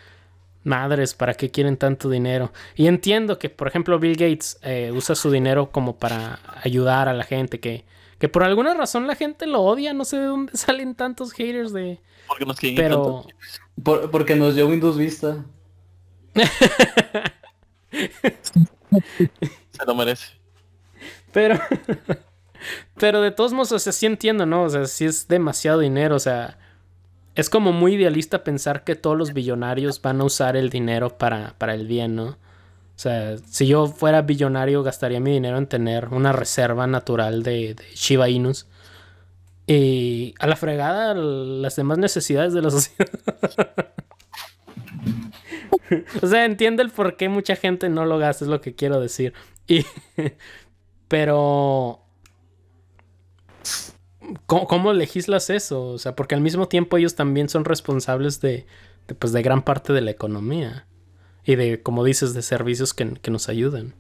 madres, 0.64 1.14
¿para 1.14 1.34
qué 1.34 1.52
quieren 1.52 1.78
tanto 1.78 2.10
dinero? 2.10 2.52
Y 2.76 2.88
entiendo 2.88 3.38
que, 3.40 3.50
por 3.50 3.68
ejemplo, 3.68 4.00
Bill 4.00 4.14
Gates 4.16 4.60
eh, 4.64 4.92
usa 4.94 5.16
su 5.16 5.30
dinero 5.32 5.72
como 5.72 5.98
para 5.98 6.40
ayudar 6.64 7.10
a 7.10 7.14
la 7.14 7.24
gente, 7.24 7.60
que, 7.60 7.86
que 8.20 8.30
por 8.30 8.44
alguna 8.44 8.74
razón 8.74 9.08
la 9.08 9.16
gente 9.16 9.46
lo 9.48 9.62
odia, 9.62 9.94
no 9.94 10.06
sé 10.06 10.18
de 10.18 10.26
dónde 10.26 10.52
salen 10.58 10.96
tantos 10.96 11.34
haters 11.34 11.74
de... 11.74 12.00
Porque 12.28 12.46
nos 12.46 12.58
quieren 12.60 12.78
Pero... 12.78 13.26
Por- 13.84 14.10
porque 14.12 14.36
nos 14.36 14.56
dio 14.56 14.68
Windows 14.68 14.98
Vista. 14.98 15.44
Se 19.72 19.86
lo 19.86 19.96
merece. 19.96 20.34
Pero... 21.32 21.60
Pero 22.98 23.22
de 23.22 23.32
todos 23.32 23.52
modos, 23.52 23.74
o 23.74 23.80
sea, 23.80 23.92
sí 23.92 24.06
entiendo, 24.06 24.46
¿no? 24.46 24.64
O 24.64 24.70
sea, 24.70 24.86
sí 24.86 25.04
es 25.04 25.28
demasiado 25.28 25.80
dinero, 25.80 26.16
o 26.16 26.20
sea... 26.20 26.58
Es 27.36 27.50
como 27.50 27.72
muy 27.72 27.96
idealista 27.96 28.44
pensar 28.44 28.84
que 28.84 28.96
todos 28.96 29.18
los 29.18 29.34
billonarios 29.34 30.02
van 30.02 30.22
a 30.22 30.26
usar 30.26 30.56
el 30.56 30.70
dinero 30.70 31.18
para, 31.18 31.56
para 31.58 31.74
el 31.74 31.88
bien, 31.88 32.16
¿no? 32.16 32.38
O 32.96 33.00
sea, 33.00 33.38
si 33.38 33.66
yo 33.66 33.88
fuera 33.88 34.22
billonario, 34.22 34.84
gastaría 34.84 35.20
mi 35.20 35.32
dinero 35.32 35.58
en 35.58 35.66
tener 35.68 36.10
una 36.10 36.32
reserva 36.32 36.86
natural 36.86 37.42
de, 37.42 37.74
de 37.74 37.86
Shiba 37.96 38.30
Inus. 38.30 38.68
Y 39.66 40.36
a 40.40 40.48
la 40.48 40.56
fregada 40.56 41.14
las 41.16 41.76
demás 41.76 41.98
necesidades 41.98 42.54
de 42.54 42.62
la 42.62 42.70
sociedad. 42.72 43.10
o 46.22 46.28
sea, 46.28 46.46
entiendo 46.46 46.84
el 46.84 46.92
por 46.92 47.18
qué 47.18 47.30
mucha 47.30 47.56
gente 47.56 47.90
no 47.90 48.06
lo 48.06 48.20
gasta, 48.20 48.46
es 48.46 48.50
lo 48.50 48.62
que 48.62 48.76
quiero 48.76 49.00
decir. 49.00 49.34
Y, 49.68 49.86
pero... 51.08 52.00
¿Cómo, 54.46 54.68
cómo 54.68 54.94
legislas 54.94 55.50
eso? 55.50 55.84
O 55.90 55.98
sea, 55.98 56.16
porque 56.16 56.36
al 56.36 56.42
mismo 56.42 56.68
tiempo 56.68 56.98
ellos 56.98 57.16
también 57.16 57.50
son 57.50 57.66
responsables 57.66 58.42
de, 58.42 58.66
de, 59.08 59.16
pues, 59.16 59.34
de 59.34 59.42
gran 59.42 59.64
parte 59.64 59.94
de 59.94 60.02
la 60.02 60.12
economía. 60.12 60.88
Y 61.46 61.56
de, 61.56 61.82
como 61.82 62.04
dices, 62.06 62.34
de 62.34 62.42
servicios 62.42 62.94
que, 62.94 63.14
que 63.16 63.32
nos 63.32 63.50
ayudan. 63.50 63.96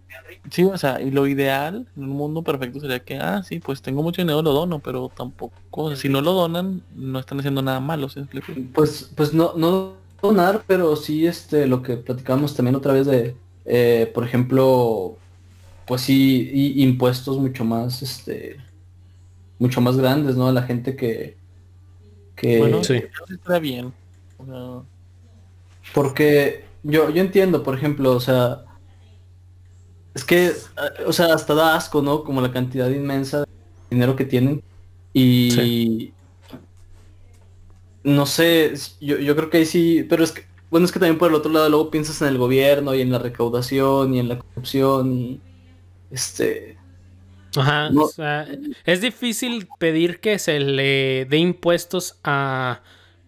Sí, 0.51 0.63
o 0.63 0.77
sea, 0.77 1.01
y 1.01 1.12
lo 1.12 1.27
ideal 1.27 1.88
en 1.95 2.03
un 2.03 2.09
mundo 2.12 2.43
perfecto 2.43 2.79
sería 2.79 3.01
que, 3.03 3.17
ah, 3.17 3.43
sí, 3.43 3.59
pues 3.59 3.81
tengo 3.81 4.01
mucho 4.03 4.21
dinero, 4.21 4.41
lo 4.41 4.53
dono, 4.53 4.79
pero 4.79 5.09
tampoco, 5.09 5.53
o 5.71 5.89
sea, 5.89 5.97
si 5.97 6.09
no 6.09 6.21
lo 6.21 6.33
donan, 6.33 6.83
no 6.95 7.19
están 7.19 7.39
haciendo 7.39 7.62
nada 7.62 7.79
malo, 7.81 8.09
¿sí? 8.09 8.21
Pues, 8.73 9.12
pues 9.15 9.33
no, 9.33 9.53
no 9.57 9.97
donar, 10.21 10.63
pero 10.67 10.95
sí 10.95 11.27
este 11.27 11.67
lo 11.67 11.81
que 11.81 11.97
platicamos 11.97 12.55
también 12.55 12.75
otra 12.75 12.93
vez 12.93 13.07
de, 13.07 13.36
eh, 13.65 14.12
por 14.13 14.23
ejemplo, 14.25 15.17
pues 15.86 16.01
sí, 16.01 16.49
y- 16.53 16.83
impuestos 16.83 17.38
mucho 17.38 17.65
más, 17.65 18.01
este, 18.01 18.57
mucho 19.60 19.82
más 19.82 19.98
grandes, 19.98 20.36
¿no? 20.36 20.48
A 20.48 20.52
la 20.52 20.63
gente 20.63 20.96
que, 20.96 21.38
que 22.36 22.60
Bueno, 22.60 22.84
sí. 22.84 23.02
estaría 23.30 23.60
bien. 23.60 23.94
O 24.38 24.46
sea, 24.46 24.84
Porque 25.94 26.66
yo, 26.84 27.10
yo 27.10 27.22
entiendo, 27.22 27.63
por 27.63 27.76
ejemplo, 27.78 28.12
o 28.16 28.20
sea, 28.20 28.66
es 30.13 30.24
que, 30.24 30.52
o 31.06 31.13
sea, 31.13 31.34
hasta 31.34 31.54
da 31.54 31.76
asco, 31.76 32.02
¿no? 32.02 32.24
Como 32.24 32.42
la 32.42 32.52
cantidad 32.52 32.89
inmensa 32.89 33.39
de 33.39 33.46
dinero 33.89 34.16
que 34.16 34.26
tienen. 34.26 34.63
Y 35.13 36.13
no 38.04 38.26
sé, 38.26 38.74
yo, 39.00 39.18
yo 39.18 39.36
creo 39.36 39.50
que 39.50 39.58
ahí 39.58 39.66
sí, 39.66 40.06
pero 40.10 40.24
es 40.24 40.32
que, 40.32 40.44
bueno, 40.70 40.86
es 40.86 40.92
que 40.92 41.00
también 41.00 41.18
por 41.18 41.30
el 41.30 41.36
otro 41.36 41.52
lado 41.52 41.70
luego 41.70 41.92
piensas 41.92 42.22
en 42.22 42.30
el 42.30 42.38
gobierno 42.38 42.94
y 42.96 43.02
en 43.02 43.12
la 43.12 43.20
recaudación 43.20 44.13
y 44.13 44.20
en 44.20 44.30
la 44.30 44.39
corrupción 44.39 45.13
y 45.13 45.42
este, 46.12 46.78
Ajá, 47.56 47.89
No. 47.89 48.04
o 48.04 48.08
sea, 48.08 48.48
es 48.86 49.02
difícil 49.02 49.68
pedir 49.80 50.20
que 50.20 50.39
se 50.39 50.60
le 50.60 51.26
dé 51.30 51.38
impuestos 51.38 52.18
a, 52.24 52.82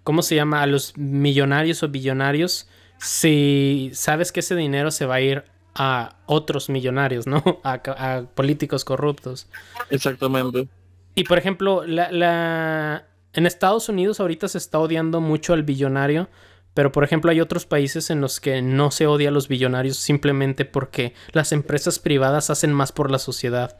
¿cómo 0.03 0.21
se 0.21 0.35
llama? 0.35 0.61
A 0.61 0.67
los 0.67 0.97
millonarios 0.97 1.83
o 1.83 1.89
billonarios 1.89 2.67
si 2.97 3.91
sabes 3.93 4.31
que 4.31 4.39
ese 4.39 4.55
dinero 4.55 4.89
se 4.91 5.05
va 5.05 5.15
a 5.15 5.21
ir 5.21 5.43
a 5.75 6.15
otros 6.25 6.69
millonarios, 6.69 7.27
¿no? 7.27 7.43
A, 7.63 7.73
a 7.97 8.21
políticos 8.33 8.85
corruptos. 8.85 9.47
exactamente. 9.89 10.67
Y 11.15 11.23
por 11.25 11.37
ejemplo, 11.37 11.85
la, 11.85 12.11
la- 12.11 13.05
en 13.33 13.45
Estados 13.45 13.89
Unidos 13.89 14.19
ahorita 14.19 14.47
se 14.47 14.57
está 14.57 14.79
odiando 14.79 15.19
mucho 15.21 15.53
al 15.53 15.63
billonario, 15.63 16.29
pero 16.73 16.91
por 16.91 17.03
ejemplo 17.03 17.31
hay 17.31 17.41
otros 17.41 17.65
países 17.65 18.09
en 18.09 18.21
los 18.21 18.39
que 18.39 18.61
no 18.61 18.91
se 18.91 19.07
odia 19.07 19.29
a 19.29 19.31
los 19.31 19.47
billonarios 19.49 19.97
simplemente 19.97 20.63
porque 20.65 21.13
las 21.33 21.51
empresas 21.51 21.99
privadas 21.99 22.49
hacen 22.49 22.71
más 22.73 22.91
por 22.93 23.11
la 23.11 23.19
sociedad. 23.19 23.77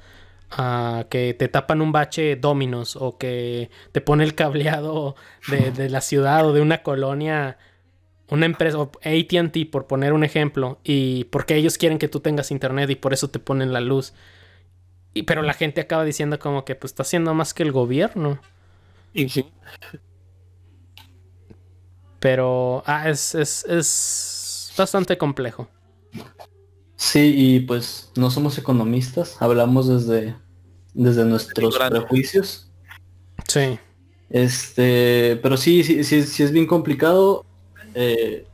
Ah, 0.52 1.06
que 1.10 1.34
te 1.34 1.48
tapan 1.48 1.82
un 1.82 1.92
bache 1.92 2.36
Dominos 2.36 2.96
o 2.96 3.18
que 3.18 3.70
te 3.92 4.00
pone 4.02 4.24
el 4.24 4.36
cableado 4.36 5.16
de, 5.48 5.72
de 5.72 5.90
la 5.90 6.02
ciudad 6.02 6.46
o 6.46 6.54
de 6.54 6.62
una 6.62 6.84
colonia, 6.84 7.58
una 8.30 8.46
empresa, 8.46 8.78
ATT 8.80 9.70
por 9.72 9.88
poner 9.88 10.14
un 10.14 10.24
ejemplo, 10.24 10.80
y 10.84 11.26
porque 11.26 11.56
ellos 11.56 11.78
quieren 11.78 12.00
que 12.00 12.08
tú 12.10 12.20
tengas 12.22 12.52
internet 12.52 12.90
y 12.90 12.96
por 12.96 13.14
eso 13.14 13.30
te 13.30 13.40
ponen 13.40 13.74
la 13.74 13.82
luz. 13.82 14.14
Y, 15.14 15.24
pero 15.24 15.42
la 15.42 15.54
gente 15.54 15.82
acaba 15.82 16.04
diciendo 16.04 16.40
como 16.40 16.66
que 16.66 16.76
pues 16.76 16.92
está 16.92 17.04
haciendo 17.04 17.34
más 17.34 17.54
que 17.54 17.64
el 17.64 17.72
gobierno. 17.72 18.40
Y 19.14 19.30
sí, 19.30 19.46
Pero 22.20 22.84
ah, 22.86 23.10
es, 23.10 23.36
es, 23.36 23.66
es 23.66 24.74
bastante 24.78 25.18
complejo. 25.18 25.70
Sí, 27.06 27.34
y 27.36 27.60
pues 27.62 28.12
no 28.16 28.30
somos 28.32 28.58
economistas, 28.58 29.38
hablamos 29.40 29.88
desde, 29.88 30.36
desde 30.94 31.26
nuestros 31.26 31.78
prejuicios. 31.78 32.72
Sí. 33.48 33.80
Este, 34.30 35.40
pero 35.42 35.58
sí, 35.58 35.84
sí, 35.84 36.04
sí, 36.04 36.24
sí 36.24 36.44
es 36.44 36.52
bien 36.52 36.68
complicado. 36.68 37.46
eh, 37.94 38.46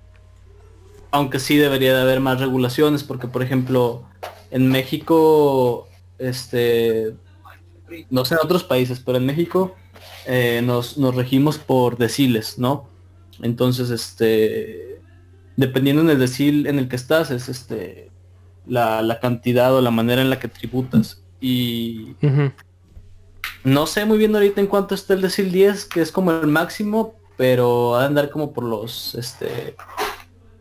aunque 1.11 1.39
sí 1.39 1.57
debería 1.57 1.93
de 1.95 2.01
haber 2.01 2.21
más 2.21 2.39
regulaciones, 2.39 3.03
porque 3.03 3.27
por 3.27 3.43
ejemplo, 3.43 4.03
en 4.49 4.69
México, 4.69 5.87
este, 6.17 7.13
no 8.09 8.23
sé 8.25 8.35
en 8.35 8.41
otros 8.43 8.63
países, 8.63 8.99
pero 8.99 9.17
en 9.17 9.25
México 9.25 9.75
eh, 10.25 10.61
nos, 10.63 10.97
nos 10.97 11.15
regimos 11.15 11.57
por 11.57 11.97
deciles, 11.97 12.57
¿no? 12.57 12.87
Entonces, 13.41 13.89
este, 13.89 15.01
dependiendo 15.57 16.01
en 16.01 16.09
el 16.11 16.19
decil 16.19 16.67
en 16.67 16.79
el 16.79 16.87
que 16.87 16.95
estás, 16.95 17.31
es 17.31 17.49
este, 17.49 18.10
la, 18.65 19.01
la 19.01 19.19
cantidad 19.19 19.73
o 19.75 19.81
la 19.81 19.91
manera 19.91 20.21
en 20.21 20.29
la 20.29 20.39
que 20.39 20.47
tributas. 20.47 21.21
Y 21.39 22.15
no 23.63 23.85
sé 23.87 24.05
muy 24.05 24.17
bien 24.17 24.33
ahorita 24.35 24.61
en 24.61 24.67
cuánto 24.67 24.95
está 24.95 25.13
el 25.13 25.21
decil 25.21 25.51
10, 25.51 25.85
que 25.85 26.01
es 26.01 26.11
como 26.11 26.31
el 26.31 26.47
máximo, 26.47 27.15
pero 27.37 27.95
ha 27.95 28.01
de 28.01 28.07
andar 28.07 28.29
como 28.29 28.53
por 28.53 28.63
los 28.63 29.15
este 29.15 29.75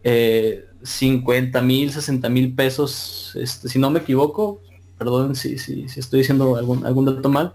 eh, 0.03 0.64
50 0.82 1.61
mil, 1.62 1.92
60 1.92 2.28
mil 2.30 2.55
pesos, 2.55 3.32
este, 3.34 3.68
si 3.68 3.78
no 3.78 3.90
me 3.90 4.01
equivoco, 4.01 4.61
perdón 4.98 5.34
si, 5.36 5.59
si, 5.59 5.88
si 5.88 6.01
estoy 6.01 6.20
diciendo 6.20 6.57
algún, 6.57 6.86
algún 6.86 7.05
dato 7.05 7.28
mal, 7.28 7.55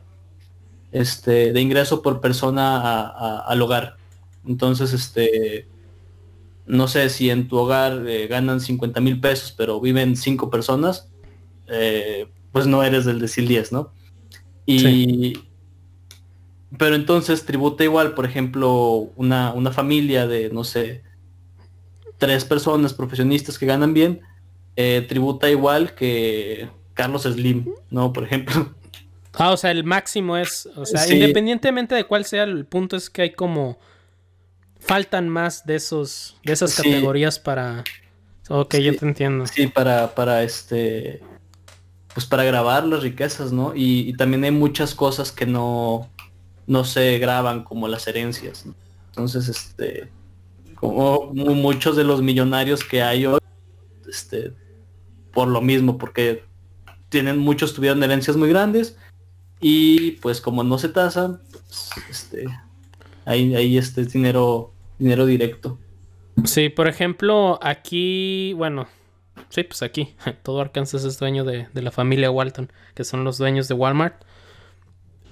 este, 0.91 1.51
de 1.51 1.61
ingreso 1.61 2.01
por 2.01 2.21
persona 2.21 2.77
a- 2.79 3.07
a- 3.07 3.39
al 3.47 3.61
hogar. 3.61 3.97
Entonces, 4.47 4.93
este, 4.93 5.67
no 6.65 6.87
sé 6.87 7.09
si 7.09 7.29
en 7.29 7.47
tu 7.47 7.57
hogar 7.57 8.07
eh, 8.07 8.27
ganan 8.27 8.59
50 8.59 8.99
mil 9.01 9.19
pesos, 9.19 9.53
pero 9.55 9.79
viven 9.79 10.15
cinco 10.15 10.49
personas, 10.49 11.09
eh, 11.67 12.27
pues 12.51 12.67
no 12.67 12.83
eres 12.83 13.05
del 13.05 13.19
decil 13.19 13.47
10, 13.47 13.71
¿no? 13.71 13.91
Y... 14.65 15.39
Pero 16.77 16.95
entonces 16.95 17.45
tributa 17.45 17.83
igual, 17.85 18.15
por 18.15 18.25
ejemplo, 18.25 19.09
una, 19.15 19.53
una 19.53 19.71
familia 19.71 20.27
de, 20.27 20.49
no 20.49 20.65
sé, 20.65 21.03
tres 22.17 22.43
personas 22.43 22.93
profesionistas 22.93 23.57
que 23.57 23.65
ganan 23.65 23.93
bien, 23.93 24.21
eh, 24.75 25.05
tributa 25.07 25.49
igual 25.49 25.95
que 25.95 26.67
Carlos 26.93 27.23
Slim, 27.23 27.73
¿no? 27.89 28.11
Por 28.11 28.23
ejemplo. 28.25 28.73
Ah, 29.33 29.51
o 29.51 29.57
sea, 29.57 29.71
el 29.71 29.83
máximo 29.83 30.37
es, 30.37 30.67
o 30.75 30.85
sea, 30.85 31.11
independientemente 31.13 31.93
de 31.93 32.05
cuál 32.05 32.25
sea, 32.25 32.43
el 32.43 32.65
punto 32.65 32.95
es 32.95 33.09
que 33.09 33.21
hay 33.21 33.33
como 33.33 33.77
faltan 34.85 35.29
más 35.29 35.65
de 35.65 35.75
esos, 35.75 36.37
de 36.43 36.53
esas 36.53 36.75
categorías 36.75 37.39
para. 37.39 37.83
Ok, 38.49 38.75
yo 38.77 38.95
te 38.95 39.05
entiendo. 39.05 39.45
Sí, 39.47 39.67
para, 39.67 40.13
para 40.13 40.43
este. 40.43 41.21
Pues 42.13 42.25
para 42.25 42.43
grabar 42.43 42.85
las 42.85 43.03
riquezas, 43.03 43.51
¿no? 43.51 43.73
Y, 43.75 44.13
también 44.13 44.43
hay 44.45 44.51
muchas 44.51 44.95
cosas 44.95 45.31
que 45.31 45.45
no, 45.45 46.09
no 46.65 46.85
se 46.85 47.17
graban, 47.17 47.63
como 47.63 47.87
las 47.87 48.07
herencias. 48.07 48.65
Entonces, 49.09 49.49
este. 49.49 50.09
Como 50.75 51.33
muchos 51.33 51.95
de 51.95 52.03
los 52.03 52.21
millonarios 52.21 52.83
que 52.83 53.01
hay 53.01 53.25
hoy, 53.25 53.39
este. 54.07 54.53
Por 55.33 55.47
lo 55.47 55.61
mismo, 55.61 55.97
porque 55.97 56.43
tienen 57.09 57.37
muchos 57.37 57.73
tuvieron 57.73 58.03
herencias 58.03 58.37
muy 58.37 58.49
grandes 58.49 58.97
y 59.59 60.11
pues 60.11 60.41
como 60.41 60.63
no 60.63 60.77
se 60.77 60.89
tasan, 60.89 61.41
pues 61.49 61.89
este 62.09 62.45
ahí, 63.25 63.55
ahí 63.55 63.77
este 63.77 64.01
es 64.01 64.13
dinero, 64.13 64.73
dinero 64.99 65.25
directo. 65.25 65.79
Sí, 66.43 66.69
por 66.69 66.87
ejemplo, 66.87 67.59
aquí, 67.61 68.53
bueno, 68.53 68.87
sí, 69.49 69.63
pues 69.63 69.81
aquí, 69.83 70.15
todo 70.43 70.61
Arkansas 70.61 71.03
es 71.05 71.17
dueño 71.19 71.43
de, 71.43 71.67
la 71.73 71.91
familia 71.91 72.31
Walton, 72.31 72.71
que 72.93 73.03
son 73.03 73.23
los 73.23 73.37
dueños 73.37 73.67
de 73.67 73.73
Walmart. 73.73 74.23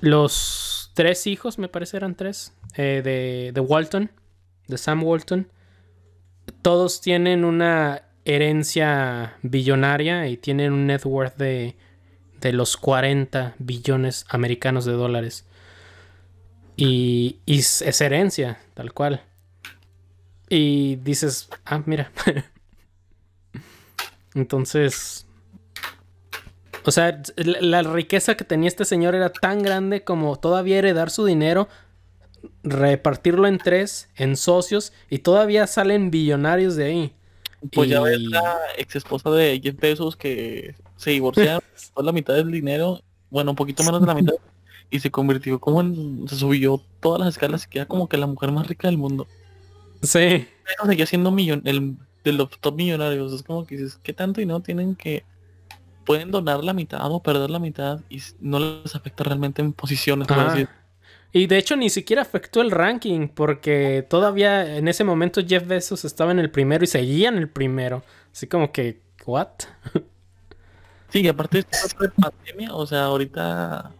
Los 0.02 0.92
tres 0.94 1.28
hijos, 1.28 1.58
me 1.58 1.68
parece 1.68 1.98
eran 1.98 2.16
tres, 2.16 2.54
eh, 2.76 3.02
de, 3.04 3.52
de 3.54 3.62
Walton, 3.62 4.12
de 4.68 4.78
Sam 4.78 5.04
Walton, 5.04 5.50
todos 6.62 7.02
tienen 7.02 7.46
una 7.46 8.04
herencia 8.26 9.38
billonaria 9.42 10.28
y 10.28 10.38
tienen 10.38 10.74
un 10.74 10.88
net 10.88 11.06
worth 11.06 11.38
de 11.38 11.76
de 12.44 12.52
los 12.52 12.76
40 12.76 13.56
billones 13.58 14.26
americanos 14.30 14.84
de 14.86 14.92
dólares. 14.92 15.46
Y, 16.76 17.40
es 17.46 18.02
herencia, 18.02 18.60
tal 18.74 18.94
cual. 18.94 19.24
Y 20.56 20.98
dices, 20.98 21.50
ah, 21.66 21.82
mira. 21.84 22.12
Entonces, 24.36 25.26
o 26.86 26.92
sea, 26.92 27.20
la, 27.36 27.82
riqueza 27.82 28.38
que 28.38 28.44
tenía 28.44 28.68
este 28.68 28.86
señor 28.86 29.16
era 29.16 29.32
tan 29.32 29.64
grande 29.64 30.04
como 30.04 30.36
todavía 30.36 30.78
heredar 30.78 31.10
su 31.10 31.26
dinero, 31.26 31.70
repartirlo 32.62 33.48
en 33.48 33.58
tres, 33.58 34.10
en 34.16 34.38
socios, 34.38 34.94
y 35.10 35.20
todavía 35.20 35.66
salen 35.66 36.12
billonarios 36.12 36.76
de 36.76 36.86
ahí. 36.86 37.14
Pues 37.72 37.90
ya 37.90 38.02
ves 38.02 38.20
la 38.20 38.60
ex 38.78 38.96
esposa 38.96 39.32
de 39.32 39.60
Jeff 39.60 39.76
Bezos 39.80 40.16
que 40.16 40.76
se 40.98 41.10
divorciaron, 41.10 41.64
la 41.98 42.12
mitad 42.12 42.36
del 42.36 42.52
dinero, 42.52 43.02
bueno, 43.32 43.52
un 43.52 43.56
poquito 43.56 43.82
menos 43.84 44.02
de 44.02 44.06
la 44.08 44.14
mitad, 44.14 44.36
y 44.92 45.00
se 45.00 45.10
convirtió 45.10 45.60
como 45.60 45.82
en, 45.82 46.28
se 46.28 46.36
subió 46.36 46.80
todas 47.00 47.22
las 47.22 47.30
escalas 47.30 47.66
y 47.66 47.70
queda 47.70 47.88
como 47.88 48.08
que 48.08 48.18
la 48.18 48.28
mujer 48.28 48.52
más 48.52 48.68
rica 48.68 48.88
del 48.88 49.00
mundo. 49.00 49.26
Sí. 50.04 50.48
Pero 50.66 50.86
seguía 50.90 51.06
siendo 51.06 51.32
millon, 51.32 51.62
el 51.66 51.98
de 52.24 52.34
los 52.34 52.50
top 52.60 52.76
millonarios. 52.76 53.34
Es 53.34 53.44
como 53.44 53.66
que 53.66 53.78
dices, 53.78 54.00
¿qué 54.02 54.14
tanto 54.14 54.42
y 54.42 54.46
no 54.46 54.62
tienen 54.62 54.96
que 54.96 55.24
pueden 56.06 56.32
donar 56.32 56.64
la 56.64 56.74
mitad 56.74 57.12
o 57.12 57.22
perder 57.22 57.50
la 57.50 57.60
mitad 57.60 58.02
y 58.10 58.22
no 58.40 58.60
les 58.60 58.96
afecta 58.96 59.24
realmente 59.24 59.62
en 59.62 59.74
posiciones? 59.74 60.28
Y 61.32 61.48
de 61.48 61.58
hecho 61.58 61.76
ni 61.76 61.90
siquiera 61.90 62.22
afectó 62.22 62.62
el 62.62 62.70
ranking 62.70 63.28
porque 63.28 64.06
todavía 64.08 64.78
en 64.78 64.88
ese 64.88 65.04
momento 65.04 65.42
Jeff 65.46 65.66
Bezos 65.66 66.06
estaba 66.06 66.32
en 66.32 66.40
el 66.40 66.52
primero 66.52 66.84
y 66.84 66.88
seguía 66.88 67.30
en 67.30 67.38
el 67.38 67.50
primero. 67.50 68.04
Así 68.32 68.48
como 68.48 68.72
que, 68.72 69.02
¿what? 69.26 69.48
Sí, 71.10 71.22
y 71.22 71.28
aparte 71.28 71.60
de 71.60 72.10
pandemia, 72.10 72.74
o 72.74 72.88
sea, 72.88 73.04
ahorita 73.04 73.92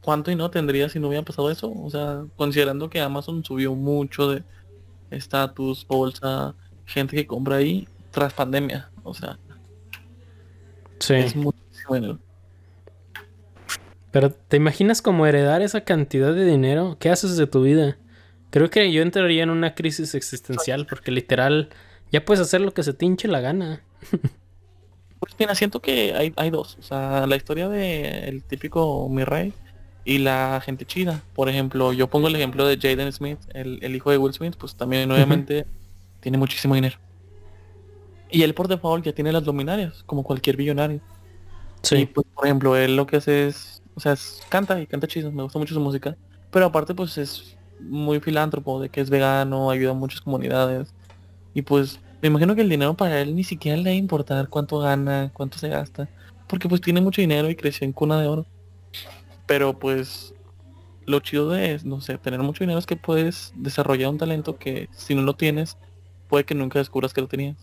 cuánto 0.00 0.30
y 0.30 0.34
no 0.34 0.50
tendría 0.50 0.88
si 0.88 0.98
no 0.98 1.08
hubiera 1.08 1.22
pasado 1.22 1.50
eso, 1.50 1.70
o 1.70 1.90
sea, 1.90 2.24
considerando 2.36 2.88
que 2.88 3.02
Amazon 3.02 3.44
subió 3.44 3.74
mucho 3.74 4.30
de 4.30 4.42
estatus, 5.10 5.86
bolsa, 5.86 6.54
gente 6.86 7.16
que 7.16 7.26
compra 7.26 7.56
ahí 7.56 7.88
tras 8.10 8.32
pandemia, 8.32 8.90
o 9.02 9.14
sea. 9.14 9.38
Sí. 10.98 11.14
Es 11.14 11.36
muchísimo 11.36 12.18
Pero 14.10 14.30
¿te 14.30 14.56
imaginas 14.56 15.00
cómo 15.00 15.26
heredar 15.26 15.62
esa 15.62 15.82
cantidad 15.82 16.34
de 16.34 16.44
dinero? 16.44 16.96
¿Qué 16.98 17.10
haces 17.10 17.36
de 17.36 17.46
tu 17.46 17.62
vida? 17.62 17.98
Creo 18.50 18.70
que 18.70 18.90
yo 18.92 19.02
entraría 19.02 19.42
en 19.42 19.50
una 19.50 19.74
crisis 19.74 20.14
existencial 20.14 20.86
porque 20.86 21.10
literal 21.10 21.68
ya 22.10 22.24
puedes 22.24 22.40
hacer 22.40 22.60
lo 22.60 22.72
que 22.72 22.82
se 22.82 22.94
te 22.94 23.04
hinche 23.04 23.28
la 23.28 23.40
gana. 23.40 23.82
Pues 25.20 25.34
mira, 25.36 25.54
siento 25.56 25.80
que 25.80 26.14
hay, 26.14 26.32
hay 26.36 26.50
dos. 26.50 26.76
O 26.78 26.82
sea, 26.82 27.26
la 27.26 27.34
historia 27.34 27.68
de 27.68 28.28
el 28.28 28.44
típico 28.44 29.08
mi 29.08 29.24
rey 29.24 29.52
y 30.08 30.16
la 30.16 30.62
gente 30.64 30.86
chida. 30.86 31.22
Por 31.34 31.50
ejemplo, 31.50 31.92
yo 31.92 32.08
pongo 32.08 32.28
el 32.28 32.34
ejemplo 32.34 32.66
de 32.66 32.78
Jaden 32.78 33.12
Smith, 33.12 33.38
el, 33.52 33.94
hijo 33.94 34.10
de 34.10 34.16
Will 34.16 34.32
Smith, 34.32 34.54
pues 34.58 34.74
también 34.74 35.10
obviamente 35.10 35.66
tiene 36.20 36.38
muchísimo 36.38 36.74
dinero. 36.74 36.96
Y 38.30 38.40
él 38.40 38.54
por 38.54 38.68
default 38.68 39.04
ya 39.04 39.12
tiene 39.12 39.32
las 39.32 39.44
luminarias, 39.44 40.02
como 40.04 40.22
cualquier 40.22 40.56
billonario. 40.56 41.02
Sí. 41.82 42.06
pues, 42.06 42.26
por 42.34 42.46
ejemplo, 42.46 42.74
él 42.74 42.96
lo 42.96 43.06
que 43.06 43.18
hace 43.18 43.48
es, 43.48 43.82
o 43.96 44.00
sea, 44.00 44.14
canta 44.48 44.80
y 44.80 44.86
canta 44.86 45.06
chido, 45.06 45.30
me 45.30 45.42
gusta 45.42 45.58
mucho 45.58 45.74
su 45.74 45.80
música. 45.80 46.16
Pero 46.50 46.64
aparte, 46.64 46.94
pues 46.94 47.18
es 47.18 47.58
muy 47.78 48.18
filántropo, 48.18 48.80
de 48.80 48.88
que 48.88 49.02
es 49.02 49.10
vegano, 49.10 49.70
ayuda 49.70 49.90
a 49.90 49.94
muchas 49.94 50.22
comunidades. 50.22 50.94
Y 51.52 51.60
pues 51.60 52.00
me 52.22 52.28
imagino 52.28 52.54
que 52.54 52.62
el 52.62 52.70
dinero 52.70 52.94
para 52.94 53.20
él 53.20 53.36
ni 53.36 53.44
siquiera 53.44 53.76
le 53.76 53.84
va 53.84 53.90
a 53.90 53.92
importar 53.92 54.48
cuánto 54.48 54.78
gana, 54.78 55.30
cuánto 55.34 55.58
se 55.58 55.68
gasta. 55.68 56.08
Porque 56.46 56.66
pues 56.66 56.80
tiene 56.80 57.02
mucho 57.02 57.20
dinero 57.20 57.50
y 57.50 57.56
creció 57.56 57.84
en 57.84 57.92
cuna 57.92 58.18
de 58.18 58.26
oro. 58.26 58.46
Pero 59.48 59.78
pues 59.78 60.34
lo 61.06 61.20
chido 61.20 61.48
de, 61.48 61.80
no 61.84 62.02
sé, 62.02 62.18
tener 62.18 62.40
mucho 62.40 62.62
dinero 62.62 62.78
es 62.78 62.84
que 62.84 62.96
puedes 62.96 63.52
desarrollar 63.56 64.10
un 64.10 64.18
talento 64.18 64.58
que 64.58 64.88
si 64.92 65.14
no 65.14 65.22
lo 65.22 65.34
tienes, 65.34 65.78
puede 66.28 66.44
que 66.44 66.54
nunca 66.54 66.78
descubras 66.78 67.14
que 67.14 67.22
lo 67.22 67.28
tenías. 67.28 67.56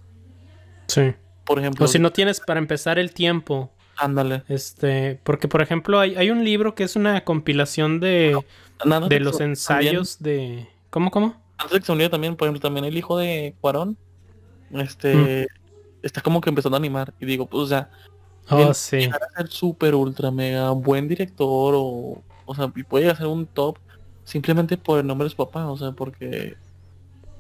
Sí. 0.88 1.14
Por 1.46 1.60
ejemplo. 1.60 1.86
O 1.86 1.88
si 1.88 2.00
no 2.00 2.12
tienes 2.12 2.40
para 2.40 2.60
empezar 2.60 2.98
el 2.98 3.14
tiempo. 3.14 3.72
Ándale. 3.98 4.44
Este, 4.50 5.20
porque 5.24 5.48
por 5.48 5.62
ejemplo 5.62 6.00
hay, 6.00 6.16
hay 6.16 6.32
un 6.32 6.44
libro 6.44 6.74
que 6.74 6.84
es 6.84 6.96
una 6.96 7.24
compilación 7.24 8.00
de, 8.00 8.36
de 9.08 9.20
los 9.20 9.40
ensayos 9.40 10.18
de... 10.20 10.68
¿Cómo, 10.90 11.12
cómo? 11.12 11.40
Antes 11.58 11.86
de 11.86 11.98
que 11.98 12.10
también, 12.10 12.36
por 12.36 12.48
ejemplo, 12.48 12.62
también 12.62 12.86
el 12.86 12.98
hijo 12.98 13.18
de 13.18 13.56
Cuarón, 13.62 13.96
este, 14.72 15.48
está 16.02 16.22
como 16.22 16.42
que 16.42 16.50
empezando 16.50 16.76
a 16.76 16.80
animar. 16.80 17.14
Y 17.20 17.26
digo, 17.26 17.46
pues, 17.46 17.64
o 17.64 17.68
sea, 17.68 17.92
oh, 18.50 18.74
sí. 18.74 19.06
a 19.06 19.38
ser 19.38 19.48
súper 19.50 19.96
ultra 19.96 20.32
mega 20.32 20.72
buen 20.72 21.08
director 21.08 21.74
o, 21.76 22.22
o 22.46 22.56
sea, 22.56 22.72
y 22.76 22.84
puede 22.84 23.10
hacer 23.10 23.28
un 23.28 23.46
top 23.46 23.78
simplemente 24.24 24.78
por 24.78 25.00
el 25.00 25.08
nombre 25.08 25.26
de 25.26 25.30
su 25.32 25.38
papá, 25.38 25.68
o 25.68 25.78
sea, 25.78 25.92
porque 25.92 26.56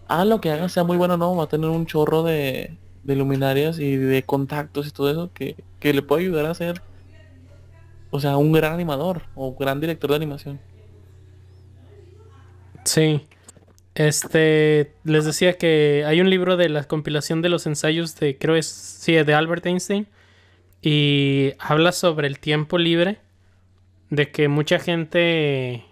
a 0.07 0.25
lo 0.25 0.39
que 0.39 0.51
haga 0.51 0.69
sea 0.69 0.83
muy 0.83 0.97
bueno 0.97 1.17
no, 1.17 1.35
va 1.35 1.45
a 1.45 1.49
tener 1.49 1.69
un 1.69 1.85
chorro 1.85 2.23
de, 2.23 2.77
de 3.03 3.15
luminarias 3.15 3.79
y 3.79 3.95
de 3.95 4.23
contactos 4.23 4.87
y 4.87 4.91
todo 4.91 5.09
eso 5.11 5.31
que, 5.33 5.63
que 5.79 5.93
le 5.93 6.01
puede 6.01 6.23
ayudar 6.23 6.45
a 6.45 6.53
ser, 6.53 6.81
o 8.11 8.19
sea, 8.19 8.37
un 8.37 8.51
gran 8.51 8.73
animador 8.73 9.23
o 9.35 9.55
gran 9.55 9.79
director 9.79 10.09
de 10.09 10.15
animación. 10.15 10.59
Sí. 12.83 13.21
Este, 13.95 14.93
les 15.03 15.25
decía 15.25 15.57
que 15.57 16.03
hay 16.05 16.19
un 16.19 16.29
libro 16.29 16.57
de 16.57 16.69
la 16.69 16.83
compilación 16.83 17.41
de 17.41 17.49
los 17.49 17.65
ensayos 17.65 18.15
de, 18.15 18.37
creo 18.37 18.55
es, 18.55 18.67
sí, 18.67 19.13
de 19.13 19.33
Albert 19.33 19.65
Einstein. 19.65 20.07
Y 20.86 21.53
habla 21.57 21.91
sobre 21.91 22.27
el 22.27 22.39
tiempo 22.39 22.77
libre. 22.77 23.17
De 24.11 24.29
que 24.29 24.47
mucha 24.49 24.77
gente 24.77 25.83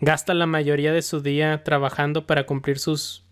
gasta 0.00 0.34
la 0.34 0.46
mayoría 0.46 0.92
de 0.92 1.02
su 1.02 1.20
día 1.20 1.62
trabajando 1.62 2.26
para 2.26 2.44
cumplir 2.44 2.80
sus 2.80 3.24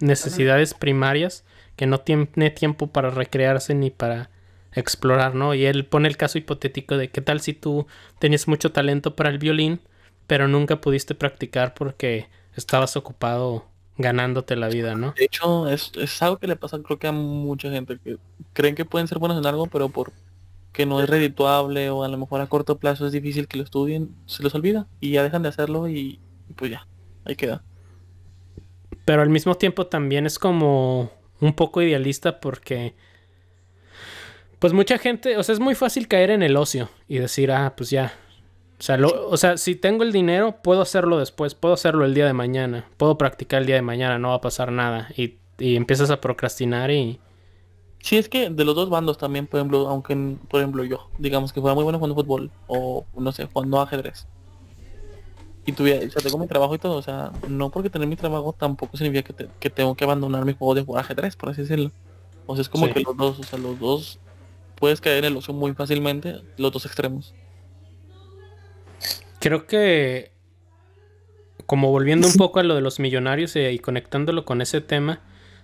necesidades 0.00 0.74
primarias. 0.74 1.44
Que 1.76 1.86
no 1.86 2.00
tiene 2.00 2.50
tiempo 2.50 2.88
para 2.88 3.10
recrearse 3.10 3.76
ni 3.76 3.90
para 3.90 4.30
explorar, 4.72 5.36
¿no? 5.36 5.54
Y 5.54 5.66
él 5.66 5.86
pone 5.86 6.08
el 6.08 6.16
caso 6.16 6.36
hipotético 6.36 6.96
de 6.96 7.10
qué 7.10 7.20
tal 7.20 7.40
si 7.40 7.54
tú 7.54 7.86
tenías 8.18 8.48
mucho 8.48 8.72
talento 8.72 9.14
para 9.14 9.30
el 9.30 9.38
violín, 9.38 9.80
pero 10.26 10.48
nunca 10.48 10.80
pudiste 10.80 11.14
practicar 11.14 11.74
porque 11.74 12.28
estabas 12.56 12.96
ocupado 12.96 13.69
ganándote 14.00 14.56
la 14.56 14.68
vida, 14.68 14.94
¿no? 14.94 15.12
De 15.12 15.24
hecho, 15.24 15.68
es, 15.68 15.92
algo 16.22 16.38
que 16.38 16.46
le 16.46 16.56
pasa 16.56 16.78
creo 16.82 16.98
que 16.98 17.06
a 17.06 17.12
mucha 17.12 17.70
gente 17.70 17.98
que 18.02 18.18
creen 18.52 18.74
que 18.74 18.84
pueden 18.84 19.08
ser 19.08 19.18
buenos 19.18 19.38
en 19.38 19.46
algo, 19.46 19.66
pero 19.66 19.88
por 19.88 20.12
que 20.72 20.86
no 20.86 21.02
es 21.02 21.08
redituable 21.08 21.90
o 21.90 22.04
a 22.04 22.08
lo 22.08 22.16
mejor 22.16 22.40
a 22.40 22.46
corto 22.46 22.78
plazo 22.78 23.06
es 23.06 23.12
difícil 23.12 23.48
que 23.48 23.58
lo 23.58 23.64
estudien, 23.64 24.14
se 24.26 24.42
les 24.42 24.54
olvida 24.54 24.86
y 25.00 25.12
ya 25.12 25.22
dejan 25.22 25.42
de 25.42 25.48
hacerlo 25.48 25.88
y, 25.88 26.20
pues 26.56 26.70
ya, 26.70 26.86
ahí 27.24 27.36
queda. 27.36 27.62
Pero 29.04 29.22
al 29.22 29.30
mismo 29.30 29.56
tiempo 29.56 29.86
también 29.86 30.26
es 30.26 30.38
como 30.38 31.10
un 31.40 31.54
poco 31.54 31.82
idealista 31.82 32.40
porque... 32.40 32.94
Pues 34.60 34.74
mucha 34.74 34.98
gente, 34.98 35.38
o 35.38 35.42
sea, 35.42 35.54
es 35.54 35.60
muy 35.60 35.74
fácil 35.74 36.06
caer 36.06 36.30
en 36.30 36.42
el 36.42 36.54
ocio 36.54 36.90
y 37.08 37.18
decir, 37.18 37.50
ah, 37.50 37.72
pues 37.74 37.88
ya. 37.88 38.12
O 38.80 38.82
sea, 38.82 38.98
o 39.06 39.36
sea, 39.36 39.58
si 39.58 39.76
tengo 39.76 40.04
el 40.04 40.10
dinero, 40.10 40.56
puedo 40.62 40.80
hacerlo 40.80 41.18
después, 41.18 41.54
puedo 41.54 41.74
hacerlo 41.74 42.06
el 42.06 42.14
día 42.14 42.24
de 42.24 42.32
mañana, 42.32 42.88
puedo 42.96 43.18
practicar 43.18 43.60
el 43.60 43.66
día 43.66 43.76
de 43.76 43.82
mañana, 43.82 44.18
no 44.18 44.30
va 44.30 44.36
a 44.36 44.40
pasar 44.40 44.72
nada. 44.72 45.08
Y, 45.18 45.36
y 45.58 45.76
empiezas 45.76 46.10
a 46.10 46.20
procrastinar 46.20 46.90
y... 46.90 47.20
Sí, 47.98 48.16
es 48.16 48.30
que 48.30 48.48
de 48.48 48.64
los 48.64 48.74
dos 48.74 48.88
bandos 48.88 49.18
también, 49.18 49.46
por 49.46 49.60
ejemplo, 49.60 49.86
aunque, 49.86 50.16
por 50.48 50.60
ejemplo, 50.60 50.82
yo, 50.84 51.10
digamos 51.18 51.52
que 51.52 51.60
fuera 51.60 51.74
muy 51.74 51.84
bueno 51.84 51.98
jugando 51.98 52.14
fútbol 52.14 52.50
o, 52.68 53.04
no 53.18 53.32
sé, 53.32 53.44
jugando 53.52 53.82
ajedrez. 53.82 54.26
Y 55.66 55.72
tuviera, 55.72 56.06
o 56.06 56.10
sea, 56.10 56.22
tengo 56.22 56.38
mi 56.38 56.46
trabajo 56.46 56.74
y 56.74 56.78
todo, 56.78 56.96
o 56.96 57.02
sea, 57.02 57.32
no 57.46 57.68
porque 57.68 57.90
tener 57.90 58.08
mi 58.08 58.16
trabajo 58.16 58.54
tampoco 58.58 58.96
significa 58.96 59.34
que, 59.34 59.48
que 59.60 59.68
tengo 59.68 59.94
que 59.94 60.04
abandonar 60.04 60.46
mi 60.46 60.54
juego 60.54 60.74
de 60.74 60.82
jugar 60.82 61.04
ajedrez, 61.04 61.36
por 61.36 61.50
así 61.50 61.60
decirlo. 61.60 61.92
O 62.46 62.56
sea, 62.56 62.62
es 62.62 62.70
como 62.70 62.90
que 62.90 63.02
los 63.02 63.14
dos, 63.14 63.38
o 63.40 63.42
sea, 63.42 63.58
los 63.58 63.78
dos 63.78 64.18
puedes 64.76 65.02
caer 65.02 65.18
en 65.18 65.24
el 65.26 65.36
ocio 65.36 65.52
muy 65.52 65.74
fácilmente, 65.74 66.40
los 66.56 66.72
dos 66.72 66.86
extremos. 66.86 67.34
Creo 69.40 69.66
que, 69.66 70.32
como 71.64 71.90
volviendo 71.90 72.28
un 72.28 72.34
poco 72.34 72.60
a 72.60 72.62
lo 72.62 72.74
de 72.74 72.82
los 72.82 73.00
millonarios 73.00 73.56
y 73.56 73.78
conectándolo 73.78 74.44
con 74.44 74.60
ese 74.60 74.82
tema, 74.82 75.20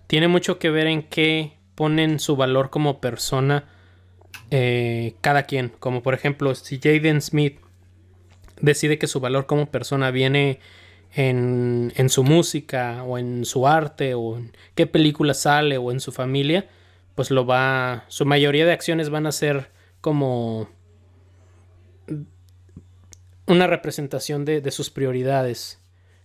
tiene 0.07 0.29
mucho 0.29 0.59
que 0.59 0.71
ver 0.71 0.87
en 0.87 1.03
qué 1.03 1.59
ponen 1.75 2.19
su 2.19 2.37
valor 2.37 2.71
como 2.71 3.03
persona 3.03 3.65
eh, 4.51 5.15
cada 5.21 5.43
quien. 5.43 5.69
Como 5.79 6.03
por 6.03 6.15
ejemplo, 6.15 6.55
si 6.55 6.79
Jaden 6.79 7.21
Smith 7.21 7.59
decide 8.63 8.99
que 8.99 9.07
su 9.09 9.21
valor 9.21 9.45
como 9.45 9.71
persona 9.71 10.11
viene 10.11 10.59
en, 11.15 11.93
en, 11.97 12.09
su 12.09 12.25
música 12.25 13.03
o 13.05 13.19
en 13.19 13.45
su 13.45 13.69
arte 13.69 14.15
o 14.15 14.39
en 14.39 14.53
qué 14.75 14.87
película 14.87 15.35
sale 15.35 15.77
o 15.77 15.93
en 15.93 16.01
su 16.01 16.13
familia, 16.13 16.67
pues 17.15 17.31
lo 17.31 17.45
va, 17.45 18.05
su 18.09 18.25
mayoría 18.25 18.65
de 18.65 18.73
acciones 18.73 19.11
van 19.11 19.27
a 19.27 19.33
ser 19.33 19.71
como 20.01 20.71
una 23.47 23.67
representación 23.67 24.45
de, 24.45 24.61
de 24.61 24.71
sus 24.71 24.91
prioridades. 24.91 25.81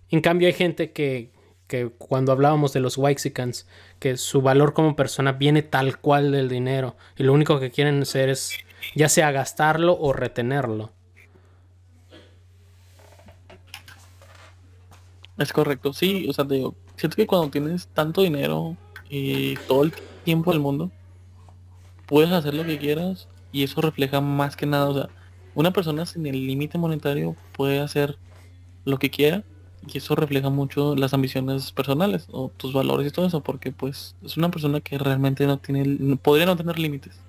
En 0.09 0.21
cambio 0.21 0.47
hay 0.47 0.53
gente 0.53 0.91
que, 0.91 1.31
que 1.67 1.89
cuando 1.89 2.31
hablábamos 2.31 2.73
de 2.73 2.81
los 2.81 2.97
Waxicans, 2.97 3.65
que 3.99 4.17
su 4.17 4.41
valor 4.41 4.73
como 4.73 4.95
persona 4.95 5.31
viene 5.31 5.61
tal 5.63 5.99
cual 5.99 6.31
del 6.31 6.49
dinero 6.49 6.97
y 7.15 7.23
lo 7.23 7.33
único 7.33 7.59
que 7.59 7.71
quieren 7.71 8.01
hacer 8.01 8.29
es 8.29 8.57
ya 8.95 9.07
sea 9.07 9.31
gastarlo 9.31 9.97
o 9.97 10.11
retenerlo. 10.11 10.91
Es 15.37 15.53
correcto, 15.53 15.93
sí, 15.93 16.27
o 16.29 16.33
sea, 16.33 16.45
te 16.45 16.55
digo, 16.55 16.75
siento 16.97 17.15
que 17.15 17.25
cuando 17.25 17.49
tienes 17.49 17.87
tanto 17.87 18.21
dinero 18.21 18.75
y 19.09 19.55
todo 19.67 19.83
el 19.83 19.93
tiempo 20.23 20.51
del 20.51 20.59
mundo, 20.59 20.91
puedes 22.05 22.31
hacer 22.31 22.53
lo 22.53 22.65
que 22.65 22.77
quieras 22.77 23.27
y 23.51 23.63
eso 23.63 23.81
refleja 23.81 24.21
más 24.21 24.55
que 24.55 24.65
nada, 24.65 24.89
o 24.89 24.93
sea, 24.93 25.09
una 25.55 25.71
persona 25.71 26.05
sin 26.05 26.25
el 26.25 26.47
límite 26.47 26.77
monetario 26.77 27.35
puede 27.55 27.79
hacer 27.79 28.17
lo 28.85 28.97
que 28.97 29.09
quiera 29.09 29.43
y 29.87 29.97
eso 29.97 30.15
refleja 30.15 30.49
mucho 30.49 30.95
las 30.95 31.13
ambiciones 31.13 31.71
personales 31.71 32.27
o 32.31 32.51
tus 32.55 32.73
valores 32.73 33.07
y 33.07 33.11
todo 33.11 33.25
eso 33.25 33.41
porque 33.41 33.71
pues 33.71 34.15
es 34.23 34.37
una 34.37 34.51
persona 34.51 34.79
que 34.79 34.97
realmente 34.97 35.45
no 35.47 35.57
tiene 35.57 36.15
podría 36.17 36.45
no 36.45 36.55
tener 36.55 36.77
límites. 36.77 37.19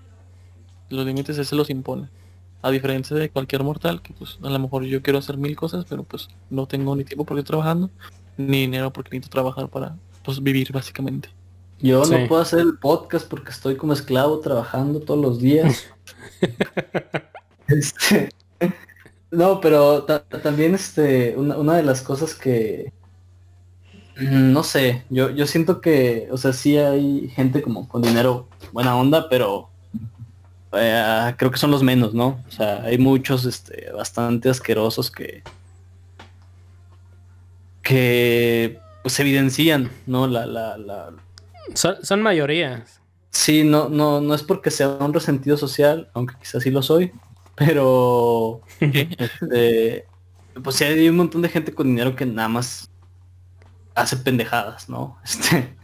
Los 0.91 1.07
límites 1.07 1.39
ese 1.39 1.57
los 1.57 1.71
impone 1.71 2.09
a 2.61 2.71
diferencia 2.71 3.17
de 3.17 3.31
cualquier 3.31 3.65
mortal 3.65 4.03
que 4.03 4.13
pues 4.13 4.39
a 4.43 4.51
lo 4.51 4.59
mejor 4.59 4.85
yo 4.85 5.03
quiero 5.03 5.19
hacer 5.19 5.37
mil 5.37 5.57
cosas 5.57 5.85
pero 5.89 6.05
pues 6.05 6.29
no 6.51 6.67
tengo 6.67 6.95
ni 6.95 7.05
tiempo 7.05 7.25
porque 7.25 7.41
estoy 7.41 7.57
trabajando 7.57 7.91
ni 8.37 8.61
dinero 8.61 8.93
porque 8.93 9.11
necesito 9.11 9.33
trabajar 9.33 9.69
para 9.69 9.97
pues 10.23 10.43
vivir 10.43 10.73
básicamente. 10.73 11.31
Yo 11.81 12.05
no 12.05 12.29
puedo 12.29 12.41
hacer 12.41 12.61
el 12.61 12.79
podcast 12.79 13.29
porque 13.29 13.51
estoy 13.51 13.77
como 13.77 13.93
esclavo 13.93 14.39
trabajando 14.39 15.01
todos 15.01 15.21
los 15.21 15.41
días 15.41 15.89
este 17.69 18.29
no, 19.31 19.61
pero 19.61 20.05
también 20.05 20.75
este, 20.75 21.35
una, 21.37 21.77
de 21.77 21.83
las 21.83 22.03
cosas 22.03 22.35
que, 22.35 22.93
mm, 24.19 24.53
no 24.53 24.63
sé, 24.63 25.05
yo, 25.09 25.31
yo 25.31 25.47
siento 25.47 25.81
que, 25.81 26.29
o 26.31 26.37
sea, 26.37 26.53
sí 26.53 26.77
hay 26.77 27.29
gente 27.29 27.63
como 27.63 27.89
con 27.89 28.03
dinero 28.03 28.49
buena 28.73 28.97
onda, 28.97 29.29
pero 29.29 29.71
eh, 30.73 31.35
creo 31.37 31.51
que 31.51 31.59
son 31.59 31.71
los 31.71 31.83
menos, 31.83 32.15
¿no? 32.15 32.41
O 32.47 32.51
sea, 32.51 32.83
hay 32.83 32.99
muchos, 32.99 33.45
este, 33.45 33.91
bastante 33.93 34.51
asquerosos 34.51 35.11
que, 35.11 35.43
que, 37.83 38.79
pues 39.03 39.19
evidencian, 39.19 39.91
¿no? 40.07 40.27
La, 40.27 40.47
la, 40.47 40.77
la... 40.77 41.11
Son, 41.75 41.97
son 42.05 42.23
mayorías. 42.23 43.01
Sí, 43.31 43.65
no, 43.65 43.89
no, 43.89 44.21
no 44.21 44.35
es 44.35 44.43
porque 44.43 44.71
sea 44.71 44.89
un 44.89 45.15
resentido 45.15 45.57
social, 45.57 46.11
aunque 46.13 46.35
quizás 46.39 46.63
sí 46.63 46.71
lo 46.71 46.83
soy, 46.83 47.13
pero, 47.55 48.63
este, 48.81 50.07
pues 50.63 50.77
sí, 50.77 50.85
hay 50.85 51.09
un 51.09 51.17
montón 51.17 51.43
de 51.43 51.49
gente 51.49 51.75
con 51.75 51.87
dinero 51.87 52.17
que 52.17 52.27
nada 52.27 52.49
más 52.49 52.91
hace 53.95 54.17
pendejadas, 54.17 54.89
¿no? 54.89 55.19
Este, 55.25 55.77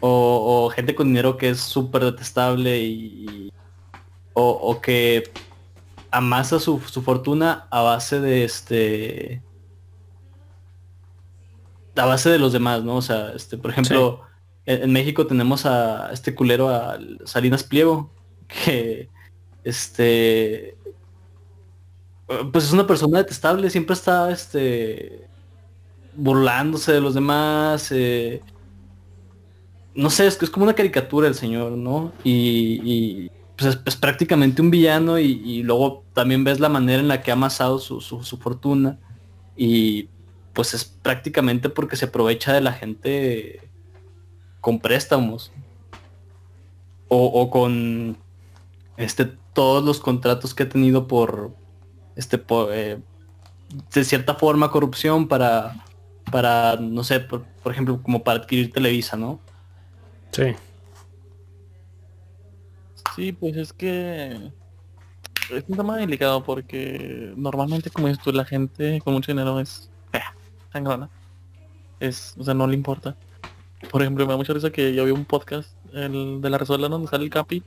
o, 0.00 0.70
gente 0.74 0.94
con 0.94 1.08
dinero 1.08 1.36
que 1.36 1.50
es 1.50 1.60
súper 1.60 2.04
detestable 2.04 2.78
y, 2.80 3.52
o, 4.32 4.80
que 4.80 5.30
amasa 6.10 6.58
su, 6.58 6.80
su, 6.80 7.02
fortuna 7.02 7.66
a 7.70 7.82
base 7.82 8.18
de 8.20 8.44
este 8.44 9.42
a 11.96 12.06
base 12.06 12.30
de 12.30 12.38
los 12.38 12.54
demás, 12.54 12.82
¿no? 12.82 12.96
O 12.96 13.02
sea, 13.02 13.32
este, 13.34 13.58
por 13.58 13.72
ejemplo, 13.72 14.22
en, 14.64 14.84
en, 14.84 14.92
México 14.92 15.26
tenemos 15.26 15.66
a 15.66 16.10
este 16.12 16.34
culero 16.34 16.70
a 16.70 16.98
Salinas 17.26 17.62
Pliego, 17.62 18.10
que 18.48 19.10
este 19.64 20.78
pues 22.52 22.64
es 22.64 22.72
una 22.72 22.86
persona 22.86 23.18
detestable, 23.18 23.70
siempre 23.70 23.94
está 23.94 24.30
este 24.30 25.26
burlándose 26.14 26.92
de 26.92 27.00
los 27.00 27.14
demás. 27.14 27.90
Eh, 27.90 28.40
no 29.94 30.10
sé, 30.10 30.26
es 30.26 30.36
que 30.36 30.44
es 30.44 30.50
como 30.50 30.64
una 30.64 30.74
caricatura 30.74 31.26
el 31.26 31.34
señor, 31.34 31.72
¿no? 31.72 32.12
Y, 32.22 33.30
pues 33.56 33.78
es, 33.84 33.96
prácticamente 33.96 34.62
un 34.62 34.70
villano 34.70 35.18
y, 35.18 35.62
luego 35.62 36.04
también 36.14 36.44
ves 36.44 36.60
la 36.60 36.68
manera 36.68 37.00
en 37.00 37.08
la 37.08 37.20
que 37.20 37.30
ha 37.30 37.34
amasado 37.34 37.78
su, 37.78 38.20
fortuna 38.40 38.98
y 39.56 40.08
pues 40.52 40.74
es 40.74 40.84
prácticamente 40.84 41.68
porque 41.68 41.96
se 41.96 42.06
aprovecha 42.06 42.52
de 42.52 42.60
la 42.60 42.72
gente 42.72 43.68
con 44.60 44.80
préstamos 44.80 45.52
o, 47.08 47.24
o 47.26 47.50
con 47.50 48.16
este 48.96 49.26
todos 49.52 49.84
los 49.84 50.00
contratos 50.00 50.54
que 50.54 50.62
ha 50.64 50.68
tenido 50.68 51.06
por 51.06 51.52
este, 52.20 52.42
eh, 52.72 52.98
de 53.94 54.04
cierta 54.04 54.34
forma 54.34 54.70
corrupción 54.70 55.26
para, 55.26 55.84
para 56.30 56.76
no 56.76 57.02
sé, 57.02 57.20
por, 57.20 57.46
ejemplo, 57.64 58.02
como 58.02 58.22
para 58.22 58.40
adquirir 58.40 58.70
Televisa, 58.70 59.16
¿no? 59.16 59.40
Sí. 60.30 60.54
Sí, 63.16 63.32
pues 63.32 63.56
es 63.56 63.72
que 63.72 64.52
es 65.50 65.64
un 65.66 65.76
tema 65.76 65.96
delicado 65.96 66.44
porque 66.44 67.32
normalmente 67.36 67.90
como 67.90 68.08
dices 68.08 68.22
tú, 68.22 68.32
la 68.32 68.44
gente 68.44 69.00
con 69.02 69.14
mucho 69.14 69.32
dinero 69.32 69.58
es 69.58 69.90
fea, 70.12 70.34
sangrona. 70.72 71.08
Es, 71.98 72.34
o 72.38 72.44
sea, 72.44 72.54
no 72.54 72.66
le 72.66 72.74
importa. 72.74 73.16
Por 73.90 74.02
ejemplo, 74.02 74.26
me 74.26 74.32
da 74.32 74.36
mucha 74.36 74.52
risa 74.52 74.70
que 74.70 74.94
yo 74.94 75.06
vi 75.06 75.10
un 75.10 75.24
podcast 75.24 75.70
el 75.94 76.40
de 76.40 76.50
la 76.50 76.58
Resuelta 76.58 76.88
donde 76.88 77.08
sale 77.08 77.24
el 77.24 77.30
Capi 77.30 77.64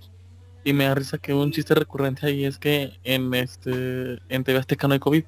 y 0.64 0.74
me 0.74 0.86
da 0.86 0.96
risa 0.96 1.18
que 1.18 1.34
un 1.34 1.52
chiste 1.52 1.76
recurrente 1.76 2.26
ahí 2.26 2.46
es 2.46 2.58
que 2.58 3.00
en 3.04 3.34
este 3.34 4.20
en 4.30 4.44
TV 4.44 4.60
Azteca 4.60 4.88
no 4.88 4.94
hay 4.94 5.00
COVID. 5.00 5.24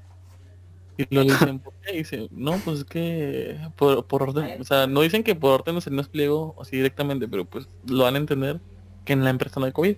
Y 0.98 1.14
lo 1.14 1.22
dicen, 1.24 1.58
¿por 1.58 1.74
qué? 1.74 1.98
dice, 1.98 2.28
no, 2.30 2.52
pues 2.58 2.78
es 2.78 2.84
que 2.84 3.58
por, 3.76 4.06
por 4.06 4.22
orden, 4.22 4.60
o 4.60 4.64
sea, 4.64 4.86
no 4.86 5.02
dicen 5.02 5.22
que 5.22 5.34
por 5.34 5.52
orden 5.60 5.74
no 5.74 5.80
se 5.80 5.90
nos 5.90 6.08
pliego 6.08 6.56
así 6.60 6.76
directamente, 6.76 7.28
pero 7.28 7.44
pues 7.44 7.68
lo 7.86 8.04
van 8.04 8.14
a 8.14 8.18
entender 8.18 8.60
que 9.04 9.12
en 9.12 9.24
la 9.24 9.30
empresa 9.30 9.60
no 9.60 9.66
hay 9.66 9.72
COVID. 9.72 9.96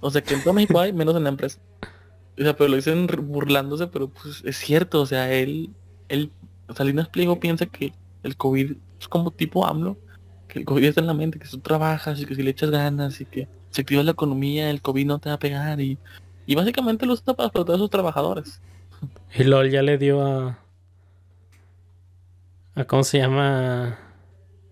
O 0.00 0.10
sea, 0.10 0.22
que 0.22 0.34
en 0.34 0.42
todo 0.42 0.54
México 0.54 0.78
hay, 0.78 0.92
menos 0.92 1.16
en 1.16 1.24
la 1.24 1.30
empresa. 1.30 1.60
O 2.38 2.42
sea, 2.42 2.56
pero 2.56 2.70
lo 2.70 2.76
dicen 2.76 3.06
burlándose, 3.06 3.88
pero 3.88 4.08
pues 4.08 4.42
es 4.44 4.56
cierto, 4.56 5.02
o 5.02 5.06
sea, 5.06 5.32
él, 5.32 5.70
él, 6.08 6.30
Salinas 6.74 7.08
Pliego 7.08 7.38
piensa 7.38 7.66
que 7.66 7.92
el 8.22 8.36
COVID 8.36 8.76
es 8.98 9.08
como 9.08 9.30
tipo 9.30 9.66
AMLO, 9.66 9.98
que 10.48 10.60
el 10.60 10.64
COVID 10.64 10.84
está 10.84 11.00
en 11.00 11.06
la 11.06 11.14
mente, 11.14 11.38
que 11.38 11.48
tú 11.48 11.58
trabajas 11.58 12.20
y 12.20 12.24
que 12.24 12.34
si 12.34 12.42
le 12.42 12.50
echas 12.50 12.70
ganas 12.70 13.20
y 13.20 13.26
que 13.26 13.46
se 13.70 13.82
activa 13.82 14.02
la 14.02 14.12
economía, 14.12 14.70
el 14.70 14.82
COVID 14.82 15.06
no 15.06 15.18
te 15.18 15.28
va 15.28 15.36
a 15.36 15.38
pegar 15.38 15.80
y, 15.80 15.98
y 16.46 16.54
básicamente 16.54 17.06
lo 17.06 17.14
usa 17.14 17.34
para 17.34 17.46
explotar 17.46 17.76
a 17.76 17.78
sus 17.78 17.90
trabajadores. 17.90 18.60
Y 19.34 19.44
LOL 19.44 19.70
ya 19.70 19.82
le 19.82 19.98
dio 19.98 20.22
a... 20.22 20.58
a 22.74 22.84
¿Cómo 22.84 23.04
se 23.04 23.18
llama? 23.18 23.98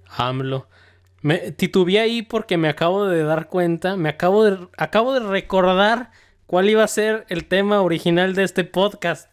AMLO. 0.08 0.68
Me 1.20 1.52
titubeé 1.52 2.00
ahí 2.00 2.22
porque 2.22 2.56
me 2.56 2.68
acabo 2.68 3.06
de 3.06 3.22
dar 3.22 3.48
cuenta, 3.48 3.96
me 3.96 4.08
acabo 4.08 4.44
de, 4.44 4.68
acabo 4.76 5.14
de 5.14 5.20
recordar 5.20 6.10
cuál 6.46 6.70
iba 6.70 6.84
a 6.84 6.88
ser 6.88 7.26
el 7.28 7.46
tema 7.46 7.82
original 7.82 8.34
de 8.34 8.44
este 8.44 8.64
podcast. 8.64 9.30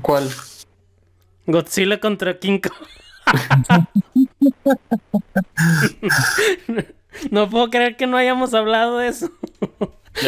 ¿Cuál? 0.00 0.28
Godzilla 1.46 2.00
contra 2.00 2.38
King 2.38 2.60
Kong. 2.60 2.72
no 7.30 7.48
puedo 7.48 7.70
creer 7.70 7.96
que 7.96 8.06
no 8.06 8.16
hayamos 8.16 8.54
hablado 8.54 8.98
de 8.98 9.08
eso. 9.08 9.30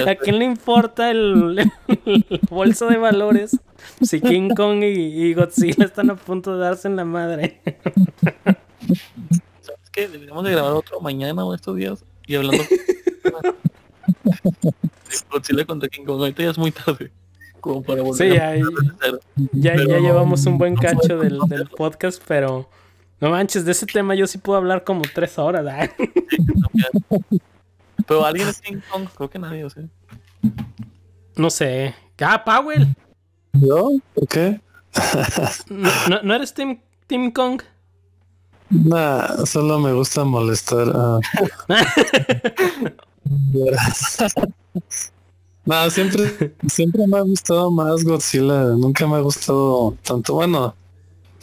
¿A 0.07 0.15
quién 0.15 0.39
le 0.39 0.47
importa 0.47 1.11
el, 1.11 1.59
el, 2.07 2.41
bolso 2.49 2.89
de 2.89 2.97
valores 2.97 3.61
si 4.01 4.21
King 4.21 4.51
Kong 4.57 4.83
y, 4.83 5.27
y, 5.27 5.35
Godzilla 5.35 5.85
están 5.85 6.11
a 6.11 6.17
punto 6.17 6.57
de 6.57 6.65
darse 6.65 6.89
en 6.89 6.97
la 6.97 7.05
madre? 7.05 7.61
¿Sabes 9.61 9.91
qué? 9.93 10.09
Deberíamos 10.09 10.43
de 10.45 10.53
grabar 10.53 10.73
otro 10.73 11.01
mañana 11.01 11.45
o 11.45 11.55
estos 11.55 11.77
días 11.77 12.03
y 12.27 12.35
hablando 12.37 12.65
Godzilla 15.31 15.67
contra 15.67 15.89
King 15.89 16.05
Kong. 16.05 16.21
Ahorita 16.21 16.43
ya 16.43 16.51
es 16.51 16.59
muy 16.59 16.71
tarde. 16.71 17.13
Como 17.61 17.83
para 17.83 18.03
volver 18.03 18.31
sí, 18.31 18.35
ya, 18.35 18.57
ya, 19.53 19.75
ya, 19.77 19.99
llevamos 19.99 20.45
un 20.45 20.59
buen 20.59 20.77
cacho 20.77 21.19
del, 21.19 21.39
del 21.49 21.67
podcast, 21.67 22.23
pero 22.27 22.69
no 23.25 23.31
manches, 23.31 23.65
de 23.65 23.73
ese 23.73 23.87
tema 23.87 24.15
yo 24.15 24.27
sí 24.27 24.37
puedo 24.37 24.59
hablar 24.59 24.85
como 24.85 25.01
tres 25.15 25.39
horas. 25.39 25.89
Sí, 25.97 26.05
pero 28.07 28.27
alguien 28.27 28.49
es 28.49 28.61
King 28.61 28.81
Kong, 28.93 29.09
creo 29.17 29.31
que 29.31 29.39
nadie, 29.39 29.65
o 29.65 29.71
sea. 29.71 29.85
No 31.35 31.49
sé. 31.49 31.95
Ah, 32.21 32.45
Powell. 32.45 32.95
¿Yo? 33.55 33.93
¿Por 34.13 34.29
qué? 34.29 34.61
¿No, 35.71 35.91
no, 36.11 36.23
¿no 36.23 36.35
eres 36.35 36.53
Team, 36.53 36.83
Team 37.07 37.33
Kong? 37.33 37.63
Nah, 38.69 39.47
solo 39.47 39.79
me 39.79 39.95
gusta 39.95 40.23
molestar. 40.25 40.89
Uh... 40.89 41.21
no, 45.65 45.89
siempre, 45.89 46.55
siempre 46.69 47.07
me 47.07 47.17
ha 47.17 47.23
gustado 47.23 47.71
más 47.71 48.05
Godzilla. 48.05 48.65
Nunca 48.77 49.07
me 49.07 49.17
ha 49.17 49.21
gustado 49.21 49.97
tanto. 50.03 50.35
Bueno, 50.35 50.75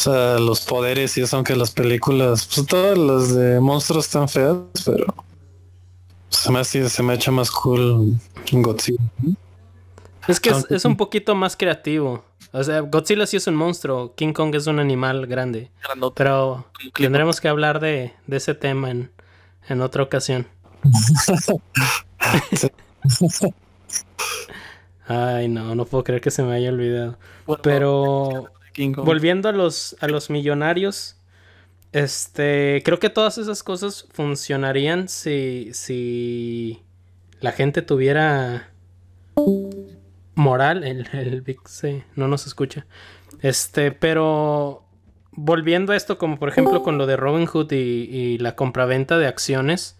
sea, 0.01 0.39
los 0.39 0.61
poderes 0.61 1.17
y 1.17 1.21
eso, 1.21 1.35
aunque 1.35 1.55
las 1.55 1.71
películas, 1.71 2.47
pues 2.53 2.67
todas 2.67 2.97
las 2.97 3.35
de 3.35 3.59
monstruos 3.59 4.05
están 4.05 4.27
feas, 4.27 4.57
pero 4.85 5.13
se 6.29 6.51
me, 6.51 6.59
hace, 6.59 6.89
se 6.89 7.03
me 7.03 7.13
echa 7.13 7.31
más 7.31 7.51
cool 7.51 8.17
Godzilla. 8.51 9.01
Es 10.27 10.39
que 10.39 10.49
es, 10.49 10.65
es, 10.69 10.85
un 10.85 10.97
poquito 10.97 11.35
más 11.35 11.55
creativo. 11.55 12.23
O 12.51 12.63
sea, 12.63 12.81
Godzilla 12.81 13.25
sí 13.25 13.37
es 13.37 13.47
un 13.47 13.55
monstruo, 13.55 14.13
King 14.15 14.33
Kong 14.33 14.53
es 14.55 14.67
un 14.67 14.79
animal 14.79 15.27
grande. 15.27 15.71
Grandote. 15.83 16.15
Pero 16.17 16.65
tendremos 16.93 17.41
que 17.41 17.47
hablar 17.47 17.79
de, 17.79 18.13
de 18.27 18.37
ese 18.37 18.53
tema 18.53 18.91
en, 18.91 19.11
en 19.67 19.81
otra 19.81 20.03
ocasión. 20.03 20.47
Ay, 25.07 25.47
no, 25.47 25.75
no 25.75 25.85
puedo 25.85 26.03
creer 26.03 26.21
que 26.21 26.31
se 26.31 26.43
me 26.43 26.53
haya 26.55 26.69
olvidado. 26.69 27.17
Bueno, 27.45 27.61
Pero 27.63 28.45
Volviendo 28.97 29.49
a 29.49 29.51
los, 29.51 29.95
a 29.99 30.07
los 30.07 30.29
millonarios, 30.29 31.17
este, 31.91 32.81
creo 32.85 32.99
que 32.99 33.09
todas 33.09 33.37
esas 33.37 33.63
cosas 33.63 34.07
funcionarían 34.13 35.09
si, 35.09 35.71
si 35.73 36.81
la 37.39 37.51
gente 37.51 37.81
tuviera 37.81 38.71
moral. 40.35 40.83
El, 40.83 41.07
el 41.13 41.41
Vic 41.41 41.61
no 42.15 42.27
nos 42.27 42.47
escucha. 42.47 42.85
Este, 43.41 43.91
pero 43.91 44.85
volviendo 45.31 45.93
a 45.93 45.95
esto, 45.95 46.17
como 46.17 46.37
por 46.37 46.49
ejemplo 46.49 46.83
con 46.83 46.97
lo 46.97 47.05
de 47.05 47.17
Robin 47.17 47.45
Hood 47.45 47.71
y, 47.71 47.75
y 47.75 48.37
la 48.37 48.55
compraventa 48.55 49.17
de 49.17 49.27
acciones, 49.27 49.97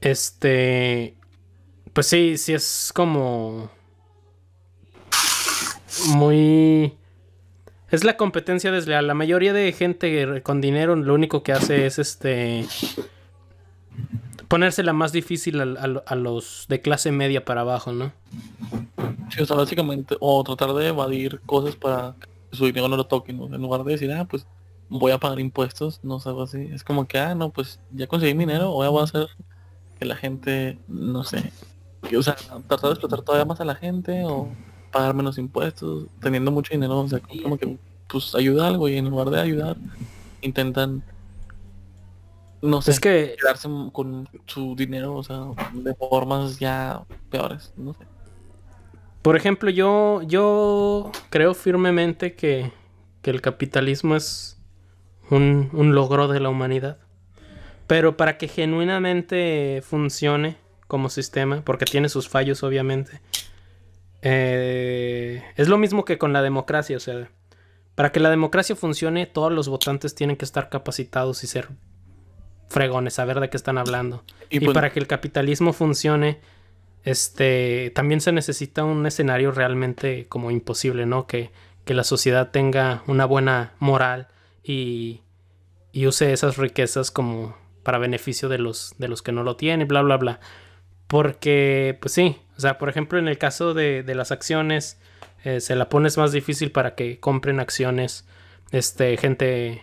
este, 0.00 1.16
pues 1.92 2.06
sí, 2.06 2.36
sí 2.36 2.54
es 2.54 2.92
como 2.94 3.70
muy... 6.08 6.97
Es 7.90 8.04
la 8.04 8.16
competencia 8.16 8.70
desleal. 8.70 9.06
La 9.06 9.14
mayoría 9.14 9.52
de 9.52 9.72
gente 9.72 10.42
con 10.42 10.60
dinero 10.60 10.94
lo 10.96 11.14
único 11.14 11.42
que 11.42 11.52
hace 11.52 11.86
es 11.86 11.98
este 11.98 12.66
ponérsela 14.48 14.92
más 14.92 15.12
difícil 15.12 15.60
a, 15.60 16.14
los 16.16 16.66
de 16.68 16.80
clase 16.80 17.12
media 17.12 17.44
para 17.44 17.60
abajo, 17.60 17.92
¿no? 17.92 18.12
Sí, 19.30 19.42
o 19.42 19.46
sea, 19.46 19.56
básicamente, 19.56 20.16
o 20.20 20.42
tratar 20.42 20.72
de 20.72 20.88
evadir 20.88 21.40
cosas 21.44 21.76
para 21.76 22.14
que 22.50 22.56
su 22.56 22.64
dinero 22.64 22.88
no 22.88 22.96
lo 22.96 23.06
toquen, 23.06 23.36
¿no? 23.36 23.54
en 23.54 23.60
lugar 23.60 23.84
de 23.84 23.92
decir, 23.92 24.10
ah, 24.12 24.24
pues 24.24 24.46
voy 24.88 25.12
a 25.12 25.18
pagar 25.18 25.38
impuestos, 25.38 26.00
no 26.02 26.18
sé, 26.18 26.30
así. 26.42 26.68
Es 26.72 26.82
como 26.82 27.06
que, 27.06 27.18
ah, 27.18 27.34
no, 27.34 27.50
pues 27.50 27.78
ya 27.92 28.06
conseguí 28.06 28.32
mi 28.32 28.46
dinero, 28.46 28.64
ahora 28.64 28.88
voy 28.88 29.00
a 29.02 29.04
hacer 29.04 29.26
que 29.98 30.06
la 30.06 30.16
gente, 30.16 30.78
no 30.88 31.24
sé, 31.24 31.52
o 32.16 32.22
sea, 32.22 32.36
tratar 32.66 32.88
de 32.88 32.90
explotar 32.90 33.22
todavía 33.22 33.44
más 33.44 33.60
a 33.60 33.64
la 33.64 33.74
gente 33.74 34.24
o 34.24 34.48
pagar 34.90 35.14
menos 35.14 35.38
impuestos, 35.38 36.06
teniendo 36.20 36.50
mucho 36.50 36.72
dinero, 36.72 36.98
o 36.98 37.08
sea, 37.08 37.20
como 37.20 37.58
que 37.58 37.76
pues 38.08 38.34
ayuda 38.34 38.66
algo 38.66 38.88
y 38.88 38.96
en 38.96 39.08
lugar 39.10 39.30
de 39.30 39.40
ayudar, 39.40 39.76
intentan 40.40 41.02
no 42.60 42.82
sé, 42.82 42.90
es 42.90 43.00
que 43.00 43.36
quedarse 43.38 43.68
con 43.92 44.28
su 44.46 44.74
dinero, 44.74 45.14
o 45.14 45.22
sea, 45.22 45.42
de 45.72 45.94
formas 45.94 46.58
ya 46.58 47.04
peores, 47.30 47.72
no 47.76 47.94
sé. 47.94 48.00
Por 49.22 49.36
ejemplo, 49.36 49.70
yo, 49.70 50.22
yo 50.22 51.12
creo 51.30 51.54
firmemente 51.54 52.34
que, 52.34 52.72
que 53.22 53.30
el 53.30 53.40
capitalismo 53.40 54.16
es 54.16 54.58
un, 55.30 55.70
un, 55.72 55.94
logro 55.94 56.28
de 56.28 56.40
la 56.40 56.48
humanidad. 56.48 56.98
Pero 57.86 58.16
para 58.16 58.38
que 58.38 58.48
genuinamente 58.48 59.82
funcione 59.84 60.56
como 60.86 61.10
sistema, 61.10 61.62
porque 61.64 61.84
tiene 61.84 62.08
sus 62.08 62.28
fallos 62.28 62.62
obviamente, 62.62 63.20
eh, 64.22 65.44
es 65.56 65.68
lo 65.68 65.78
mismo 65.78 66.04
que 66.04 66.18
con 66.18 66.32
la 66.32 66.42
democracia, 66.42 66.96
o 66.96 67.00
sea, 67.00 67.30
para 67.94 68.12
que 68.12 68.20
la 68.20 68.30
democracia 68.30 68.76
funcione, 68.76 69.26
todos 69.26 69.52
los 69.52 69.68
votantes 69.68 70.14
tienen 70.14 70.36
que 70.36 70.44
estar 70.44 70.68
capacitados 70.68 71.42
y 71.44 71.46
ser 71.46 71.68
fregones, 72.68 73.14
saber 73.14 73.40
de 73.40 73.50
qué 73.50 73.56
están 73.56 73.78
hablando. 73.78 74.24
Y, 74.50 74.60
pues, 74.60 74.74
para 74.74 74.90
que 74.90 75.00
el 75.00 75.06
capitalismo 75.06 75.72
funcione, 75.72 76.40
este, 77.04 77.90
también 77.94 78.20
se 78.20 78.32
necesita 78.32 78.84
un 78.84 79.06
escenario 79.06 79.50
realmente 79.50 80.26
como 80.28 80.50
imposible, 80.50 81.06
¿no? 81.06 81.26
Que, 81.26 81.50
que 81.84 81.94
la 81.94 82.04
sociedad 82.04 82.50
tenga 82.50 83.02
una 83.06 83.24
buena 83.24 83.72
moral 83.78 84.28
y, 84.62 85.22
y, 85.92 86.06
use 86.06 86.32
esas 86.32 86.56
riquezas 86.56 87.10
como 87.10 87.56
para 87.82 87.98
beneficio 87.98 88.48
de 88.48 88.58
los, 88.58 88.94
de 88.98 89.08
los 89.08 89.22
que 89.22 89.32
no 89.32 89.42
lo 89.42 89.56
tienen, 89.56 89.88
bla, 89.88 90.02
bla, 90.02 90.18
bla. 90.18 90.40
Porque, 91.06 91.96
pues 92.00 92.12
sí, 92.12 92.36
o 92.58 92.60
sea, 92.60 92.76
por 92.76 92.88
ejemplo, 92.88 93.20
en 93.20 93.28
el 93.28 93.38
caso 93.38 93.72
de, 93.72 94.02
de 94.02 94.14
las 94.16 94.32
acciones, 94.32 94.98
eh, 95.44 95.60
se 95.60 95.76
la 95.76 95.88
pones 95.88 96.18
más 96.18 96.32
difícil 96.32 96.72
para 96.72 96.96
que 96.96 97.20
compren 97.20 97.60
acciones, 97.60 98.26
este, 98.72 99.16
gente, 99.16 99.82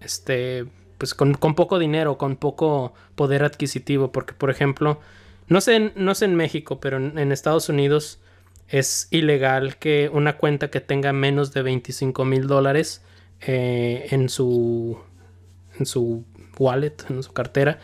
este, 0.00 0.66
pues 0.98 1.14
con, 1.14 1.32
con, 1.32 1.54
poco 1.54 1.78
dinero, 1.78 2.18
con 2.18 2.36
poco 2.36 2.92
poder 3.14 3.44
adquisitivo, 3.44 4.12
porque 4.12 4.34
por 4.34 4.50
ejemplo, 4.50 5.00
no 5.48 5.62
sé, 5.62 5.92
no 5.96 6.14
sé 6.14 6.26
en 6.26 6.36
México, 6.36 6.80
pero 6.80 6.98
en, 6.98 7.18
en, 7.18 7.32
Estados 7.32 7.70
Unidos 7.70 8.20
es 8.68 9.08
ilegal 9.10 9.78
que 9.78 10.10
una 10.12 10.36
cuenta 10.36 10.68
que 10.70 10.80
tenga 10.80 11.14
menos 11.14 11.54
de 11.54 11.62
25 11.62 12.26
mil 12.26 12.46
dólares 12.46 13.02
eh, 13.40 14.08
en 14.10 14.28
su 14.28 14.98
en 15.78 15.86
su 15.86 16.24
wallet, 16.58 16.94
en 17.08 17.22
su 17.22 17.32
cartera, 17.32 17.78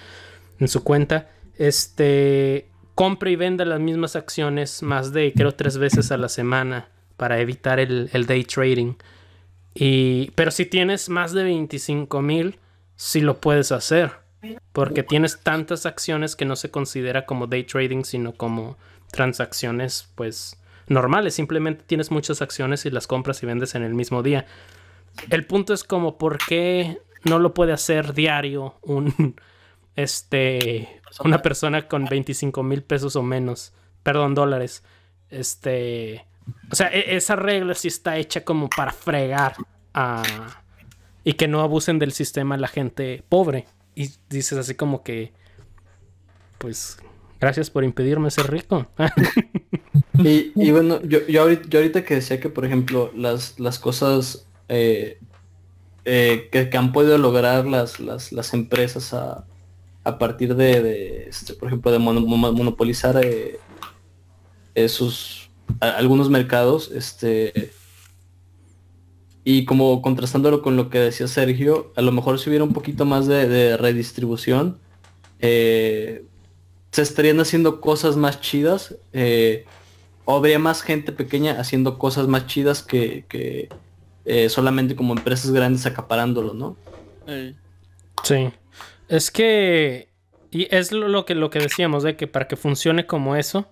en 0.61 0.69
su 0.69 0.85
cuenta, 0.85 1.31
este 1.57 2.69
compre 2.99 3.31
y 3.31 3.37
venda 3.37 3.65
las 3.65 3.79
mismas 3.79 4.17
acciones 4.17 4.83
más 4.83 5.13
de 5.13 5.33
creo 5.33 5.53
tres 5.53 5.79
veces 5.79 6.11
a 6.11 6.17
la 6.17 6.29
semana 6.29 6.89
para 7.17 7.39
evitar 7.39 7.79
el, 7.79 8.11
el 8.13 8.27
day 8.27 8.43
trading. 8.43 8.95
Y, 9.73 10.33
pero 10.33 10.51
si 10.51 10.67
tienes 10.67 11.09
más 11.09 11.33
de 11.33 11.45
25 11.45 12.21
mil, 12.23 12.59
sí 12.97 13.21
lo 13.21 13.41
puedes 13.41 13.71
hacer. 13.71 14.11
Porque 14.73 15.05
tienes 15.05 15.39
tantas 15.45 15.87
acciones 15.87 16.35
que 16.35 16.45
no 16.45 16.57
se 16.57 16.73
considera 16.73 17.25
como 17.25 17.47
day 17.47 17.63
trading, 17.63 18.03
sino 18.03 18.33
como 18.33 18.77
transacciones, 19.13 20.11
pues, 20.17 20.61
normales. 20.89 21.35
Simplemente 21.35 21.85
tienes 21.87 22.11
muchas 22.11 22.43
acciones 22.43 22.85
y 22.85 22.91
las 22.91 23.07
compras 23.07 23.41
y 23.45 23.47
vendes 23.47 23.77
en 23.77 23.85
el 23.85 23.95
mismo 23.95 24.25
día. 24.25 24.45
El 25.31 25.47
punto 25.47 25.73
es 25.73 25.85
como, 25.85 26.19
¿por 26.19 26.39
qué 26.39 26.99
no 27.23 27.39
lo 27.39 27.55
puede 27.55 27.73
hacer 27.73 28.13
diario 28.13 28.75
un, 28.83 29.37
este, 29.99 31.01
una 31.25 31.43
persona 31.43 31.89
con 31.89 32.05
25 32.05 32.63
mil 32.63 32.83
pesos 32.83 33.17
o 33.17 33.23
menos? 33.23 33.73
Perdón, 34.05 34.35
dólares. 34.35 34.85
Este, 35.29 36.25
o 36.71 36.77
sea, 36.77 36.87
esa 36.87 37.35
regla 37.35 37.75
sí 37.75 37.89
está 37.89 38.17
hecha 38.17 38.45
como 38.45 38.71
para 38.71 38.93
fregar 38.93 39.55
a 39.93 40.23
y 41.25 41.33
que 41.35 41.49
no 41.49 41.61
abusen 41.63 41.99
del 41.99 42.13
sistema 42.13 42.57
la 42.57 42.69
gente 42.69 43.25
pobre. 43.29 43.67
Y 43.97 44.13
dices 44.31 44.57
así 44.57 44.77
como 44.77 45.03
que, 45.03 45.33
pues, 46.59 46.99
gracias 47.41 47.69
por 47.69 47.83
impedirme 47.83 48.31
ser 48.31 48.51
rico. 48.51 48.87
y, 50.15 50.53
y, 50.55 50.71
bueno, 50.71 51.03
yo, 51.03 51.27
yo, 51.27 51.43
ahorita, 51.43 52.05
que 52.05 52.15
decía 52.15 52.39
que, 52.39 52.49
por 52.49 52.65
ejemplo, 52.65 53.11
las, 53.17 53.59
las 53.59 53.81
cosas 53.81 54.47
eh, 54.69 55.19
eh, 56.05 56.49
que, 56.53 56.71
que, 56.71 56.79
han 56.79 56.93
podido 56.93 57.19
lograr 57.19 57.67
las, 57.67 57.99
las, 57.99 58.31
las 58.31 58.55
empresas 58.55 59.13
a, 59.13 59.45
a 60.05 60.19
partir 60.19 60.55
de, 60.55 60.83
de 60.83 61.29
este, 61.29 61.55
por 61.55 61.69
ejemplo, 61.69 61.91
de 61.91 61.99
mono, 61.99 62.21
monopolizar 62.21 63.21
eh, 63.25 63.59
sus 64.89 65.49
algunos 65.81 66.31
mercados, 66.31 66.91
este 66.93 67.73
Y 69.45 69.65
como 69.65 70.03
contrastándolo 70.03 70.63
con 70.63 70.77
lo 70.77 70.91
que 70.91 70.99
decía 70.99 71.27
Sergio, 71.27 71.93
a 71.97 72.03
lo 72.03 72.13
mejor 72.13 72.39
si 72.39 72.51
hubiera 72.51 72.65
un 72.65 72.73
poquito 72.73 73.05
más 73.05 73.27
de, 73.27 73.77
redistribución, 73.77 74.79
eh, 75.41 76.25
se 76.91 77.03
estarían 77.03 77.41
haciendo 77.41 77.81
cosas 77.81 78.17
más 78.17 78.41
chidas. 78.41 78.97
Eh, 79.13 79.65
o 80.25 80.37
habría 80.37 80.59
más 80.59 80.83
gente 80.83 81.13
pequeña 81.13 81.59
haciendo 81.59 81.99
cosas 81.99 82.29
más 82.29 82.47
chidas 82.47 82.83
que, 82.83 83.71
eh, 84.27 84.49
solamente 84.51 84.95
como 84.95 85.15
empresas 85.15 85.51
grandes 85.51 85.87
acaparándolo, 85.87 86.53
¿no? 86.53 86.77
Sí. 88.25 88.51
Es 89.09 89.31
que. 89.31 90.09
Y 90.51 90.75
es 90.75 90.93
lo 90.93 91.27
que, 91.27 91.35
lo 91.35 91.51
que 91.51 91.59
decíamos, 91.59 92.03
de 92.03 92.17
que 92.17 92.27
para 92.27 92.49
que 92.49 92.57
funcione 92.57 93.07
como 93.07 93.37
eso, 93.37 93.69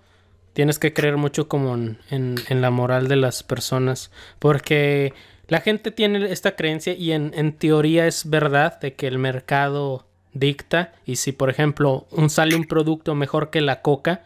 tienes 0.52 0.78
que 0.78 0.92
creer 0.92 1.16
mucho 1.16 1.48
como 1.48 1.74
en, 1.74 1.98
en, 2.10 2.60
la 2.60 2.70
moral 2.70 3.08
de 3.08 3.16
las 3.16 3.42
personas. 3.42 4.10
Porque 4.38 5.14
la 5.48 5.60
gente 5.60 5.90
tiene 5.90 6.30
esta 6.30 6.54
creencia 6.54 6.92
y 6.92 7.12
en, 7.12 7.32
en, 7.34 7.52
teoría 7.52 8.06
es 8.06 8.28
verdad 8.28 8.78
de 8.80 8.94
que 8.94 9.06
el 9.06 9.18
mercado 9.18 10.06
dicta. 10.34 10.92
Y 11.06 11.16
si, 11.16 11.32
por 11.32 11.48
ejemplo, 11.48 12.06
un, 12.10 12.28
sale 12.28 12.56
un 12.56 12.64
producto 12.64 13.14
mejor 13.14 13.48
que 13.48 13.62
la 13.62 13.80
coca, 13.80 14.24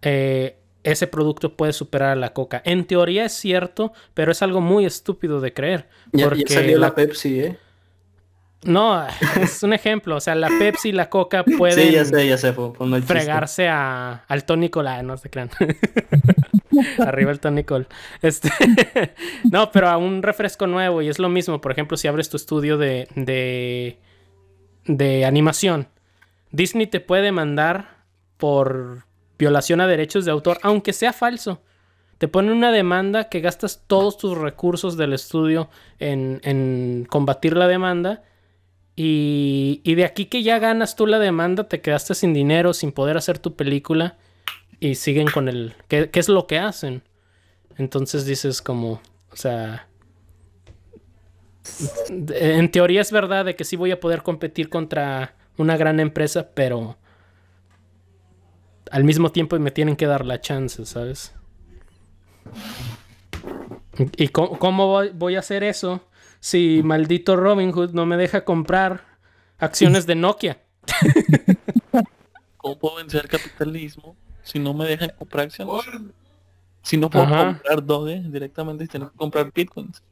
eh, 0.00 0.56
ese 0.84 1.06
producto 1.06 1.56
puede 1.56 1.72
superar 1.72 2.10
a 2.10 2.16
la 2.16 2.32
coca. 2.32 2.62
En 2.64 2.84
teoría 2.84 3.24
es 3.24 3.32
cierto, 3.32 3.92
pero 4.12 4.32
es 4.32 4.42
algo 4.42 4.60
muy 4.60 4.84
estúpido 4.84 5.40
de 5.40 5.52
creer. 5.52 5.88
Porque 6.12 6.44
ya 6.46 6.54
salió 6.56 6.78
la 6.78 6.94
Pepsi, 6.94 7.40
¿eh? 7.40 7.58
No, 8.64 9.06
es 9.40 9.62
un 9.62 9.72
ejemplo. 9.72 10.16
O 10.16 10.20
sea, 10.20 10.34
la 10.34 10.48
Pepsi 10.48 10.90
y 10.90 10.92
la 10.92 11.08
Coca 11.08 11.44
pueden 11.44 11.88
sí, 11.88 11.92
ya 11.92 12.04
sé, 12.04 12.26
ya 12.26 12.38
sé, 12.38 12.54
fregarse 13.04 13.68
a, 13.68 14.24
al 14.26 14.44
Tony 14.44 14.70
Cola, 14.70 15.02
no 15.02 15.16
se 15.16 15.30
crean. 15.30 15.50
Arriba 16.98 17.30
el 17.30 17.40
Tony 17.40 17.64
Col. 17.64 17.86
Este... 18.22 18.50
no, 19.50 19.70
pero 19.70 19.88
a 19.88 19.96
un 19.96 20.22
refresco 20.22 20.66
nuevo 20.66 21.02
y 21.02 21.08
es 21.08 21.18
lo 21.18 21.28
mismo. 21.28 21.60
Por 21.60 21.72
ejemplo, 21.72 21.96
si 21.96 22.08
abres 22.08 22.30
tu 22.30 22.36
estudio 22.36 22.78
de, 22.78 23.08
de, 23.14 23.98
de 24.86 25.24
animación, 25.24 25.88
Disney 26.50 26.86
te 26.86 27.00
puede 27.00 27.32
mandar 27.32 28.04
por 28.36 29.04
violación 29.38 29.80
a 29.80 29.86
derechos 29.86 30.24
de 30.24 30.30
autor, 30.30 30.58
aunque 30.62 30.92
sea 30.92 31.12
falso. 31.12 31.62
Te 32.18 32.28
ponen 32.28 32.52
una 32.52 32.72
demanda 32.72 33.28
que 33.28 33.40
gastas 33.40 33.84
todos 33.86 34.18
tus 34.18 34.38
recursos 34.38 34.96
del 34.96 35.12
estudio 35.12 35.68
en, 35.98 36.40
en 36.44 37.06
combatir 37.08 37.56
la 37.56 37.68
demanda 37.68 38.22
y, 38.96 39.94
de 39.94 40.04
aquí 40.04 40.26
que 40.26 40.42
ya 40.42 40.58
ganas 40.58 40.94
tú 40.94 41.06
la 41.06 41.18
demanda, 41.18 41.68
te 41.68 41.80
quedaste 41.80 42.14
sin 42.14 42.32
dinero, 42.32 42.72
sin 42.72 42.92
poder 42.92 43.16
hacer 43.16 43.38
tu 43.38 43.56
película 43.56 44.16
y 44.78 44.94
siguen 44.94 45.28
con 45.28 45.48
el... 45.48 45.74
¿Qué, 45.88 46.10
es 46.12 46.28
lo 46.28 46.46
que 46.46 46.58
hacen? 46.58 47.02
Entonces 47.76 48.24
dices 48.24 48.62
como, 48.62 49.00
o 49.30 49.36
sea... 49.36 49.88
En 52.08 52.70
teoría 52.70 53.00
es 53.00 53.10
verdad 53.10 53.46
de 53.46 53.56
que 53.56 53.64
sí 53.64 53.74
voy 53.74 53.90
a 53.90 53.98
poder 53.98 54.22
competir 54.22 54.68
contra 54.68 55.34
una 55.56 55.76
gran 55.76 55.98
empresa, 55.98 56.50
pero 56.54 56.96
al 58.90 59.02
mismo 59.02 59.32
tiempo 59.32 59.58
me 59.58 59.70
tienen 59.70 59.96
que 59.96 60.06
dar 60.06 60.26
la 60.26 60.40
chance, 60.40 60.84
¿sabes? 60.84 61.34
¿Y 64.16 64.28
cómo, 64.28 65.02
voy 65.14 65.36
a 65.36 65.38
hacer 65.38 65.64
eso? 65.64 66.02
Si 66.44 66.82
maldito 66.84 67.36
Robin 67.36 67.72
Hood 67.72 67.92
no 67.92 68.04
me 68.04 68.18
deja 68.18 68.44
comprar 68.44 69.02
acciones 69.56 70.06
de 70.06 70.14
Nokia. 70.14 70.60
¿Cómo 72.58 72.78
puedo 72.78 72.96
vencer 72.96 73.22
el 73.22 73.30
capitalismo 73.30 74.14
si 74.42 74.58
no 74.58 74.74
me 74.74 74.84
dejan 74.84 75.10
comprar 75.18 75.46
acciones? 75.46 75.86
Si 76.82 76.98
no 76.98 77.08
puedo 77.08 77.24
comprar 77.24 77.82
Doge 77.82 78.20
directamente, 78.26 78.86
tengo 78.86 79.10
que 79.10 79.16
comprar 79.16 79.50
bitcoins. 79.54 80.02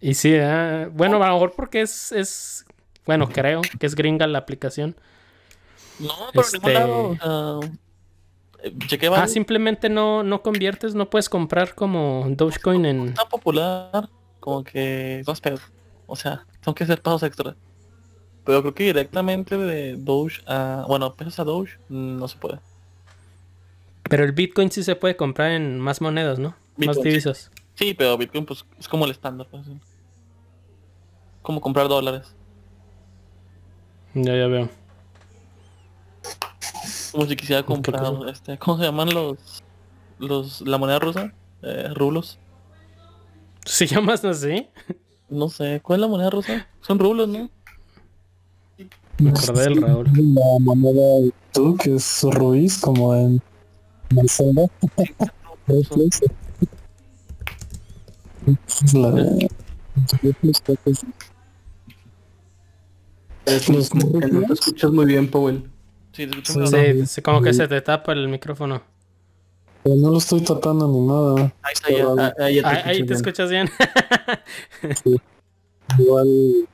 Y 0.00 0.14
sí, 0.14 0.30
¿eh? 0.32 0.88
bueno, 0.90 1.22
a 1.22 1.26
lo 1.28 1.34
mejor 1.34 1.52
porque 1.54 1.82
es, 1.82 2.10
es, 2.12 2.64
bueno, 3.04 3.28
creo 3.28 3.60
que 3.78 3.84
es 3.84 3.94
gringa 3.94 4.26
la 4.26 4.38
aplicación. 4.38 4.96
No, 5.98 6.14
pero 6.32 6.46
este... 6.46 6.72
lado, 6.72 7.18
ah, 9.14 9.28
simplemente 9.28 9.90
no, 9.90 10.22
no 10.22 10.40
conviertes, 10.40 10.94
no 10.94 11.10
puedes 11.10 11.28
comprar 11.28 11.74
como 11.74 12.24
Dogecoin 12.30 12.86
en... 12.86 13.12
Tan 13.12 13.28
popular 13.28 14.08
como 14.40 14.64
que 14.64 15.22
dos 15.24 15.40
pesos. 15.40 15.60
O 16.06 16.16
sea, 16.16 16.46
son 16.64 16.74
que 16.74 16.84
hacer 16.84 17.00
pasos 17.00 17.22
extra. 17.22 17.54
Pero 18.44 18.62
creo 18.62 18.74
que 18.74 18.84
directamente 18.84 19.56
de 19.56 19.96
Doge 19.96 20.42
a... 20.46 20.84
Bueno, 20.88 21.14
pesos 21.14 21.38
a 21.38 21.44
Doge 21.44 21.78
no 21.88 22.26
se 22.26 22.36
puede. 22.36 22.58
Pero 24.08 24.24
el 24.24 24.32
Bitcoin 24.32 24.70
sí 24.70 24.82
se 24.82 24.96
puede 24.96 25.16
comprar 25.16 25.52
en 25.52 25.78
más 25.78 26.00
monedas, 26.00 26.38
¿no? 26.38 26.56
más 26.76 27.00
divisas. 27.00 27.50
Sí. 27.74 27.94
pero 27.94 28.16
Bitcoin 28.16 28.46
pues 28.46 28.64
es 28.78 28.88
como 28.88 29.04
el 29.04 29.10
estándar. 29.10 29.46
Pues, 29.50 29.66
como 31.42 31.60
comprar 31.60 31.88
dólares. 31.88 32.34
Ya, 34.14 34.34
ya 34.36 34.46
veo. 34.46 34.68
Como 37.12 37.26
si 37.26 37.36
quisiera 37.36 37.62
comprar, 37.62 38.14
este, 38.28 38.58
¿cómo 38.58 38.78
se 38.78 38.84
llaman 38.84 39.12
los, 39.12 39.62
los, 40.18 40.60
la 40.62 40.78
moneda 40.78 40.98
rusa? 40.98 41.32
Eh, 41.62 41.90
rublos. 41.94 42.38
¿Se 43.64 43.86
llama 43.86 44.14
así? 44.14 44.68
No 45.28 45.48
sé, 45.48 45.80
¿cuál 45.82 45.98
es 45.98 46.02
la 46.02 46.08
moneda 46.08 46.30
rusa? 46.30 46.66
Son 46.80 46.98
rublos, 46.98 47.28
¿no? 47.28 47.50
Me 49.18 49.30
acordé 49.30 49.62
del 49.64 49.82
Raúl. 49.82 50.06
La 50.06 50.58
moneda 50.58 51.32
tú, 51.52 51.76
que 51.76 51.94
es 51.94 52.22
Ruiz, 52.22 52.78
como 52.78 53.14
en, 53.14 53.40
Zelda. 54.26 54.66
la 58.94 59.10
de... 59.10 59.48
Es 63.46 63.90
como 63.90 64.20
que 64.20 64.26
no 64.28 64.46
te 64.46 64.52
escuchas 64.52 64.90
muy 64.90 65.06
bien, 65.06 65.30
Powell. 65.30 65.70
Sí, 66.12 66.28
sí, 67.06 67.22
como 67.22 67.40
que 67.42 67.54
se 67.54 67.68
te 67.68 67.80
tapa 67.80 68.12
el 68.12 68.28
micrófono. 68.28 68.82
Pero 69.82 69.96
no 69.96 70.10
lo 70.10 70.18
estoy 70.18 70.42
tapando 70.42 70.86
ni 70.88 71.00
nada. 71.00 71.54
Ahí 71.62 71.72
está, 71.72 71.90
ya, 71.90 72.34
ahí, 72.44 72.60
te, 72.60 72.88
ahí 72.90 73.06
te 73.06 73.14
escuchas 73.14 73.50
bien. 73.50 73.70
Igual 75.98 76.68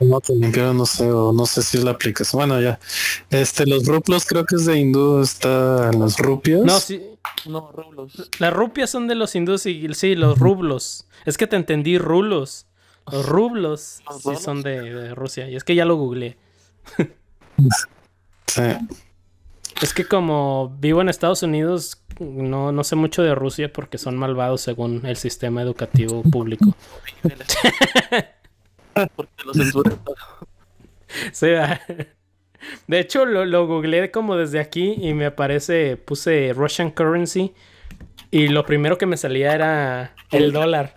tengo 0.00 0.18
que 0.22 0.32
limpiar, 0.32 0.74
no 0.74 0.86
sé, 0.86 1.10
o 1.10 1.30
no 1.30 1.44
sé 1.44 1.62
si 1.62 1.76
es 1.76 1.84
la 1.84 1.90
aplicación. 1.90 2.38
Bueno, 2.38 2.58
ya. 2.58 2.80
Este, 3.28 3.66
los 3.66 3.84
ruplos 3.84 4.24
creo 4.24 4.46
que 4.46 4.56
es 4.56 4.64
de 4.64 4.78
hindú, 4.78 5.20
está 5.20 5.92
las 5.92 6.18
rupias. 6.18 6.62
No, 6.62 6.80
sí. 6.80 7.02
No, 7.46 7.70
rublos. 7.70 8.30
Las 8.38 8.52
rupias 8.52 8.88
son 8.88 9.08
de 9.08 9.14
los 9.14 9.34
hindúes 9.34 9.66
y 9.66 9.92
sí, 9.92 10.14
los 10.14 10.38
rublos. 10.38 11.06
Es 11.26 11.36
que 11.36 11.46
te 11.46 11.56
entendí, 11.56 11.98
rulos. 11.98 12.66
Los 13.12 13.26
rublos 13.26 14.00
sí 14.22 14.36
son 14.40 14.62
de, 14.62 14.80
de 14.80 15.14
Rusia. 15.14 15.50
Y 15.50 15.56
es 15.56 15.64
que 15.64 15.74
ya 15.74 15.84
lo 15.84 15.96
googleé. 15.96 16.38
sí. 18.46 18.62
Es 19.82 19.94
que 19.94 20.04
como 20.04 20.76
vivo 20.78 21.00
en 21.00 21.08
Estados 21.08 21.42
Unidos, 21.42 22.02
no, 22.18 22.70
no 22.72 22.84
sé 22.84 22.96
mucho 22.96 23.22
de 23.22 23.34
Rusia 23.34 23.72
porque 23.72 23.96
son 23.98 24.16
malvados 24.16 24.60
según 24.60 25.06
el 25.06 25.16
sistema 25.16 25.62
educativo 25.62 26.22
público. 26.22 26.76
porque 29.16 29.44
lo 29.44 29.54
censuran 29.54 29.98
sí, 31.32 31.46
de 32.86 33.00
hecho, 33.00 33.24
lo, 33.24 33.46
lo 33.46 33.66
googleé 33.66 34.10
como 34.10 34.36
desde 34.36 34.60
aquí 34.60 34.96
y 34.98 35.14
me 35.14 35.26
aparece, 35.26 35.96
puse 35.96 36.52
Russian 36.54 36.90
currency 36.90 37.54
y 38.30 38.48
lo 38.48 38.64
primero 38.64 38.98
que 38.98 39.06
me 39.06 39.16
salía 39.16 39.54
era 39.54 40.14
el 40.30 40.52
dólar. 40.52 40.94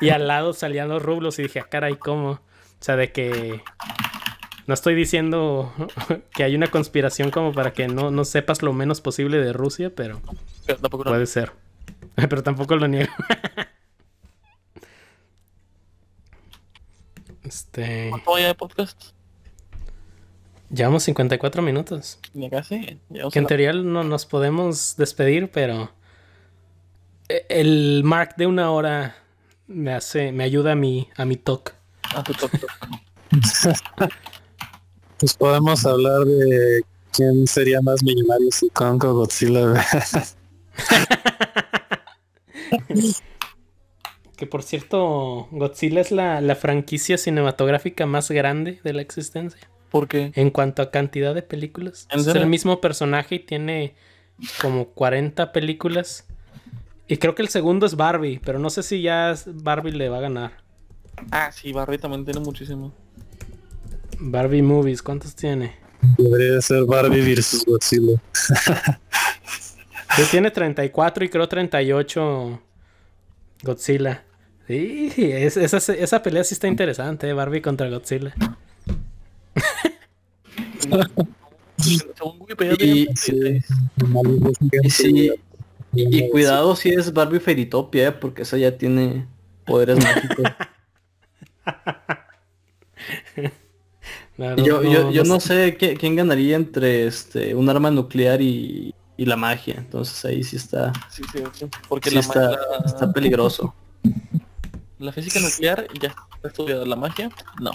Y 0.00 0.10
al 0.10 0.28
lado 0.28 0.52
salían 0.52 0.88
los 0.88 1.02
rublos 1.02 1.38
y 1.38 1.44
dije, 1.44 1.60
ah, 1.60 1.68
caray, 1.68 1.96
¿cómo? 1.96 2.30
O 2.30 2.40
sea, 2.82 2.96
de 2.96 3.12
que 3.12 3.60
no 4.66 4.74
estoy 4.74 4.94
diciendo 4.94 5.72
que 6.34 6.44
hay 6.44 6.54
una 6.54 6.68
conspiración 6.68 7.30
como 7.30 7.52
para 7.52 7.72
que 7.72 7.88
no, 7.88 8.10
no 8.10 8.24
sepas 8.24 8.62
lo 8.62 8.72
menos 8.72 9.00
posible 9.00 9.38
de 9.38 9.52
Rusia, 9.52 9.92
pero, 9.94 10.20
puede 10.90 11.26
ser. 11.26 11.52
pero 12.14 12.42
tampoco 12.42 12.76
lo 12.76 12.88
niego. 12.88 13.12
este... 17.42 18.08
¿Cuánto 18.10 18.38
ya 18.38 18.48
de 18.48 18.54
podcast? 18.54 19.12
Llevamos 20.72 21.02
54 21.02 21.62
minutos. 21.62 22.20
Ya 22.32 22.48
casi. 22.48 23.00
Que 23.32 23.38
en 23.38 23.46
teoría 23.46 23.72
no 23.72 24.04
nos 24.04 24.24
podemos 24.24 24.94
despedir, 24.96 25.50
pero 25.50 25.90
e, 27.28 27.44
el 27.48 28.02
mark 28.04 28.36
de 28.36 28.46
una 28.46 28.70
hora 28.70 29.16
me 29.66 29.92
hace, 29.92 30.30
me 30.30 30.44
ayuda 30.44 30.72
a 30.72 30.76
mi, 30.76 31.08
a 31.16 31.24
mi 31.24 31.36
talk. 31.36 31.74
A 32.14 32.22
tu 32.22 32.34
talk. 32.34 32.52
Pues 35.20 35.34
podemos 35.34 35.84
hablar 35.84 36.24
de 36.24 36.82
quién 37.12 37.46
sería 37.46 37.82
más 37.82 38.02
millonario 38.02 38.50
si 38.50 38.70
Kong 38.70 39.04
o 39.04 39.14
Godzilla. 39.14 39.74
que 44.36 44.46
por 44.46 44.62
cierto, 44.62 45.48
Godzilla 45.50 46.00
es 46.00 46.10
la, 46.10 46.56
franquicia 46.58 47.18
cinematográfica 47.18 48.06
más 48.06 48.30
grande 48.30 48.80
de 48.82 48.94
la 48.94 49.02
existencia. 49.02 49.60
¿Por 49.90 50.08
qué? 50.08 50.32
En 50.34 50.48
cuanto 50.50 50.80
a 50.80 50.90
cantidad 50.90 51.34
de 51.34 51.42
películas. 51.42 52.08
Es 52.10 52.26
el 52.26 52.46
mismo 52.46 52.80
personaje 52.80 53.34
y 53.34 53.40
tiene 53.40 53.94
como 54.62 54.86
40 54.86 55.52
películas. 55.52 56.26
Y 57.08 57.18
creo 57.18 57.34
que 57.34 57.42
el 57.42 57.48
segundo 57.48 57.84
es 57.84 57.96
Barbie, 57.96 58.40
pero 58.42 58.58
no 58.58 58.70
sé 58.70 58.82
si 58.82 59.02
ya 59.02 59.34
Barbie 59.46 59.92
le 59.92 60.08
va 60.08 60.16
a 60.16 60.22
ganar. 60.22 60.52
Ah, 61.30 61.52
sí, 61.52 61.72
Barbie 61.72 61.98
también 61.98 62.24
tiene 62.24 62.40
muchísimo. 62.40 62.94
Barbie 64.20 64.62
Movies, 64.62 65.02
¿cuántos 65.02 65.34
tiene? 65.34 65.74
Podría 66.16 66.60
ser 66.60 66.84
Barbie 66.84 67.22
versus 67.22 67.64
Godzilla. 67.64 68.20
Sí, 70.16 70.22
tiene 70.30 70.50
34 70.50 71.24
y 71.24 71.28
creo 71.28 71.48
38 71.48 72.60
Godzilla. 73.62 74.24
Sí, 74.66 75.10
esa, 75.16 75.78
esa, 75.78 76.22
pelea 76.22 76.44
sí 76.44 76.54
está 76.54 76.68
interesante, 76.68 77.28
¿eh? 77.28 77.32
Barbie 77.32 77.62
contra 77.62 77.88
Godzilla. 77.88 78.34
y, 85.92 86.28
cuidado 86.30 86.76
si 86.76 86.90
es 86.90 87.12
Barbie 87.12 87.40
Feritopia, 87.40 88.08
¿eh? 88.08 88.12
porque 88.12 88.42
esa 88.42 88.56
ya 88.56 88.76
tiene 88.76 89.26
poderes 89.64 90.04
mágicos. 90.04 90.44
yo, 94.56 94.82
yo, 94.82 95.10
yo 95.10 95.24
no, 95.24 95.40
sé 95.40 95.76
quién 95.76 96.16
ganaría 96.16 96.56
entre 96.56 97.06
este 97.06 97.54
un 97.54 97.68
arma 97.68 97.90
nuclear 97.90 98.40
y, 98.40 98.94
y 99.16 99.24
la 99.26 99.36
magia. 99.36 99.74
Entonces 99.76 100.24
ahí 100.24 100.42
sí 100.42 100.56
está. 100.56 100.92
Sí, 101.10 101.22
sí, 101.32 101.66
porque 101.88 102.10
la 102.10 102.20
está, 102.20 102.58
está 102.84 103.12
peligroso. 103.12 103.74
La 104.98 105.12
física 105.12 105.40
nuclear 105.40 105.86
ya 105.98 106.14
está 106.34 106.48
estudiada. 106.48 106.84
La 106.84 106.96
magia, 106.96 107.30
no. 107.58 107.70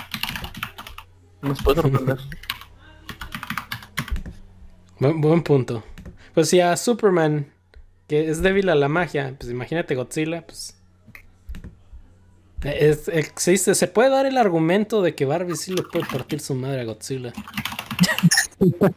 Nos 1.42 1.60
puede 1.64 1.82
sorprender. 1.82 2.20
buen, 5.00 5.22
buen 5.22 5.42
punto. 5.42 5.84
Pues 6.36 6.50
si 6.50 6.62
a 6.62 6.78
Superman, 6.78 7.52
que 8.08 8.30
es 8.30 8.44
débil 8.44 8.70
a 8.70 8.76
la 8.76 8.90
magia, 8.90 9.36
pues 9.40 9.52
imagínate 9.52 9.96
Godzilla, 9.96 10.46
pues. 10.46 10.80
Existe, 12.66 13.76
se 13.76 13.88
puede 13.88 14.10
dar 14.10 14.26
el 14.26 14.38
argumento 14.38 15.02
de 15.02 15.16
que 15.16 15.26
Barbie 15.26 15.56
sí 15.56 15.74
le 15.74 15.84
puede 15.84 16.06
partir 16.06 16.40
su 16.40 16.56
madre 16.56 16.82
a 16.82 16.84
Godzilla. 16.86 17.34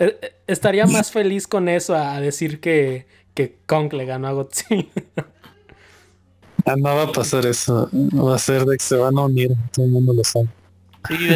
Eh, 0.00 0.16
eh, 0.22 0.32
estaría 0.46 0.86
más 0.86 1.10
feliz 1.10 1.48
con 1.48 1.68
eso 1.68 1.96
a 1.96 2.20
decir 2.20 2.60
que, 2.60 3.08
que 3.34 3.58
Kong 3.66 3.92
le 3.94 4.04
ganó 4.04 4.28
a 4.28 4.32
Godzilla. 4.32 4.86
Ah, 6.64 6.76
no 6.76 6.94
va 6.94 7.02
a 7.02 7.12
pasar 7.12 7.46
eso. 7.46 7.90
Va 7.92 8.34
a 8.34 8.38
ser 8.38 8.64
de 8.64 8.76
que 8.76 8.84
se 8.84 8.96
van 8.96 9.18
a 9.18 9.22
unir. 9.22 9.50
Todo 9.72 9.86
el 9.86 9.90
mundo 9.92 10.12
lo 10.12 10.22
sabe. 10.22 10.48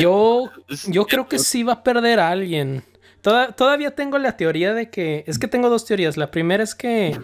yo, 0.00 0.50
yo 0.86 1.06
creo 1.06 1.28
que 1.28 1.38
sí 1.38 1.62
va 1.62 1.72
a 1.72 1.82
perder 1.82 2.20
a 2.20 2.28
alguien. 2.28 2.84
todavía 3.22 3.94
tengo 3.94 4.18
la 4.18 4.36
teoría 4.36 4.74
de 4.74 4.90
que. 4.90 5.24
Es 5.26 5.38
que 5.38 5.48
tengo 5.48 5.70
dos 5.70 5.84
teorías. 5.84 6.16
La 6.16 6.30
primera 6.30 6.62
es 6.62 6.74
que 6.74 7.18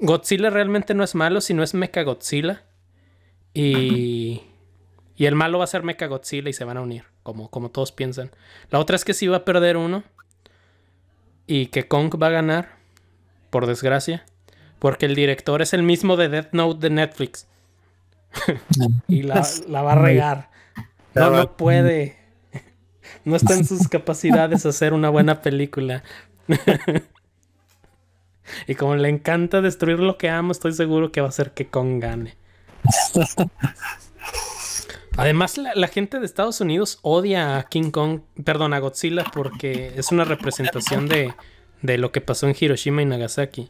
Godzilla 0.00 0.50
realmente 0.50 0.92
no 0.92 1.04
es 1.04 1.14
malo, 1.14 1.40
sino 1.40 1.62
es 1.62 1.72
Mecha 1.72 2.02
Godzilla. 2.02 2.64
Y. 3.54 4.42
Y 5.16 5.26
el 5.26 5.34
malo 5.34 5.58
va 5.58 5.64
a 5.64 5.68
ser 5.68 5.84
Mecha 5.84 6.06
Godzilla 6.06 6.50
y 6.50 6.52
se 6.52 6.64
van 6.64 6.76
a 6.76 6.80
unir, 6.80 7.04
como, 7.22 7.48
como 7.48 7.70
todos 7.70 7.92
piensan. 7.92 8.30
La 8.70 8.80
otra 8.80 8.96
es 8.96 9.04
que 9.04 9.14
sí 9.14 9.28
va 9.28 9.38
a 9.38 9.44
perder 9.44 9.76
uno 9.76 10.02
y 11.46 11.66
que 11.66 11.86
Kong 11.86 12.12
va 12.20 12.28
a 12.28 12.30
ganar, 12.30 12.76
por 13.50 13.66
desgracia, 13.66 14.24
porque 14.78 15.06
el 15.06 15.14
director 15.14 15.62
es 15.62 15.72
el 15.72 15.82
mismo 15.82 16.16
de 16.16 16.28
Death 16.28 16.52
Note 16.52 16.80
de 16.80 16.90
Netflix. 16.90 17.46
y 19.08 19.22
la, 19.22 19.46
va 19.70 19.92
a 19.92 19.94
regar. 19.94 20.50
No, 21.14 21.30
no 21.30 21.56
puede. 21.56 22.18
No 23.24 23.36
está 23.36 23.54
en 23.54 23.64
sus 23.64 23.86
capacidades 23.90 24.66
hacer 24.66 24.92
una 24.92 25.08
buena 25.10 25.42
película. 25.42 26.02
y 28.66 28.74
como 28.74 28.96
le 28.96 29.08
encanta 29.08 29.60
destruir 29.60 30.00
lo 30.00 30.18
que 30.18 30.30
amo, 30.30 30.52
estoy 30.52 30.72
seguro 30.72 31.12
que 31.12 31.20
va 31.20 31.28
a 31.28 31.30
hacer 31.30 31.52
que 31.52 31.66
Kong 31.66 32.00
gane. 32.00 32.36
Además, 35.16 35.58
la, 35.58 35.88
gente 35.88 36.18
de 36.18 36.26
Estados 36.26 36.60
Unidos 36.60 36.98
odia 37.02 37.58
a 37.58 37.62
King 37.68 37.90
Kong, 37.90 38.22
perdón, 38.44 38.74
a 38.74 38.80
Godzilla, 38.80 39.24
porque 39.32 39.92
es 39.96 40.10
una 40.10 40.24
representación 40.24 41.08
de, 41.08 41.32
lo 41.82 42.10
que 42.10 42.20
pasó 42.20 42.48
en 42.48 42.56
Hiroshima 42.58 43.02
y 43.02 43.06
Nagasaki. 43.06 43.68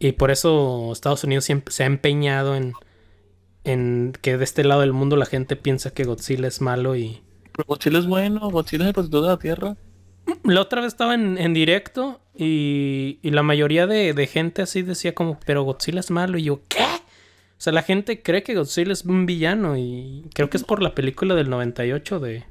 Y 0.00 0.12
por 0.12 0.30
eso 0.30 0.90
Estados 0.92 1.24
Unidos 1.24 1.44
siempre 1.44 1.72
se 1.72 1.84
ha 1.84 1.86
empeñado 1.86 2.56
en, 2.56 2.72
en 3.64 4.12
que 4.20 4.36
de 4.36 4.44
este 4.44 4.64
lado 4.64 4.80
del 4.80 4.92
mundo 4.92 5.16
la 5.16 5.26
gente 5.26 5.54
piensa 5.56 5.90
que 5.92 6.04
Godzilla 6.04 6.48
es 6.48 6.60
malo 6.60 6.96
y... 6.96 7.22
Pero 7.52 7.66
Godzilla 7.66 7.98
es 7.98 8.06
bueno, 8.06 8.50
Godzilla 8.50 8.84
es 8.84 8.88
el 8.88 8.94
protector 8.94 9.22
de 9.22 9.28
la 9.28 9.38
Tierra. 9.38 9.76
La 10.44 10.60
otra 10.60 10.80
vez 10.80 10.92
estaba 10.92 11.14
en, 11.14 11.54
directo 11.54 12.20
y, 12.36 13.18
y, 13.22 13.30
la 13.30 13.42
mayoría 13.42 13.86
de, 13.86 14.12
de 14.12 14.26
gente 14.26 14.62
así 14.62 14.82
decía 14.82 15.14
como, 15.14 15.38
pero 15.46 15.62
Godzilla 15.62 16.00
es 16.00 16.10
malo. 16.10 16.36
Y 16.36 16.44
yo, 16.44 16.60
¿qué? 16.68 16.87
O 17.58 17.60
sea, 17.60 17.72
la 17.72 17.82
gente 17.82 18.22
cree 18.22 18.44
que 18.44 18.54
Godzilla 18.54 18.92
es 18.92 19.04
un 19.04 19.26
villano 19.26 19.76
y 19.76 20.24
creo 20.32 20.48
que 20.48 20.56
es 20.56 20.62
por 20.62 20.80
la 20.80 20.94
película 20.94 21.34
del 21.34 21.50
98 21.50 22.20
de... 22.20 22.44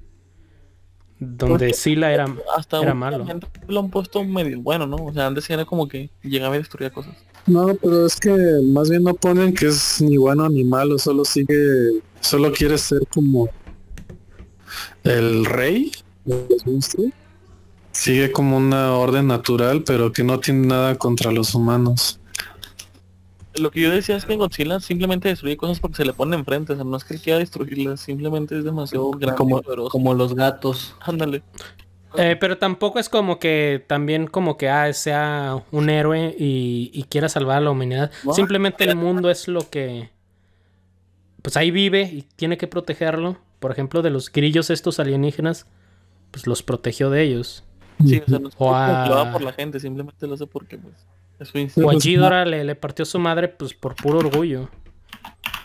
Donde 1.19 1.73
Sila 1.73 2.13
era, 2.13 2.27
hasta 2.57 2.79
era 2.81 2.93
malo. 2.93 3.25
Lo 3.67 3.79
han 3.79 3.89
puesto 3.89 4.23
medio 4.25 4.61
bueno, 4.61 4.85
¿no? 4.85 4.97
O 4.97 5.13
sea, 5.13 5.27
antes 5.27 5.49
era 5.49 5.63
como 5.63 5.87
que 5.87 6.11
llegaba 6.21 6.55
y 6.55 6.59
destruía 6.59 6.91
cosas. 6.91 7.15
No, 7.47 7.73
pero 7.75 8.05
es 8.05 8.19
que 8.19 8.29
más 8.65 8.89
bien 8.89 9.03
no 9.03 9.13
ponen 9.13 9.53
que 9.53 9.67
es 9.67 10.01
ni 10.01 10.17
bueno 10.17 10.47
ni 10.49 10.65
malo, 10.65 10.99
solo 10.99 11.23
sigue, 11.23 12.01
solo 12.19 12.51
quiere 12.51 12.77
ser 12.77 12.99
como 13.07 13.49
el 15.05 15.45
rey 15.45 15.91
Sigue 17.93 18.31
como 18.33 18.57
una 18.57 18.93
orden 18.93 19.27
natural, 19.27 19.83
pero 19.83 20.11
que 20.11 20.25
no 20.25 20.39
tiene 20.41 20.67
nada 20.67 20.95
contra 20.97 21.31
los 21.31 21.55
humanos 21.55 22.19
lo 23.59 23.71
que 23.71 23.81
yo 23.81 23.91
decía 23.91 24.15
es 24.15 24.25
que 24.25 24.35
Godzilla 24.35 24.79
simplemente 24.79 25.29
destruye 25.29 25.57
cosas 25.57 25.79
porque 25.79 25.97
se 25.97 26.05
le 26.05 26.13
pone 26.13 26.35
enfrente, 26.35 26.73
o 26.73 26.75
sea, 26.75 26.85
no 26.85 26.97
es 26.97 27.03
que 27.03 27.17
quiera 27.17 27.39
destruirlas, 27.39 28.01
simplemente 28.01 28.57
es 28.57 28.63
demasiado 28.63 29.11
grande 29.11 29.37
como, 29.37 29.61
como 29.89 30.13
los 30.13 30.35
gatos. 30.35 30.95
Ándale. 31.01 31.43
Eh, 32.15 32.35
pero 32.39 32.57
tampoco 32.57 32.99
es 32.99 33.09
como 33.09 33.37
que 33.37 33.83
también 33.85 34.27
como 34.27 34.57
que 34.57 34.69
ah, 34.69 34.91
sea 34.93 35.63
un 35.71 35.89
héroe 35.89 36.35
y, 36.37 37.05
quiera 37.09 37.29
salvar 37.29 37.57
a 37.57 37.61
la 37.61 37.71
humanidad. 37.71 38.11
Simplemente 38.33 38.85
el 38.85 38.95
mundo 38.95 39.29
es 39.29 39.47
lo 39.47 39.69
que 39.69 40.09
pues 41.41 41.55
ahí 41.57 41.71
vive 41.71 42.03
y 42.11 42.23
tiene 42.35 42.57
que 42.57 42.67
protegerlo. 42.67 43.37
Por 43.59 43.71
ejemplo, 43.71 44.01
de 44.01 44.09
los 44.09 44.31
grillos 44.31 44.69
estos 44.69 44.99
alienígenas, 44.99 45.67
pues 46.31 46.47
los 46.47 46.63
protegió 46.63 47.09
de 47.09 47.23
ellos. 47.23 47.63
Sí, 48.05 48.21
o 48.25 48.29
sea, 48.29 48.39
no 48.39 48.49
es 48.49 48.55
por 48.55 49.41
la 49.41 49.53
gente, 49.53 49.79
simplemente 49.79 50.27
lo 50.27 50.35
hace 50.35 50.45
porque 50.45 50.77
pues 50.77 50.95
Guachidora 51.75 52.45
le, 52.45 52.63
le 52.63 52.75
partió 52.75 53.05
su 53.05 53.19
madre 53.19 53.47
pues 53.47 53.73
por 53.73 53.95
puro 53.95 54.19
orgullo. 54.19 54.69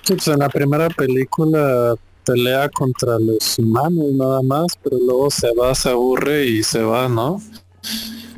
Sí, 0.03 0.15
pues 0.15 0.29
en 0.29 0.39
la 0.41 0.49
primera 0.49 0.89
película 0.89 1.95
pelea 2.25 2.69
contra 2.69 3.19
los 3.19 3.59
humanos 3.59 4.13
nada 4.13 4.43
más, 4.43 4.77
pero 4.83 4.97
luego 4.99 5.31
se 5.31 5.49
va, 5.55 5.75
se 5.75 5.91
aburre 5.91 6.47
y 6.47 6.63
se 6.63 6.83
va, 6.83 7.09
¿no? 7.09 7.41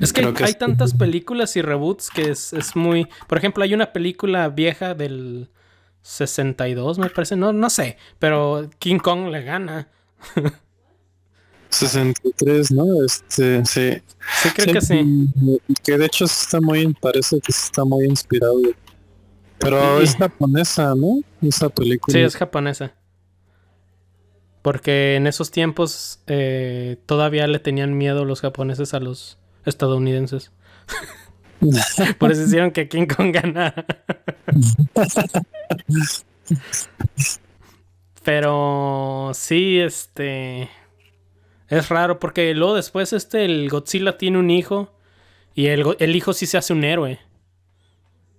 Es 0.00 0.12
que, 0.12 0.32
hay 0.42 0.54
tantas 0.54 0.94
películas 0.94 1.56
y 1.56 1.62
reboots 1.62 2.10
que 2.10 2.30
es, 2.30 2.52
es, 2.52 2.74
muy... 2.74 3.06
Por 3.28 3.38
ejemplo, 3.38 3.62
hay 3.62 3.74
una 3.74 3.92
película 3.92 4.48
vieja 4.48 4.94
del 4.94 5.48
62, 6.02 6.98
me 6.98 7.10
parece, 7.10 7.36
no, 7.36 7.52
no 7.52 7.70
sé, 7.70 7.96
pero 8.18 8.68
King 8.78 8.98
Kong 8.98 9.28
le 9.30 9.42
gana. 9.42 9.88
63, 11.74 12.70
¿no? 12.72 13.04
Este, 13.04 13.64
sí. 13.64 13.92
Sí, 14.42 14.48
creo 14.54 14.74
que 14.74 14.80
sí. 14.80 15.28
Que 15.82 15.98
de 15.98 16.06
hecho 16.06 16.24
está 16.24 16.60
muy, 16.60 16.92
parece 16.94 17.40
que 17.40 17.52
está 17.52 17.84
muy 17.84 18.06
inspirado. 18.06 18.56
Pero 19.58 20.00
es 20.00 20.16
japonesa, 20.16 20.94
¿no? 20.94 21.20
Esa 21.42 21.68
película. 21.68 22.12
Sí, 22.12 22.20
es 22.20 22.36
japonesa. 22.36 22.92
Porque 24.62 25.16
en 25.16 25.26
esos 25.26 25.50
tiempos 25.50 26.20
eh, 26.26 26.96
todavía 27.06 27.46
le 27.46 27.58
tenían 27.58 27.96
miedo 27.96 28.24
los 28.24 28.40
japoneses 28.40 28.94
a 28.94 29.00
los 29.00 29.38
estadounidenses. 29.66 30.52
Por 32.18 32.32
eso 32.32 32.42
hicieron 32.42 32.70
que 32.70 32.88
King 32.88 33.06
Kong 33.06 33.32
ganara. 33.32 33.86
Pero 38.24 39.32
sí, 39.34 39.78
este. 39.78 40.68
Es 41.74 41.88
raro 41.88 42.20
porque 42.20 42.54
luego 42.54 42.74
después 42.74 43.12
este, 43.12 43.44
el 43.44 43.68
Godzilla 43.68 44.16
tiene 44.16 44.38
un 44.38 44.48
hijo 44.48 44.92
y 45.54 45.66
el, 45.66 45.84
el, 45.98 46.14
hijo 46.14 46.32
sí 46.32 46.46
se 46.46 46.56
hace 46.56 46.72
un 46.72 46.84
héroe. 46.84 47.18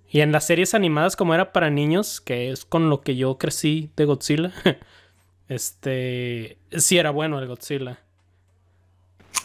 Y 0.08 0.22
en 0.22 0.32
las 0.32 0.46
series 0.46 0.72
animadas 0.72 1.16
como 1.16 1.34
era 1.34 1.52
para 1.52 1.68
niños, 1.68 2.22
que 2.22 2.50
es 2.50 2.64
con 2.64 2.88
lo 2.88 3.02
que 3.02 3.14
yo 3.16 3.36
crecí 3.36 3.90
de 3.94 4.06
Godzilla, 4.06 4.52
este, 5.48 6.56
sí 6.70 6.96
era 6.96 7.10
bueno 7.10 7.38
el 7.38 7.46
Godzilla. 7.46 7.98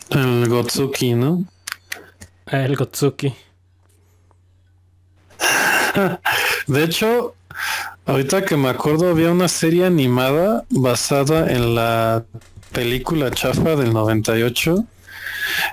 El 0.10 0.48
Gotsuki, 0.48 1.14
¿no? 1.14 1.44
El 2.46 2.78
Gotsuki. 2.78 3.34
De 6.68 6.84
hecho, 6.84 7.36
ahorita 8.06 8.46
que 8.46 8.56
me 8.56 8.70
acuerdo 8.70 9.10
había 9.10 9.32
una 9.32 9.50
serie 9.50 9.86
animada 9.86 10.64
basada 10.70 11.52
en 11.52 11.76
la 11.76 12.24
película 12.72 13.32
chafa 13.32 13.76
del 13.76 13.94
98 13.94 14.86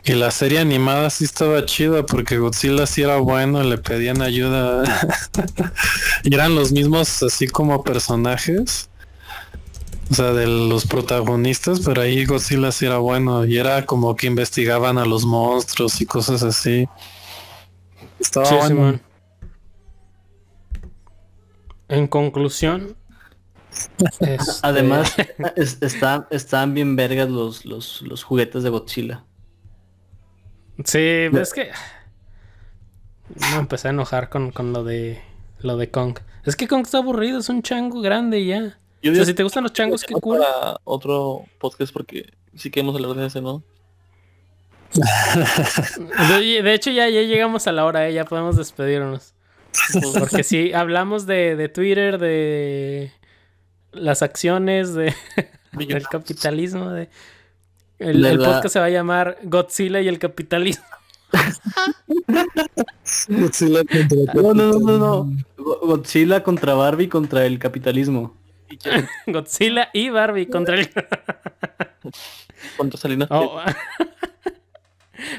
Y 0.04 0.12
la 0.12 0.30
serie 0.30 0.58
animada 0.58 1.10
sí 1.10 1.24
estaba 1.24 1.64
chida 1.64 2.04
porque 2.04 2.38
Godzilla 2.38 2.86
sí 2.86 3.02
era 3.02 3.16
bueno, 3.18 3.62
le 3.62 3.78
pedían 3.78 4.22
ayuda. 4.22 4.84
y 6.24 6.34
eran 6.34 6.54
los 6.54 6.72
mismos 6.72 7.22
así 7.22 7.46
como 7.46 7.82
personajes. 7.82 8.88
O 10.10 10.14
sea, 10.14 10.32
de 10.32 10.46
los 10.46 10.86
protagonistas, 10.86 11.80
pero 11.80 12.00
ahí 12.00 12.24
Godzilla 12.24 12.72
sí 12.72 12.86
era 12.86 12.98
bueno. 12.98 13.44
Y 13.44 13.58
era 13.58 13.84
como 13.84 14.16
que 14.16 14.26
investigaban 14.26 14.98
a 14.98 15.04
los 15.04 15.24
monstruos 15.24 16.00
y 16.00 16.06
cosas 16.06 16.42
así. 16.42 16.88
Estaba 18.18 18.46
Sí, 18.46 18.54
bueno. 18.74 19.00
En 21.88 22.06
conclusión. 22.06 22.96
Este, 23.98 24.38
Además, 24.62 25.14
es- 25.56 25.78
están, 25.82 26.26
están 26.30 26.74
bien 26.74 26.96
vergas 26.96 27.28
los, 27.28 27.64
los, 27.64 28.02
los 28.02 28.22
juguetes 28.24 28.62
de 28.62 28.70
Godzilla. 28.70 29.24
Sí, 30.84 30.98
es 30.98 31.52
que. 31.52 31.70
Me 33.52 33.56
empecé 33.58 33.88
a 33.88 33.90
enojar 33.90 34.28
con, 34.28 34.50
con 34.52 34.72
lo 34.72 34.84
de. 34.84 35.20
Lo 35.60 35.76
de 35.76 35.90
Kong. 35.90 36.18
Es 36.44 36.54
que 36.56 36.68
Kong 36.68 36.82
está 36.84 36.98
aburrido, 36.98 37.40
es 37.40 37.48
un 37.48 37.62
chango 37.62 38.00
grande 38.00 38.38
y 38.40 38.46
ya. 38.46 38.78
Yo 39.02 39.12
O 39.12 39.14
sea, 39.14 39.24
si 39.24 39.34
te 39.34 39.42
gustan 39.42 39.64
los 39.64 39.72
changos, 39.72 40.04
qué 40.04 40.14
cool. 40.14 40.38
para 40.38 40.76
otro 40.84 41.44
podcast 41.58 41.92
porque 41.92 42.32
sí 42.54 42.70
queremos 42.70 42.94
hablar 42.94 43.14
de 43.16 43.26
ese, 43.26 43.40
¿no? 43.40 43.62
De, 46.30 46.62
de 46.62 46.74
hecho, 46.74 46.90
ya, 46.90 47.08
ya 47.08 47.22
llegamos 47.22 47.66
a 47.66 47.72
la 47.72 47.84
hora, 47.84 48.08
¿eh? 48.08 48.12
ya 48.12 48.24
podemos 48.24 48.56
despedirnos. 48.56 49.34
Porque 50.18 50.42
si 50.42 50.72
hablamos 50.72 51.26
de, 51.26 51.54
de 51.54 51.68
Twitter, 51.68 52.18
de 52.18 53.12
las 53.92 54.22
acciones, 54.22 54.94
de, 54.94 55.14
del 55.72 56.06
capitalismo, 56.08 56.90
de. 56.90 57.08
El, 57.98 58.24
el 58.24 58.38
podcast 58.38 58.68
se 58.68 58.78
va 58.78 58.84
a 58.86 58.90
llamar 58.90 59.38
Godzilla 59.42 60.00
y 60.00 60.06
el 60.08 60.18
capitalismo. 60.20 60.84
Godzilla 63.28 63.80
contra 63.84 64.34
No, 64.34 64.54
no, 64.54 64.72
no, 64.72 64.78
no, 64.78 64.98
no. 64.98 65.36
Go- 65.56 65.80
Godzilla 65.82 66.42
contra 66.42 66.74
Barbie 66.74 67.08
contra 67.08 67.44
el 67.44 67.58
capitalismo. 67.58 68.36
Godzilla 69.26 69.88
y 69.92 70.10
Barbie 70.10 70.46
contra 70.46 70.76
el. 70.76 70.90
¿Cuánto 72.76 72.96
Salinas? 72.96 73.28
Oh. 73.30 73.60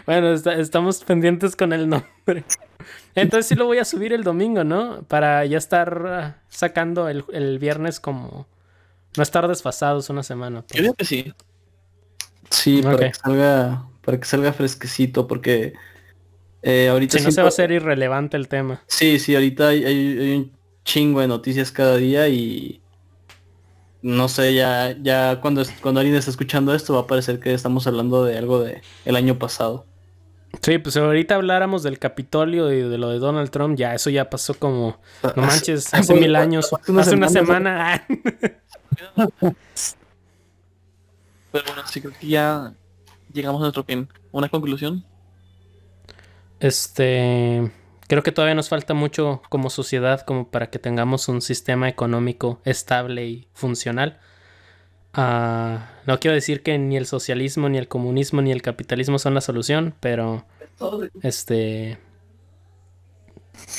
Bueno, 0.06 0.34
está- 0.34 0.56
estamos 0.56 1.04
pendientes 1.04 1.56
con 1.56 1.74
el 1.74 1.88
nombre. 1.90 2.44
Entonces 3.16 3.48
sí 3.48 3.56
lo 3.56 3.66
voy 3.66 3.78
a 3.80 3.86
subir 3.86 4.14
el 4.14 4.24
domingo, 4.24 4.64
¿no? 4.64 5.04
Para 5.04 5.46
ya 5.46 5.58
estar 5.58 6.06
ah, 6.08 6.42
sacando 6.50 7.10
el, 7.10 7.24
el 7.34 7.60
viernes 7.60 8.00
como... 8.00 8.48
No 9.18 9.24
estar 9.24 9.48
desfasados 9.48 10.10
una 10.10 10.22
semana. 10.24 10.62
pues. 10.62 10.74
Yo 10.78 10.82
digo 10.84 10.94
que 10.94 11.06
sí. 11.06 11.34
Sí, 12.52 12.82
para 12.82 12.98
que 12.98 13.14
salga, 13.14 13.86
para 14.04 14.20
que 14.20 14.26
salga 14.26 14.54
fresquecito, 14.54 15.28
porque 15.28 15.74
eh, 16.62 16.90
ahorita 16.90 17.18
Si 17.18 17.24
no 17.26 17.32
se 17.32 17.42
va 17.42 17.48
a 17.48 17.50
hacer 17.50 17.72
irrelevante 17.72 18.38
el 18.38 18.48
tema. 18.48 18.82
Sí, 18.88 19.20
sí, 19.20 19.34
ahorita 19.36 19.70
hay, 19.70 19.84
hay- 19.86 20.18
hay 20.20 20.36
un 20.36 20.52
chingo 20.86 21.22
de 21.22 21.28
noticias 21.28 21.72
cada 21.72 21.98
día 21.98 22.28
y 22.28 22.82
no 24.02 24.28
sé, 24.30 24.54
ya, 24.54 24.96
ya 25.02 25.40
cuando, 25.42 25.62
es- 25.62 25.72
cuando 25.82 26.00
alguien 26.00 26.16
está 26.18 26.32
escuchando 26.32 26.74
esto 26.74 26.94
va 26.94 27.02
a 27.02 27.08
parecer 27.08 27.40
que 27.40 27.54
estamos 27.54 27.86
hablando 27.88 28.24
de 28.26 28.38
algo 28.38 28.62
de 28.64 28.82
el 29.06 29.16
año 29.16 29.38
pasado. 29.38 29.86
Sí, 30.62 30.80
pues 30.80 30.98
ahorita 30.98 31.36
habláramos 31.36 31.84
del 31.84 32.00
Capitolio 32.00 32.74
y 32.74 32.82
de 32.82 32.98
lo 32.98 33.10
de 33.10 33.20
Donald 33.20 33.52
Trump, 33.52 33.78
ya 33.78 33.94
eso 33.94 34.10
ya 34.10 34.30
pasó 34.32 34.56
como... 34.56 35.00
No 35.36 35.44
manches, 35.44 35.94
hace 35.94 36.16
mil 36.16 36.36
años. 36.36 36.74
hace 36.74 36.92
una 36.92 37.02
Hace 37.02 37.16
una 37.16 37.30
semana, 37.30 38.04
semana. 38.08 38.60
Pero 41.52 41.66
bueno, 41.66 41.82
sí 41.88 42.02
creo 42.02 42.14
que 42.20 42.28
ya 42.28 42.74
llegamos 43.34 43.60
a 43.62 43.64
nuestro 43.66 43.84
fin. 43.84 44.08
¿Una 44.32 44.50
conclusión? 44.50 45.04
Este, 46.60 47.72
creo 48.10 48.24
que 48.24 48.32
todavía 48.32 48.56
nos 48.56 48.70
falta 48.70 48.96
mucho 48.96 49.44
como 49.50 49.70
sociedad 49.70 50.22
como 50.22 50.50
para 50.50 50.72
que 50.72 50.80
tengamos 50.80 51.28
un 51.30 51.42
sistema 51.42 51.88
económico 51.88 52.60
estable 52.66 53.28
y 53.28 53.48
funcional. 53.54 54.20
Ah, 55.14 55.92
no 56.08 56.20
quiero 56.20 56.34
decir 56.34 56.64
que 56.64 56.80
ni 56.80 56.98
el 56.98 57.06
socialismo, 57.06 57.70
ni 57.70 57.78
el 57.78 57.88
comunismo, 57.88 58.42
ni 58.42 58.52
el 58.52 58.64
capitalismo 58.64 59.20
son 59.20 59.36
la 59.36 59.42
solución, 59.42 59.94
pero 60.00 60.44
este, 61.22 62.00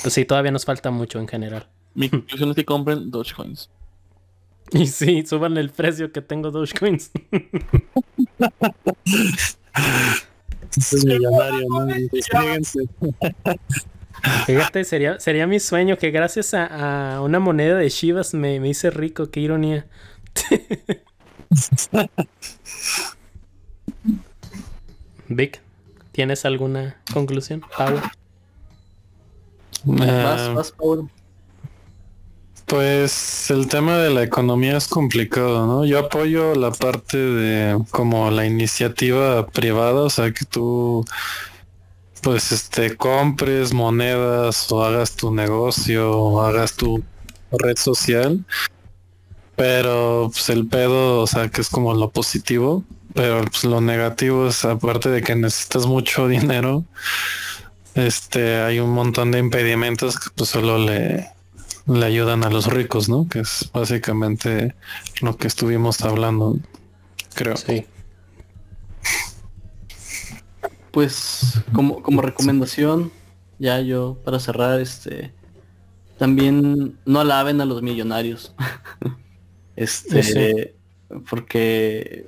pues 0.03 0.15
sí, 0.15 0.25
todavía 0.25 0.53
nos 0.53 0.65
falta 0.65 0.93
mucho 0.93 1.19
en 1.19 1.27
general. 1.27 1.69
Mi 1.95 2.09
conclusión 2.11 2.51
es 2.51 2.57
que 2.57 2.65
compren 2.65 3.11
Dogecoins. 3.11 3.69
Y 4.71 4.87
sí, 4.87 5.27
suban 5.27 5.57
el 5.57 5.71
precio 5.71 6.13
que 6.13 6.23
tengo 6.23 6.53
Dogecoins. 6.53 7.11
Soy 10.71 11.01
millonario, 11.05 11.67
¿no? 11.69 11.89
Fíjate, 14.47 14.85
sería, 14.85 15.19
sería 15.21 15.47
mi 15.47 15.61
sueño 15.61 15.97
que 15.97 16.11
gracias 16.11 16.53
a, 16.55 17.15
a 17.17 17.21
una 17.23 17.39
moneda 17.39 17.77
de 17.77 17.89
Shivas 17.89 18.35
me, 18.35 18.61
me 18.61 18.69
hice 18.69 18.91
rico, 18.91 19.31
qué 19.31 19.41
ironía. 19.41 19.87
Vic, 25.29 25.61
¿tienes 26.13 26.45
alguna 26.45 26.97
conclusión? 27.13 27.63
Ah, 27.79 28.11
vas, 29.87 30.73
Paul. 30.73 31.09
Pues 32.67 33.51
el 33.51 33.67
tema 33.69 33.99
de 33.99 34.11
la 34.11 34.23
economía 34.23 34.77
es 34.77 34.87
complicado, 34.87 35.67
¿no? 35.67 35.85
Yo 35.85 35.99
apoyo 35.99 36.55
la 36.55 36.71
parte 36.71 37.17
de 37.17 37.83
como 37.91 38.31
la 38.31 38.47
iniciativa 38.47 39.47
privada, 39.49 40.03
o 40.03 40.11
sea, 40.11 40.33
que 40.33 40.45
tú 40.45 41.05
pues 42.23 42.53
este 42.53 42.97
compres 42.97 43.73
monedas 43.73 44.71
o 44.73 44.85
hagas 44.85 45.17
tu 45.17 45.35
negocio 45.35 46.11
o 46.11 46.43
hagas 46.43 46.75
tu 46.75 47.03
red 47.53 47.77
social. 47.77 48.45
Pero 49.57 50.31
pues 50.33 50.49
el 50.49 50.67
pedo, 50.67 51.21
o 51.21 51.27
sea, 51.27 51.49
que 51.49 51.61
es 51.61 51.69
como 51.69 51.95
lo 51.95 52.11
positivo, 52.11 52.85
pero 53.15 53.45
pues 53.45 53.65
lo 53.65 53.81
negativo 53.81 54.49
es 54.49 54.65
aparte 54.65 55.11
de 55.11 55.23
que 55.23 55.35
necesitas 55.35 55.87
mucho 55.87 56.29
dinero, 56.29 56.85
este 57.95 58.63
hay 58.63 58.81
un 58.81 58.91
montón 58.91 59.31
de 59.33 59.39
impedimentos 59.39 60.19
que 60.19 60.31
pues 60.35 60.51
solo 60.51 60.79
le 60.79 61.29
le 61.87 62.07
ayudan 62.07 62.45
a 62.45 62.51
los 62.51 62.67
ricos, 62.67 63.09
¿no? 63.09 63.29
Que 63.29 63.41
es 63.41 63.71
básicamente 63.73 64.75
lo 65.21 65.37
que 65.37 65.49
estuvimos 65.49 66.03
hablando, 66.03 66.59
creo. 67.35 67.57
Sí. 67.57 67.87
Pues 70.93 71.61
como, 71.73 72.03
como 72.03 72.23
recomendación, 72.23 73.13
ya 73.59 73.81
yo 73.81 74.19
para 74.25 74.41
cerrar, 74.41 74.81
este 74.81 75.33
también 76.19 76.99
no 77.07 77.21
alaben 77.21 77.61
a 77.61 77.65
los 77.65 77.83
millonarios. 77.83 78.55
este 79.77 80.23
Sí. 80.23 80.55
porque 81.29 82.27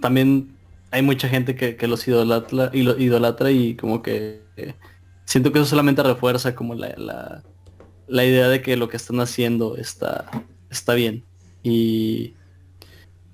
también 0.00 0.56
hay 0.90 1.02
mucha 1.02 1.28
gente 1.28 1.54
que, 1.54 1.76
que 1.76 1.86
los 1.88 2.06
idolatra 2.08 2.70
y 2.72 2.82
lo 2.82 2.98
idolatra 2.98 3.50
y 3.50 3.76
como 3.76 4.02
que 4.02 4.42
eh, 4.56 4.74
siento 5.24 5.52
que 5.52 5.58
eso 5.60 5.68
solamente 5.68 6.02
refuerza 6.02 6.54
como 6.54 6.74
la, 6.74 6.94
la, 6.96 7.42
la 8.08 8.24
idea 8.24 8.48
de 8.48 8.62
que 8.62 8.76
lo 8.76 8.88
que 8.88 8.96
están 8.96 9.20
haciendo 9.20 9.76
está, 9.76 10.30
está 10.70 10.94
bien. 10.94 11.24
Y 11.62 12.34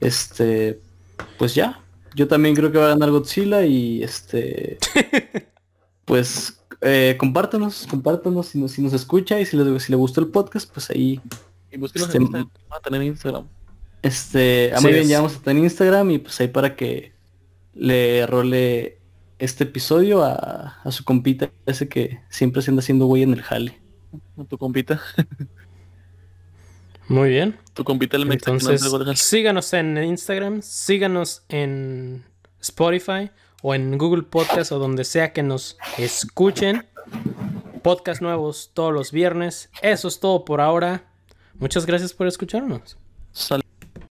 este 0.01 0.80
pues 1.39 1.55
ya, 1.55 1.80
yo 2.17 2.27
también 2.27 2.55
creo 2.55 2.73
que 2.73 2.79
va 2.79 2.87
a 2.87 2.89
ganar 2.89 3.11
Godzilla 3.11 3.64
y 3.67 4.03
este 4.03 4.79
pues 6.07 6.64
eh, 6.81 7.14
compártanos, 7.19 7.87
compártanos 7.89 8.47
si 8.47 8.59
nos, 8.59 8.73
si 8.73 8.83
nos 8.83 8.95
escucha 8.95 9.39
y 9.39 9.45
si 9.45 9.57
les, 9.57 9.83
si 9.83 9.93
le 9.93 9.97
gustó 9.97 10.23
el 10.23 10.29
podcast, 10.29 10.71
pues 10.73 10.89
ahí 10.91 11.21
Y 11.71 11.85
Este, 11.85 12.17
en 12.17 12.23
Instagram. 12.23 12.51
Vamos 12.69 12.79
a 12.79 12.81
tener 12.81 13.03
Instagram. 13.03 13.49
este, 14.03 14.73
ah, 14.75 14.79
Sí 14.79 14.85
muy 14.85 14.93
bien, 14.93 15.05
es. 15.05 15.09
ya 15.11 15.19
vamos 15.19 15.37
a 15.37 15.43
tener 15.43 15.62
Instagram 15.62 16.11
y 16.11 16.19
pues 16.19 16.41
ahí 16.41 16.49
para 16.49 16.75
que 16.75 17.12
le 17.75 18.27
role 18.27 18.99
este 19.39 19.64
episodio 19.64 20.25
a, 20.25 20.81
a 20.83 20.91
su 20.93 21.05
compita 21.05 21.51
ese 21.67 21.87
que 21.87 22.21
siempre 22.31 22.62
se 22.62 22.71
anda 22.71 22.81
haciendo 22.81 23.05
güey 23.05 23.25
en 23.25 23.35
el 23.35 23.43
jale. 23.43 23.79
Tu 24.49 24.57
compita. 24.57 25.03
Muy 27.09 27.30
bien. 27.30 27.59
Tu 27.74 27.84
compita 27.84 28.16
el. 28.16 28.30
Entonces, 28.30 28.82
síganos 29.16 29.72
en 29.72 29.96
Instagram, 30.02 30.62
síganos 30.62 31.44
en 31.48 32.24
Spotify 32.61 33.30
o 33.62 33.74
en 33.74 33.96
Google 33.98 34.22
Podcast 34.24 34.72
o 34.72 34.78
donde 34.78 35.04
sea 35.04 35.32
que 35.32 35.42
nos 35.42 35.76
escuchen. 35.98 36.86
Podcast 37.82 38.20
nuevos 38.20 38.70
todos 38.74 38.92
los 38.92 39.12
viernes. 39.12 39.70
Eso 39.82 40.09
es 40.09 40.18
todo 40.18 40.44
por 40.44 40.61
ahora. 40.61 41.04
Muchas 41.59 41.86
gracias 41.86 42.12
por 42.12 42.26
escucharnos. 42.26 42.96
Sal- 43.32 43.62